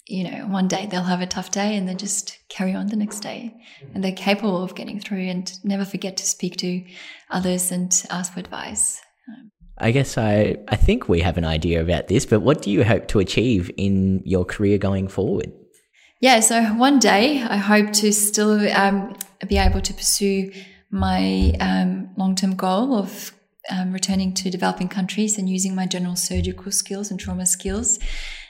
you 0.08 0.30
know 0.30 0.48
one 0.48 0.68
day 0.68 0.88
they'll 0.88 1.04
have 1.04 1.22
a 1.22 1.28
tough 1.28 1.52
day 1.52 1.76
and 1.78 1.88
then 1.88 1.98
just 1.98 2.38
carry 2.50 2.74
on 2.74 2.88
the 2.88 2.96
next 2.96 3.22
day 3.22 3.56
and 3.94 4.04
they're 4.04 4.12
capable 4.12 4.62
of 4.64 4.76
getting 4.76 5.00
through 5.00 5.28
and 5.28 5.54
never 5.64 5.86
forget 5.86 6.18
to 6.18 6.26
speak 6.26 6.58
to 6.58 6.84
others 7.30 7.72
and 7.72 8.06
ask 8.10 8.34
for 8.34 8.40
advice 8.40 9.00
I 9.82 9.92
guess 9.92 10.18
I, 10.18 10.58
I 10.68 10.76
think 10.76 11.10
we 11.10 11.22
have 11.22 11.38
an 11.38 11.46
idea 11.46 11.82
about 11.82 12.08
this, 12.08 12.26
but 12.26 12.42
what 12.42 12.62
do 12.62 12.70
you 12.70 12.84
hope 12.84 13.08
to 13.10 13.20
achieve 13.20 13.72
in 13.78 14.22
your 14.26 14.46
career 14.46 14.78
going 14.78 15.08
forward? 15.08 15.52
Yeah, 16.22 16.40
so 16.42 16.62
one 16.76 17.00
day 17.00 17.42
I 17.42 17.58
hope 17.58 17.94
to 17.94 18.14
still 18.14 18.72
um, 18.78 19.16
be 19.48 19.58
able 19.58 19.82
to 19.82 19.92
pursue 19.92 20.52
my 20.92 21.54
um, 21.60 22.12
long 22.16 22.36
term 22.36 22.56
goal 22.56 22.96
of 22.96 23.34
um, 23.72 23.92
returning 23.92 24.36
to 24.36 24.52
developing 24.52 24.88
countries 24.88 25.40
and 25.40 25.50
using 25.50 25.74
my 25.74 25.88
general 25.88 26.16
surgical 26.16 26.72
skills 26.72 27.10
and 27.10 27.20
trauma 27.20 27.48
skills 27.48 27.98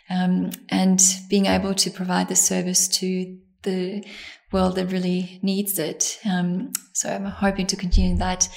um, 0.09 0.51
and 0.67 1.01
being 1.29 1.45
able 1.45 1.73
to 1.75 1.89
provide 1.89 2.27
the 2.27 2.35
service 2.35 2.89
to 2.89 3.37
the 3.63 4.03
world 4.51 4.75
that 4.75 4.91
really 4.91 5.39
needs 5.41 5.79
it. 5.79 6.19
Um, 6.29 6.73
so 6.91 7.09
I'm 7.09 7.23
hoping 7.23 7.67
to 7.67 7.77
continue 7.77 8.17
that 8.17 8.49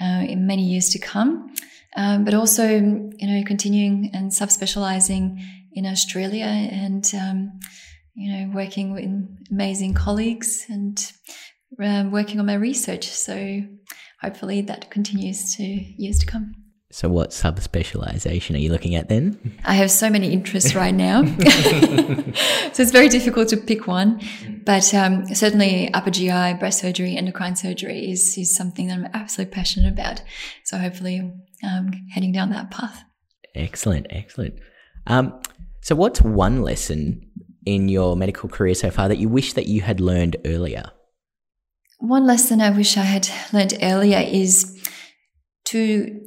uh, 0.00 0.22
in 0.28 0.46
many 0.46 0.62
years 0.62 0.88
to 0.90 1.00
come. 1.00 1.52
Um, 1.96 2.24
but 2.24 2.32
also, 2.32 2.68
you 2.68 3.26
know, 3.26 3.42
continuing 3.44 4.12
and 4.14 4.30
subspecializing 4.30 5.42
in 5.72 5.84
Australia 5.84 6.44
and, 6.44 7.12
you 8.14 8.32
know, 8.32 8.54
working 8.54 8.92
with 8.92 9.04
amazing 9.50 9.94
colleagues 9.94 10.66
and 10.68 11.12
um, 11.82 12.10
working 12.10 12.38
on 12.38 12.46
my 12.46 12.54
research. 12.54 13.08
So 13.08 13.62
hopefully 14.20 14.62
that 14.62 14.90
continues 14.90 15.56
to 15.56 15.62
years 15.62 16.18
to 16.20 16.26
come. 16.26 16.54
So, 16.92 17.08
what 17.08 17.30
subspecialization 17.30 18.54
are 18.54 18.58
you 18.58 18.70
looking 18.70 18.94
at 18.96 19.08
then? 19.08 19.58
I 19.64 19.72
have 19.72 19.90
so 19.90 20.10
many 20.10 20.30
interests 20.30 20.74
right 20.74 20.94
now. 20.94 21.24
so, 21.24 22.82
it's 22.82 22.90
very 22.90 23.08
difficult 23.08 23.48
to 23.48 23.56
pick 23.56 23.86
one. 23.86 24.20
But 24.66 24.92
um, 24.92 25.24
certainly, 25.34 25.92
upper 25.94 26.10
GI, 26.10 26.54
breast 26.58 26.80
surgery, 26.80 27.16
endocrine 27.16 27.56
surgery 27.56 28.10
is, 28.10 28.36
is 28.36 28.54
something 28.54 28.88
that 28.88 28.98
I'm 28.98 29.08
absolutely 29.14 29.54
passionate 29.54 29.90
about. 29.90 30.22
So, 30.64 30.76
hopefully, 30.76 31.32
um, 31.64 31.92
heading 32.12 32.30
down 32.30 32.50
that 32.50 32.70
path. 32.70 33.02
Excellent, 33.54 34.08
excellent. 34.10 34.56
Um, 35.06 35.40
so, 35.80 35.94
what's 35.94 36.20
one 36.20 36.60
lesson 36.60 37.26
in 37.64 37.88
your 37.88 38.16
medical 38.16 38.48
career 38.48 38.74
so 38.74 38.90
far 38.90 39.08
that 39.08 39.18
you 39.18 39.28
wish 39.28 39.52
that 39.54 39.66
you 39.66 39.82
had 39.82 40.00
learned 40.00 40.36
earlier? 40.44 40.90
One 41.98 42.26
lesson 42.26 42.60
I 42.60 42.70
wish 42.70 42.96
I 42.96 43.02
had 43.02 43.28
learned 43.52 43.78
earlier 43.82 44.18
is 44.18 44.82
to 45.66 46.20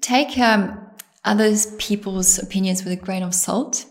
take 0.00 0.38
um, 0.38 0.78
other 1.24 1.52
people's 1.78 2.38
opinions 2.38 2.84
with 2.84 2.92
a 2.92 2.96
grain 2.96 3.22
of 3.22 3.34
salt. 3.34 3.84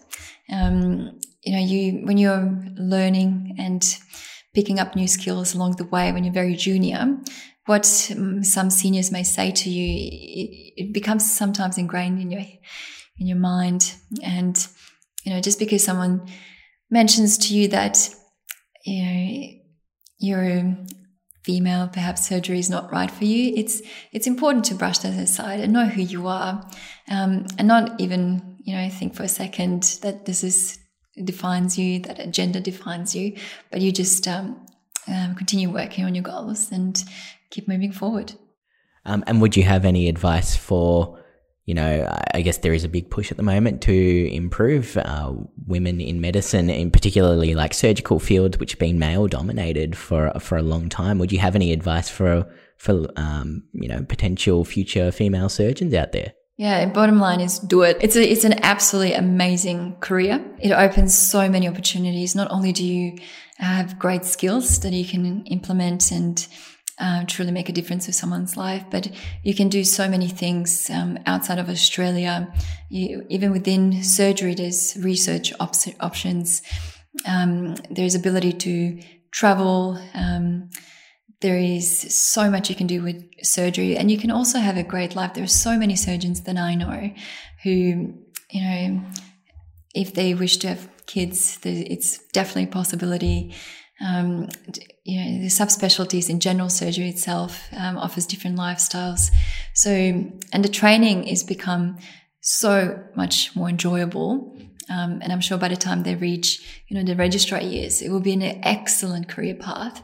Um, 0.50 1.20
you 1.44 1.52
know, 1.54 1.60
you 1.60 2.06
when 2.06 2.18
you're 2.18 2.58
learning 2.78 3.56
and 3.60 3.84
picking 4.54 4.80
up 4.80 4.96
new 4.96 5.08
skills 5.08 5.54
along 5.54 5.74
the 5.74 5.86
way 5.86 6.12
when 6.12 6.24
you're 6.24 6.34
very 6.34 6.56
junior, 6.56 7.18
what 7.66 8.10
um, 8.16 8.44
some 8.44 8.70
seniors 8.70 9.12
may 9.12 9.24
say 9.24 9.52
to 9.52 9.70
you, 9.70 9.86
it, 9.86 10.74
it 10.78 10.94
becomes 10.94 11.30
sometimes 11.30 11.78
ingrained 11.78 12.22
in 12.22 12.32
your 12.32 12.42
in 13.20 13.28
your 13.28 13.38
mind. 13.38 13.94
And 14.24 14.68
you 15.24 15.34
know, 15.34 15.42
just 15.42 15.60
because 15.60 15.84
someone 15.84 16.28
mentions 16.90 17.38
to 17.38 17.56
you 17.56 17.68
that 17.70 18.10
you 18.86 19.04
know 19.04 19.48
you're 20.20 20.76
female, 21.44 21.88
perhaps 21.88 22.28
surgery 22.28 22.58
is 22.58 22.70
not 22.72 22.92
right 22.92 23.12
for 23.12 23.26
you, 23.26 23.54
it's 23.56 23.82
it's 24.12 24.28
important 24.28 24.66
to 24.66 24.76
brush 24.76 25.00
that 25.00 25.14
aside 25.14 25.60
and 25.60 25.74
know 25.74 25.86
who 25.86 26.02
you 26.02 26.28
are, 26.28 26.68
um, 27.10 27.46
and 27.58 27.68
not 27.68 28.00
even 28.00 28.58
you 28.64 28.76
know 28.76 28.90
think 28.90 29.16
for 29.16 29.24
a 29.24 29.28
second 29.28 30.00
that 30.02 30.26
this 30.26 30.44
is 30.44 30.80
defines 31.24 31.78
you, 31.78 32.00
that 32.00 32.20
a 32.20 32.28
gender 32.28 32.60
defines 32.60 33.16
you, 33.16 33.38
but 33.72 33.82
you 33.82 33.92
just 33.92 34.28
um, 34.28 34.66
um, 35.08 35.36
continue 35.36 35.70
working 35.70 36.04
on 36.04 36.14
your 36.14 36.24
goals 36.24 36.72
and 36.72 37.04
keep 37.50 37.68
moving 37.68 37.92
forward. 37.92 38.34
Um, 39.06 39.24
and 39.28 39.40
would 39.40 39.56
you 39.56 39.64
have 39.64 39.86
any 39.86 40.10
advice 40.10 40.56
for 40.56 41.24
you 41.66 41.74
know, 41.74 42.08
I 42.34 42.42
guess 42.42 42.60
there 42.60 42.74
is 42.74 42.84
a 42.84 42.90
big 42.90 43.10
push 43.10 43.32
at 43.32 43.38
the 43.38 43.44
moment 43.44 43.82
to 43.84 44.32
improve 44.32 44.98
uh, 44.98 45.34
women 45.66 46.00
in 46.00 46.22
medicine, 46.22 46.70
in 46.70 46.92
particularly 46.92 47.56
like 47.56 47.74
surgical 47.74 48.20
fields, 48.20 48.60
which 48.60 48.74
have 48.74 48.80
been 48.80 49.00
male 49.00 49.28
dominated 49.28 49.98
for 49.98 50.32
for 50.40 50.58
a 50.58 50.62
long 50.62 50.90
time. 50.90 51.18
Would 51.18 51.32
you 51.32 51.40
have 51.40 51.56
any 51.56 51.74
advice 51.74 52.08
for 52.08 52.46
for 52.78 53.08
um, 53.16 53.64
you 53.74 53.88
know 53.88 54.04
potential 54.04 54.64
future 54.64 55.12
female 55.12 55.50
surgeons 55.50 55.94
out 55.96 56.12
there? 56.12 56.34
Yeah, 56.58 56.86
bottom 56.86 57.20
line 57.20 57.42
is 57.42 57.60
do 57.60 57.82
it. 57.82 57.98
It's 58.00 58.16
a, 58.16 58.24
it's 58.24 58.46
an 58.46 58.64
absolutely 58.64 59.14
amazing 59.14 59.98
career. 60.00 60.46
It 60.60 60.72
opens 60.72 61.14
so 61.14 61.50
many 61.50 61.68
opportunities. 61.68 62.36
Not 62.36 62.50
only 62.52 62.72
do 62.72 62.86
you 62.86 63.18
have 63.58 64.00
great 64.00 64.24
skills 64.24 64.80
that 64.82 64.94
you 64.94 65.04
can 65.04 65.46
implement 65.48 66.12
and 66.12 66.48
uh, 67.00 67.26
truly 67.28 67.52
make 67.52 67.70
a 67.70 67.74
difference 67.74 68.08
with 68.08 68.16
someone's 68.16 68.56
life. 68.56 68.84
But 68.90 69.12
you 69.44 69.54
can 69.54 69.70
do 69.70 69.84
so 69.84 70.08
many 70.08 70.28
things 70.28 70.90
um, 70.90 71.20
outside 71.26 71.60
of 71.60 71.70
Australia. 71.70 72.54
You, 72.90 73.26
even 73.30 73.52
within 73.52 74.04
surgery, 74.04 74.56
there's 74.56 74.98
research 74.98 75.54
op- 75.60 75.76
options. 76.00 76.62
Um, 77.28 77.76
there's 77.90 78.16
ability 78.16 78.54
to 78.54 79.02
travel. 79.32 80.00
Um, 80.14 80.70
there 81.42 81.58
is 81.58 82.16
so 82.16 82.50
much 82.50 82.70
you 82.70 82.76
can 82.76 82.88
do 82.88 83.04
with 83.04 83.24
surgery, 83.44 83.98
and 83.98 84.10
you 84.10 84.18
can 84.18 84.32
also 84.32 84.60
have 84.60 84.78
a 84.78 84.84
great 84.84 85.16
life. 85.16 85.34
There 85.34 85.44
are 85.44 85.48
so 85.48 85.78
many 85.78 85.96
surgeons 85.96 86.42
that 86.44 86.58
I 86.58 86.76
know 86.76 87.12
who, 87.64 88.16
you 88.52 88.62
know, 88.62 89.02
if 89.94 90.14
they 90.14 90.34
wish 90.34 90.58
to 90.58 90.70
have 90.70 90.90
kids, 91.06 91.60
it's 91.64 92.20
definitely 92.30 92.64
a 92.64 92.68
possibility. 92.68 93.54
Um, 94.02 94.50
you 95.04 95.18
know, 95.18 95.42
the 95.42 95.48
subspecialties 95.48 96.30
in 96.30 96.40
general 96.40 96.70
surgery 96.70 97.10
itself 97.10 97.68
um, 97.78 97.98
offers 97.98 98.26
different 98.26 98.58
lifestyles. 98.58 99.32
So, 99.74 99.92
and 99.92 100.64
the 100.64 100.70
training 100.70 101.26
is 101.26 101.44
become 101.44 101.98
so 102.42 103.04
much 103.16 103.56
more 103.56 103.70
enjoyable. 103.70 104.58
Um, 104.90 105.20
and 105.22 105.32
I'm 105.32 105.42
sure 105.42 105.58
by 105.58 105.70
the 105.70 105.76
time 105.76 106.04
they 106.04 106.16
reach, 106.16 106.84
you 106.88 106.98
know, 106.98 107.04
the 107.04 107.16
registrar 107.16 107.62
years, 107.62 108.02
it 108.02 108.10
will 108.10 108.20
be 108.20 108.34
an 108.34 108.44
excellent 108.44 109.30
career 109.30 109.56
path. 109.56 110.04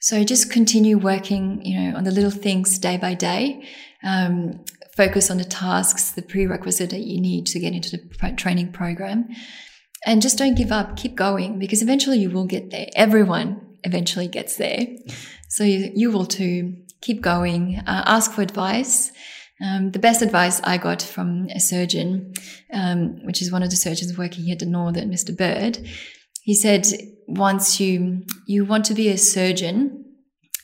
So 0.00 0.24
just 0.24 0.50
continue 0.50 0.98
working, 0.98 1.64
you 1.64 1.80
know, 1.80 1.96
on 1.96 2.04
the 2.04 2.10
little 2.10 2.30
things 2.30 2.78
day 2.78 2.96
by 2.96 3.14
day. 3.14 3.64
Um, 4.02 4.64
focus 4.96 5.30
on 5.30 5.38
the 5.38 5.44
tasks, 5.44 6.10
the 6.10 6.22
prerequisite 6.22 6.90
that 6.90 7.00
you 7.00 7.20
need 7.20 7.46
to 7.46 7.60
get 7.60 7.72
into 7.72 7.96
the 7.96 8.32
training 8.32 8.72
program. 8.72 9.28
And 10.04 10.20
just 10.20 10.38
don't 10.38 10.56
give 10.56 10.72
up. 10.72 10.96
Keep 10.96 11.14
going 11.14 11.58
because 11.58 11.82
eventually 11.82 12.18
you 12.18 12.30
will 12.30 12.46
get 12.46 12.70
there. 12.70 12.86
Everyone 12.96 13.76
eventually 13.84 14.28
gets 14.28 14.56
there. 14.56 14.86
So 15.48 15.64
you, 15.64 15.92
you 15.94 16.10
will 16.10 16.26
too. 16.26 16.76
Keep 17.02 17.20
going. 17.20 17.78
Uh, 17.78 18.02
ask 18.06 18.32
for 18.32 18.42
advice. 18.42 19.12
Um, 19.62 19.92
the 19.92 19.98
best 19.98 20.22
advice 20.22 20.60
I 20.64 20.76
got 20.76 21.02
from 21.02 21.46
a 21.54 21.60
surgeon, 21.60 22.34
um, 22.72 23.24
which 23.24 23.40
is 23.40 23.52
one 23.52 23.62
of 23.62 23.70
the 23.70 23.76
surgeons 23.76 24.18
working 24.18 24.44
here 24.44 24.54
at 24.54 24.58
the 24.58 24.66
Northern, 24.66 25.10
Mr. 25.10 25.36
Bird, 25.36 25.78
he 26.42 26.54
said, 26.54 26.86
once 27.28 27.78
you, 27.78 28.22
you 28.46 28.64
want 28.64 28.84
to 28.86 28.94
be 28.94 29.08
a 29.08 29.16
surgeon, 29.16 30.04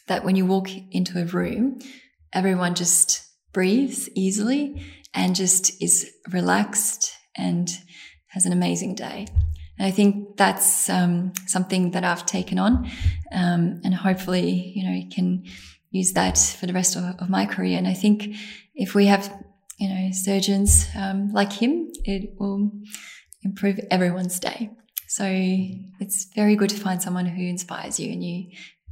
that 0.09 0.24
when 0.24 0.34
you 0.34 0.47
walk 0.47 0.68
into 0.91 1.20
a 1.20 1.26
room, 1.26 1.78
everyone 2.32 2.74
just 2.74 3.24
breathes 3.53 4.09
easily 4.14 4.84
and 5.14 5.36
just 5.36 5.80
is 5.82 6.11
relaxed 6.30 7.12
and 7.36 7.68
has 8.28 8.46
an 8.46 8.52
amazing 8.52 8.94
day. 8.94 9.26
And 9.78 9.86
I 9.86 9.90
think 9.90 10.36
that's 10.36 10.88
um, 10.88 11.32
something 11.46 11.92
that 11.92 12.04
I've 12.04 12.26
taken 12.26 12.58
on, 12.58 12.90
um, 13.32 13.80
and 13.84 13.94
hopefully, 13.94 14.72
you 14.74 14.84
know, 14.84 15.02
can 15.14 15.44
use 15.90 16.12
that 16.12 16.36
for 16.38 16.66
the 16.66 16.72
rest 16.72 16.96
of, 16.96 17.04
of, 17.18 17.30
my 17.30 17.46
career. 17.46 17.78
And 17.78 17.88
I 17.88 17.94
think 17.94 18.34
if 18.74 18.94
we 18.94 19.06
have, 19.06 19.32
you 19.78 19.88
know, 19.88 20.10
surgeons 20.12 20.86
um, 20.96 21.32
like 21.32 21.52
him, 21.52 21.90
it 22.04 22.34
will 22.38 22.72
improve 23.42 23.80
everyone's 23.90 24.38
day. 24.38 24.70
So 25.06 25.24
it's 25.26 26.26
very 26.34 26.56
good 26.56 26.70
to 26.70 26.76
find 26.76 27.00
someone 27.00 27.26
who 27.26 27.42
inspires 27.42 27.98
you, 28.00 28.12
and 28.12 28.22
you 28.22 28.50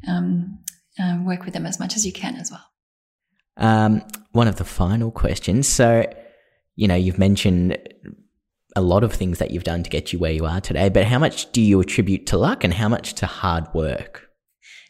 um, 0.08 0.58
um, 0.98 1.26
work 1.26 1.44
with 1.44 1.52
them 1.52 1.66
as 1.66 1.78
much 1.78 1.96
as 1.96 2.06
you 2.06 2.12
can 2.12 2.36
as 2.36 2.50
well. 2.50 2.64
Um, 3.58 4.02
one 4.32 4.48
of 4.48 4.56
the 4.56 4.64
final 4.64 5.10
questions. 5.10 5.68
So, 5.68 6.10
you 6.76 6.88
know, 6.88 6.94
you've 6.94 7.18
mentioned 7.18 7.76
a 8.76 8.80
lot 8.82 9.02
of 9.02 9.12
things 9.12 9.38
that 9.38 9.50
you've 9.50 9.64
done 9.64 9.82
to 9.82 9.90
get 9.90 10.12
you 10.12 10.18
where 10.18 10.30
you 10.30 10.44
are 10.46 10.60
today, 10.60 10.88
but 10.88 11.04
how 11.04 11.18
much 11.18 11.50
do 11.50 11.60
you 11.60 11.80
attribute 11.80 12.26
to 12.26 12.36
luck 12.36 12.62
and 12.62 12.74
how 12.74 12.88
much 12.88 13.14
to 13.14 13.26
hard 13.26 13.64
work? 13.74 14.28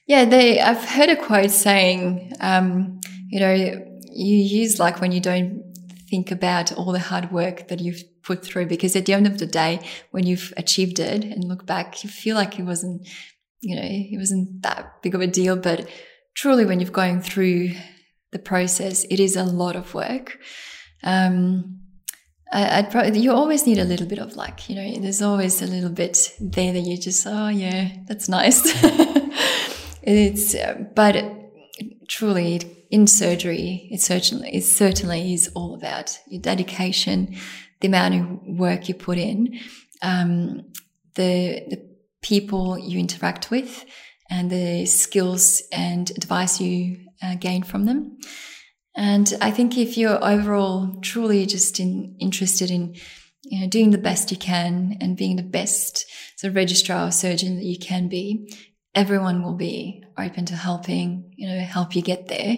Yeah, 0.07 0.25
they, 0.25 0.61
I've 0.61 0.85
heard 0.85 1.09
a 1.09 1.17
quote 1.17 1.51
saying, 1.51 2.33
um, 2.41 3.01
you 3.29 3.41
know, 3.41 3.55
you 3.55 4.37
use 4.37 4.79
luck 4.79 5.01
when 5.01 5.13
you 5.13 5.21
don't 5.21 5.63
think 6.11 6.31
about 6.31 6.73
all 6.73 6.93
the 6.93 6.99
hard 6.99 7.33
work 7.33 7.69
that 7.69 7.81
you've 7.81 8.03
put 8.23 8.45
through, 8.45 8.67
because 8.67 8.97
at 8.97 9.07
the 9.07 9.13
end 9.13 9.27
of 9.27 9.39
the 9.39 9.47
day, 9.47 9.81
when 10.11 10.27
you've 10.27 10.53
achieved 10.57 10.99
it 10.99 11.25
and 11.25 11.45
look 11.45 11.65
back, 11.65 12.03
you 12.03 12.11
feel 12.11 12.37
like 12.37 12.59
it 12.59 12.65
wasn't, 12.65 13.09
you 13.61 13.77
know, 13.77 13.83
it 13.85 14.19
wasn't 14.19 14.63
that 14.63 15.03
big 15.03 15.15
of 15.15 15.21
a 15.21 15.27
deal. 15.27 15.57
But 15.57 15.89
truly, 16.35 16.65
when 16.65 16.81
you've 16.81 16.93
going 16.93 17.21
through 17.21 17.71
the 18.33 18.39
process, 18.39 19.05
it 19.11 19.21
is 19.21 19.37
a 19.37 19.45
lot 19.45 19.77
of 19.77 19.95
work. 19.95 20.39
Um, 21.03 21.81
I, 22.53 22.81
would 22.81 22.91
probably 22.91 23.19
you 23.21 23.33
always 23.33 23.67
need 23.67 23.79
a 23.79 23.85
little 23.85 24.07
bit 24.07 24.19
of 24.19 24.37
luck. 24.37 24.69
You 24.69 24.77
know, 24.77 25.01
there's 25.01 25.23
always 25.23 25.63
a 25.63 25.67
little 25.67 25.91
bit 25.91 26.33
there 26.41 26.73
that 26.73 26.81
you 26.81 26.97
just 26.97 27.27
oh 27.27 27.49
yeah, 27.49 27.91
that's 28.07 28.29
nice. 28.29 28.63
it's 30.03 30.55
uh, 30.55 30.85
but 30.95 31.17
truly 32.09 32.61
in 32.91 33.07
surgery, 33.07 33.89
it 33.91 34.01
certainly 34.01 34.55
it 34.55 34.63
certainly 34.63 35.35
is 35.35 35.51
all 35.55 35.75
about 35.75 36.19
your 36.29 36.41
dedication, 36.41 37.37
the 37.81 37.89
amount 37.89 38.15
of 38.15 38.59
work 38.59 38.89
you 38.89 38.95
put 38.95 39.19
in, 39.19 39.59
um, 40.03 40.73
the 41.15 41.65
the 41.69 41.85
people 42.23 42.79
you 42.79 42.99
interact 42.99 43.51
with, 43.51 43.85
and 44.31 44.51
the 44.51 44.87
skills 44.87 45.63
and 45.73 46.11
advice 46.11 46.61
you 46.61 46.99
uh, 47.23 47.35
gain 47.35 47.63
from 47.63 47.87
them. 47.87 48.19
And 48.97 49.33
I 49.43 49.51
think 49.51 49.77
if 49.77 49.99
you're 49.99 50.25
overall 50.25 50.99
truly 51.03 51.45
just 51.45 51.79
in, 51.79 52.17
interested 52.19 52.71
in, 52.71 52.97
you 53.43 53.61
know, 53.61 53.69
doing 53.69 53.91
the 53.91 53.99
best 53.99 54.31
you 54.31 54.39
can 54.39 54.97
and 55.01 55.17
being 55.17 55.37
the 55.37 55.43
best 55.43 56.07
sort 56.37 56.51
of 56.51 56.57
registrar 56.57 57.07
or 57.07 57.11
surgeon 57.11 57.57
that 57.57 57.65
you 57.65 57.79
can 57.79 58.09
be, 58.09 58.53
everyone 58.95 59.43
will 59.43 59.55
be 59.55 60.03
open 60.19 60.47
to 60.47 60.57
helping, 60.57 61.31
you 61.37 61.47
know, 61.47 61.61
help 61.61 61.95
you 61.95 62.03
get 62.03 62.29
there. 62.29 62.57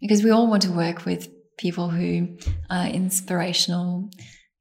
because 0.00 0.22
we 0.22 0.30
all 0.30 0.48
want 0.48 0.62
to 0.62 0.72
work 0.72 1.06
with 1.06 1.28
people 1.56 1.88
who 1.88 2.36
are 2.68 2.86
inspirational, 2.88 4.10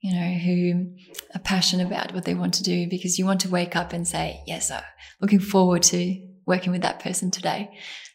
you 0.01 0.14
know, 0.14 0.34
who 0.38 0.93
are 1.36 1.41
passionate 1.41 1.88
about 1.88 2.14
what 2.14 2.26
they 2.26 2.36
want 2.36 2.53
to 2.53 2.64
do 2.64 2.88
because 2.89 3.20
you 3.20 3.26
want 3.26 3.41
to 3.41 3.49
wake 3.49 3.76
up 3.76 3.91
and 3.91 4.07
say, 4.07 4.41
yes, 4.47 4.72
I'm 4.72 4.84
looking 5.20 5.39
forward 5.39 5.84
to 5.84 6.22
working 6.45 6.72
with 6.72 6.84
that 6.84 6.99
person 6.99 7.32
today. 7.32 7.70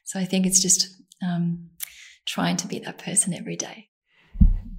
So 0.05 0.19
I 0.19 0.25
think 0.25 0.47
it's 0.47 0.63
just 0.63 0.89
um, 1.23 1.71
trying 2.27 2.57
to 2.59 2.67
be 2.67 2.79
that 2.81 2.99
person 2.99 3.33
every 3.33 3.57
day. 3.57 3.89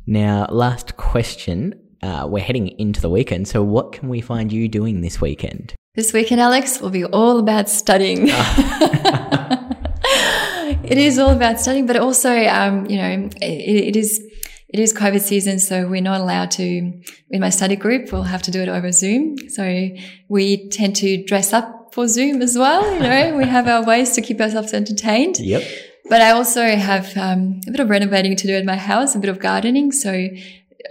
Now, 0.05 0.45
last 0.49 0.97
question. 0.97 1.81
Uh, 2.01 2.27
we're 2.29 2.43
heading 2.43 2.67
into 2.79 3.01
the 3.01 3.09
weekend. 3.09 3.47
So, 3.47 3.63
what 3.63 3.91
can 3.91 4.07
we 4.09 4.21
find 4.21 4.51
you 4.51 4.67
doing 4.67 5.01
this 5.01 5.19
weekend? 5.19 5.73
This 5.95 6.13
weekend, 6.13 6.39
Alex, 6.39 6.79
will 6.79 6.91
be 6.91 7.05
all 7.05 7.39
about 7.39 7.69
studying. 7.69 8.27
it 10.83 10.97
is 10.97 11.17
all 11.17 11.31
about 11.31 11.59
studying, 11.59 11.87
but 11.87 11.97
also, 11.97 12.31
um, 12.45 12.85
you 12.85 12.97
know, 12.97 13.29
it, 13.41 13.87
it 13.87 13.95
is 13.95 14.21
it 14.69 14.79
is 14.79 14.93
COVID 14.93 15.21
season, 15.21 15.59
so 15.59 15.87
we're 15.87 16.01
not 16.01 16.21
allowed 16.21 16.51
to. 16.51 16.93
In 17.29 17.41
my 17.41 17.49
study 17.49 17.75
group, 17.75 18.11
we'll 18.11 18.23
have 18.23 18.41
to 18.43 18.51
do 18.51 18.61
it 18.61 18.69
over 18.69 18.91
Zoom. 18.91 19.37
So 19.49 19.89
we 20.27 20.69
tend 20.69 20.95
to 20.97 21.23
dress 21.23 21.51
up 21.53 21.93
for 21.93 22.07
Zoom 22.07 22.41
as 22.41 22.57
well. 22.57 22.83
You 22.93 22.99
know, 22.99 23.37
we 23.37 23.45
have 23.45 23.67
our 23.67 23.83
ways 23.83 24.11
to 24.11 24.21
keep 24.21 24.39
ourselves 24.39 24.73
entertained. 24.73 25.39
Yep. 25.39 25.63
But 26.09 26.21
I 26.21 26.31
also 26.31 26.63
have 26.63 27.15
um, 27.17 27.59
a 27.67 27.71
bit 27.71 27.79
of 27.79 27.89
renovating 27.89 28.35
to 28.35 28.47
do 28.47 28.55
at 28.55 28.65
my 28.65 28.77
house, 28.77 29.15
a 29.15 29.19
bit 29.19 29.29
of 29.29 29.39
gardening. 29.39 29.91
So 29.91 30.29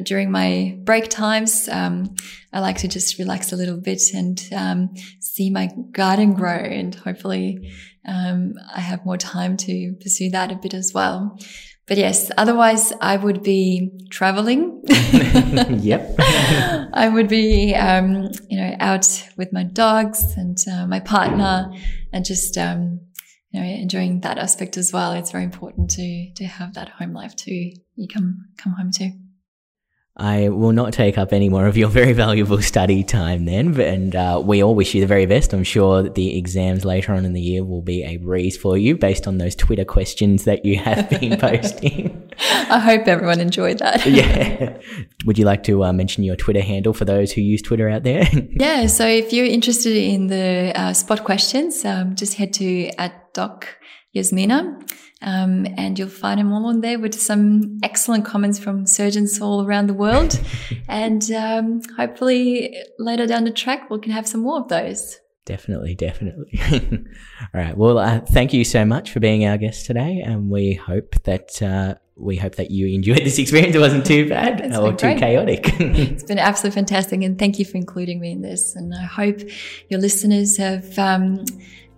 during 0.02 0.30
my 0.30 0.78
break 0.84 1.08
times, 1.08 1.68
um, 1.70 2.14
I 2.52 2.60
like 2.60 2.78
to 2.78 2.88
just 2.88 3.18
relax 3.18 3.52
a 3.52 3.56
little 3.56 3.78
bit 3.78 4.02
and 4.14 4.42
um, 4.54 4.94
see 5.20 5.50
my 5.50 5.70
garden 5.92 6.34
grow 6.34 6.58
and 6.58 6.94
hopefully 6.94 7.72
um, 8.06 8.54
I 8.74 8.80
have 8.80 9.04
more 9.04 9.16
time 9.16 9.56
to 9.58 9.94
pursue 10.00 10.30
that 10.30 10.52
a 10.52 10.56
bit 10.56 10.74
as 10.74 10.92
well. 10.92 11.38
But 11.86 11.98
yes, 11.98 12.32
otherwise 12.36 12.92
I 13.00 13.16
would 13.16 13.42
be 13.42 13.90
traveling. 14.10 14.82
yep. 14.88 16.14
I 16.18 17.08
would 17.12 17.28
be, 17.28 17.74
um, 17.74 18.30
you 18.48 18.58
know, 18.58 18.76
out 18.80 19.06
with 19.36 19.52
my 19.52 19.62
dogs 19.62 20.34
and 20.36 20.58
uh, 20.70 20.86
my 20.86 20.98
partner 20.98 21.72
and 22.12 22.24
just, 22.24 22.58
um, 22.58 23.00
you 23.56 23.62
know, 23.62 23.80
enjoying 23.80 24.20
that 24.20 24.38
aspect 24.38 24.76
as 24.76 24.92
well. 24.92 25.12
It's 25.12 25.32
very 25.32 25.44
important 25.44 25.90
to, 25.90 26.30
to 26.34 26.44
have 26.44 26.74
that 26.74 26.90
home 26.90 27.12
life 27.12 27.34
to 27.36 27.52
you 27.52 28.08
come, 28.12 28.46
come 28.58 28.74
home 28.74 28.90
to. 28.92 29.10
I 30.18 30.48
will 30.48 30.72
not 30.72 30.94
take 30.94 31.18
up 31.18 31.34
any 31.34 31.50
more 31.50 31.66
of 31.66 31.76
your 31.76 31.90
very 31.90 32.12
valuable 32.14 32.62
study 32.62 33.04
time 33.04 33.44
then, 33.44 33.78
and 33.78 34.16
uh, 34.16 34.40
we 34.42 34.62
all 34.62 34.74
wish 34.74 34.94
you 34.94 35.02
the 35.02 35.06
very 35.06 35.26
best. 35.26 35.52
I'm 35.52 35.62
sure 35.62 36.02
that 36.02 36.14
the 36.14 36.38
exams 36.38 36.86
later 36.86 37.12
on 37.12 37.26
in 37.26 37.34
the 37.34 37.40
year 37.40 37.62
will 37.62 37.82
be 37.82 38.02
a 38.02 38.16
breeze 38.16 38.56
for 38.56 38.78
you 38.78 38.96
based 38.96 39.26
on 39.26 39.36
those 39.36 39.54
Twitter 39.54 39.84
questions 39.84 40.44
that 40.44 40.64
you 40.64 40.78
have 40.78 41.10
been 41.20 41.38
posting. 41.38 42.32
I 42.38 42.78
hope 42.78 43.06
everyone 43.06 43.40
enjoyed 43.40 43.78
that. 43.80 44.06
yeah. 44.06 44.78
Would 45.26 45.36
you 45.36 45.44
like 45.44 45.62
to 45.64 45.84
uh, 45.84 45.92
mention 45.92 46.24
your 46.24 46.36
Twitter 46.36 46.62
handle 46.62 46.94
for 46.94 47.04
those 47.04 47.32
who 47.32 47.42
use 47.42 47.60
Twitter 47.60 47.86
out 47.86 48.02
there? 48.02 48.26
yeah. 48.52 48.86
So 48.86 49.06
if 49.06 49.34
you're 49.34 49.44
interested 49.44 49.96
in 49.96 50.28
the 50.28 50.72
uh, 50.74 50.94
spot 50.94 51.24
questions, 51.24 51.84
um, 51.84 52.16
just 52.16 52.34
head 52.34 52.54
to 52.54 52.88
at 52.98 53.25
doc 53.36 53.68
Yasmina. 54.16 54.82
Um, 55.22 55.66
and 55.76 55.98
you'll 55.98 56.08
find 56.08 56.38
them 56.38 56.52
all 56.52 56.66
on 56.66 56.80
there 56.80 56.98
with 56.98 57.14
some 57.14 57.78
excellent 57.82 58.24
comments 58.24 58.58
from 58.58 58.86
surgeons 58.86 59.40
all 59.40 59.64
around 59.64 59.86
the 59.86 59.94
world. 59.94 60.40
and 60.88 61.30
um, 61.32 61.80
hopefully 61.96 62.76
later 62.98 63.26
down 63.26 63.44
the 63.44 63.50
track, 63.50 63.88
we 63.90 63.98
can 63.98 64.12
have 64.12 64.26
some 64.26 64.42
more 64.42 64.60
of 64.60 64.68
those. 64.68 65.18
Definitely, 65.46 65.94
definitely. 65.94 66.60
all 66.72 67.60
right. 67.60 67.76
Well, 67.76 67.98
uh, 67.98 68.20
thank 68.20 68.52
you 68.52 68.64
so 68.64 68.84
much 68.84 69.12
for 69.12 69.20
being 69.20 69.46
our 69.46 69.56
guest 69.56 69.86
today, 69.86 70.20
and 70.26 70.50
we 70.50 70.74
hope 70.74 71.14
that 71.22 71.62
uh, 71.62 71.94
we 72.16 72.34
hope 72.34 72.56
that 72.56 72.72
you 72.72 72.88
enjoyed 72.88 73.18
this 73.18 73.38
experience. 73.38 73.76
It 73.76 73.78
wasn't 73.78 74.04
too 74.04 74.28
bad 74.28 74.74
or 74.76 74.92
too 74.92 75.14
chaotic. 75.14 75.68
it's 75.78 76.24
been 76.24 76.40
absolutely 76.40 76.74
fantastic, 76.74 77.22
and 77.22 77.38
thank 77.38 77.60
you 77.60 77.64
for 77.64 77.76
including 77.76 78.18
me 78.18 78.32
in 78.32 78.42
this. 78.42 78.74
And 78.74 78.92
I 78.92 79.04
hope 79.04 79.38
your 79.88 80.00
listeners 80.00 80.56
have. 80.56 80.98
Um, 80.98 81.44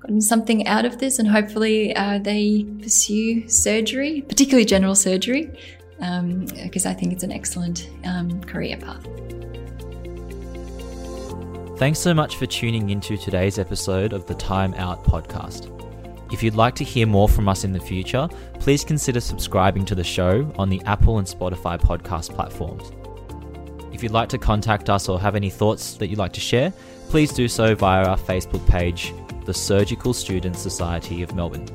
gotten 0.01 0.20
something 0.20 0.66
out 0.66 0.84
of 0.84 0.99
this, 0.99 1.18
and 1.18 1.28
hopefully 1.28 1.94
uh, 1.96 2.18
they 2.18 2.64
pursue 2.80 3.49
surgery, 3.49 4.22
particularly 4.22 4.64
general 4.64 4.94
surgery, 4.94 5.51
because 5.99 6.86
um, 6.86 6.90
I 6.90 6.94
think 6.94 7.12
it's 7.12 7.24
an 7.24 7.32
excellent 7.32 7.90
um, 8.05 8.42
career 8.44 8.76
path. 8.76 9.07
Thanks 11.78 11.99
so 11.99 12.12
much 12.12 12.36
for 12.36 12.46
tuning 12.46 12.90
into 12.90 13.16
today's 13.16 13.59
episode 13.59 14.12
of 14.12 14.26
the 14.26 14.34
Time 14.34 14.74
Out 14.74 15.05
podcast. 15.05 15.74
If 16.32 16.42
you'd 16.42 16.57
like 16.57 16.74
to 16.74 16.84
hear 16.84 17.07
more 17.07 17.28
from 17.28 17.49
us 17.49 17.64
in 17.64 17.72
the 17.72 17.80
future, 17.80 18.28
please 18.61 18.84
consider 18.84 19.20
subscribing 19.20 19.84
to 19.86 19.94
the 19.94 20.05
show 20.05 20.53
on 20.59 20.68
the 20.68 20.82
Apple 20.84 21.18
and 21.18 21.26
Spotify 21.26 21.80
podcast 21.80 22.34
platforms. 22.34 22.92
If 23.94 24.03
you'd 24.03 24.12
like 24.12 24.28
to 24.30 24.38
contact 24.38 24.90
us 24.90 25.09
or 25.09 25.18
have 25.20 25.34
any 25.34 25.51
thoughts 25.51 25.94
that 25.94 26.09
you'd 26.09 26.18
like 26.18 26.32
to 26.34 26.40
share, 26.40 26.72
please 27.09 27.32
do 27.32 27.49
so 27.49 27.74
via 27.74 28.05
our 28.05 28.18
Facebook 28.18 28.66
page, 28.66 29.14
the 29.49 29.55
Surgical 29.55 30.12
Students 30.12 30.61
Society 30.61 31.22
of 31.22 31.34
Melbourne. 31.34 31.66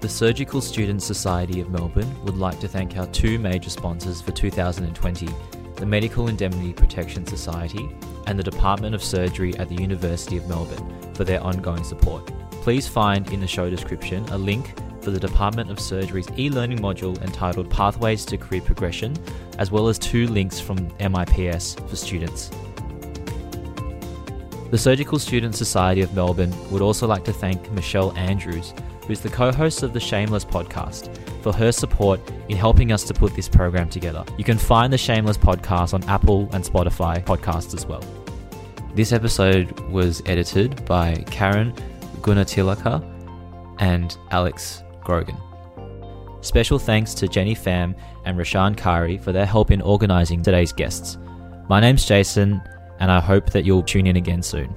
The 0.00 0.08
Surgical 0.08 0.62
Students 0.62 1.04
Society 1.04 1.60
of 1.60 1.68
Melbourne 1.68 2.10
would 2.24 2.38
like 2.38 2.58
to 2.60 2.68
thank 2.68 2.96
our 2.96 3.06
two 3.08 3.38
major 3.38 3.68
sponsors 3.68 4.22
for 4.22 4.32
2020 4.32 5.28
the 5.74 5.84
Medical 5.84 6.28
Indemnity 6.28 6.72
Protection 6.72 7.26
Society 7.26 7.86
and 8.26 8.38
the 8.38 8.42
Department 8.42 8.94
of 8.94 9.04
Surgery 9.04 9.54
at 9.58 9.68
the 9.68 9.74
University 9.74 10.38
of 10.38 10.48
Melbourne 10.48 11.12
for 11.12 11.24
their 11.24 11.42
ongoing 11.42 11.84
support. 11.84 12.32
Please 12.62 12.88
find 12.88 13.30
in 13.30 13.40
the 13.40 13.46
show 13.46 13.68
description 13.68 14.24
a 14.30 14.38
link 14.38 14.72
for 15.02 15.10
the 15.10 15.20
Department 15.20 15.70
of 15.70 15.78
Surgery's 15.78 16.30
e 16.38 16.48
learning 16.48 16.78
module 16.78 17.20
entitled 17.20 17.68
Pathways 17.68 18.24
to 18.24 18.38
Career 18.38 18.62
Progression, 18.62 19.14
as 19.58 19.70
well 19.70 19.88
as 19.88 19.98
two 19.98 20.28
links 20.28 20.58
from 20.58 20.78
MIPS 20.98 21.78
for 21.90 21.96
students. 21.96 22.50
The 24.70 24.78
Surgical 24.78 25.20
Students 25.20 25.58
Society 25.58 26.00
of 26.00 26.12
Melbourne 26.12 26.52
would 26.72 26.82
also 26.82 27.06
like 27.06 27.24
to 27.26 27.32
thank 27.32 27.70
Michelle 27.70 28.10
Andrews, 28.16 28.74
who's 29.06 29.20
the 29.20 29.28
co 29.28 29.52
host 29.52 29.84
of 29.84 29.92
the 29.92 30.00
Shameless 30.00 30.44
podcast, 30.44 31.16
for 31.40 31.52
her 31.52 31.70
support 31.70 32.20
in 32.48 32.56
helping 32.56 32.90
us 32.90 33.04
to 33.04 33.14
put 33.14 33.36
this 33.36 33.48
program 33.48 33.88
together. 33.88 34.24
You 34.36 34.42
can 34.42 34.58
find 34.58 34.92
the 34.92 34.98
Shameless 34.98 35.38
podcast 35.38 35.94
on 35.94 36.02
Apple 36.04 36.48
and 36.52 36.64
Spotify 36.64 37.24
podcasts 37.24 37.74
as 37.74 37.86
well. 37.86 38.02
This 38.96 39.12
episode 39.12 39.78
was 39.88 40.20
edited 40.26 40.84
by 40.84 41.14
Karen 41.30 41.72
Gunatilaka 42.22 43.04
and 43.78 44.16
Alex 44.32 44.82
Grogan. 45.04 45.36
Special 46.40 46.80
thanks 46.80 47.14
to 47.14 47.28
Jenny 47.28 47.54
Pham 47.54 47.94
and 48.24 48.36
Rashan 48.36 48.76
Kari 48.76 49.18
for 49.18 49.30
their 49.30 49.46
help 49.46 49.70
in 49.70 49.80
organising 49.80 50.42
today's 50.42 50.72
guests. 50.72 51.18
My 51.68 51.78
name's 51.78 52.04
Jason 52.04 52.60
and 53.00 53.10
I 53.10 53.20
hope 53.20 53.50
that 53.50 53.64
you'll 53.64 53.82
tune 53.82 54.06
in 54.06 54.16
again 54.16 54.42
soon. 54.42 54.74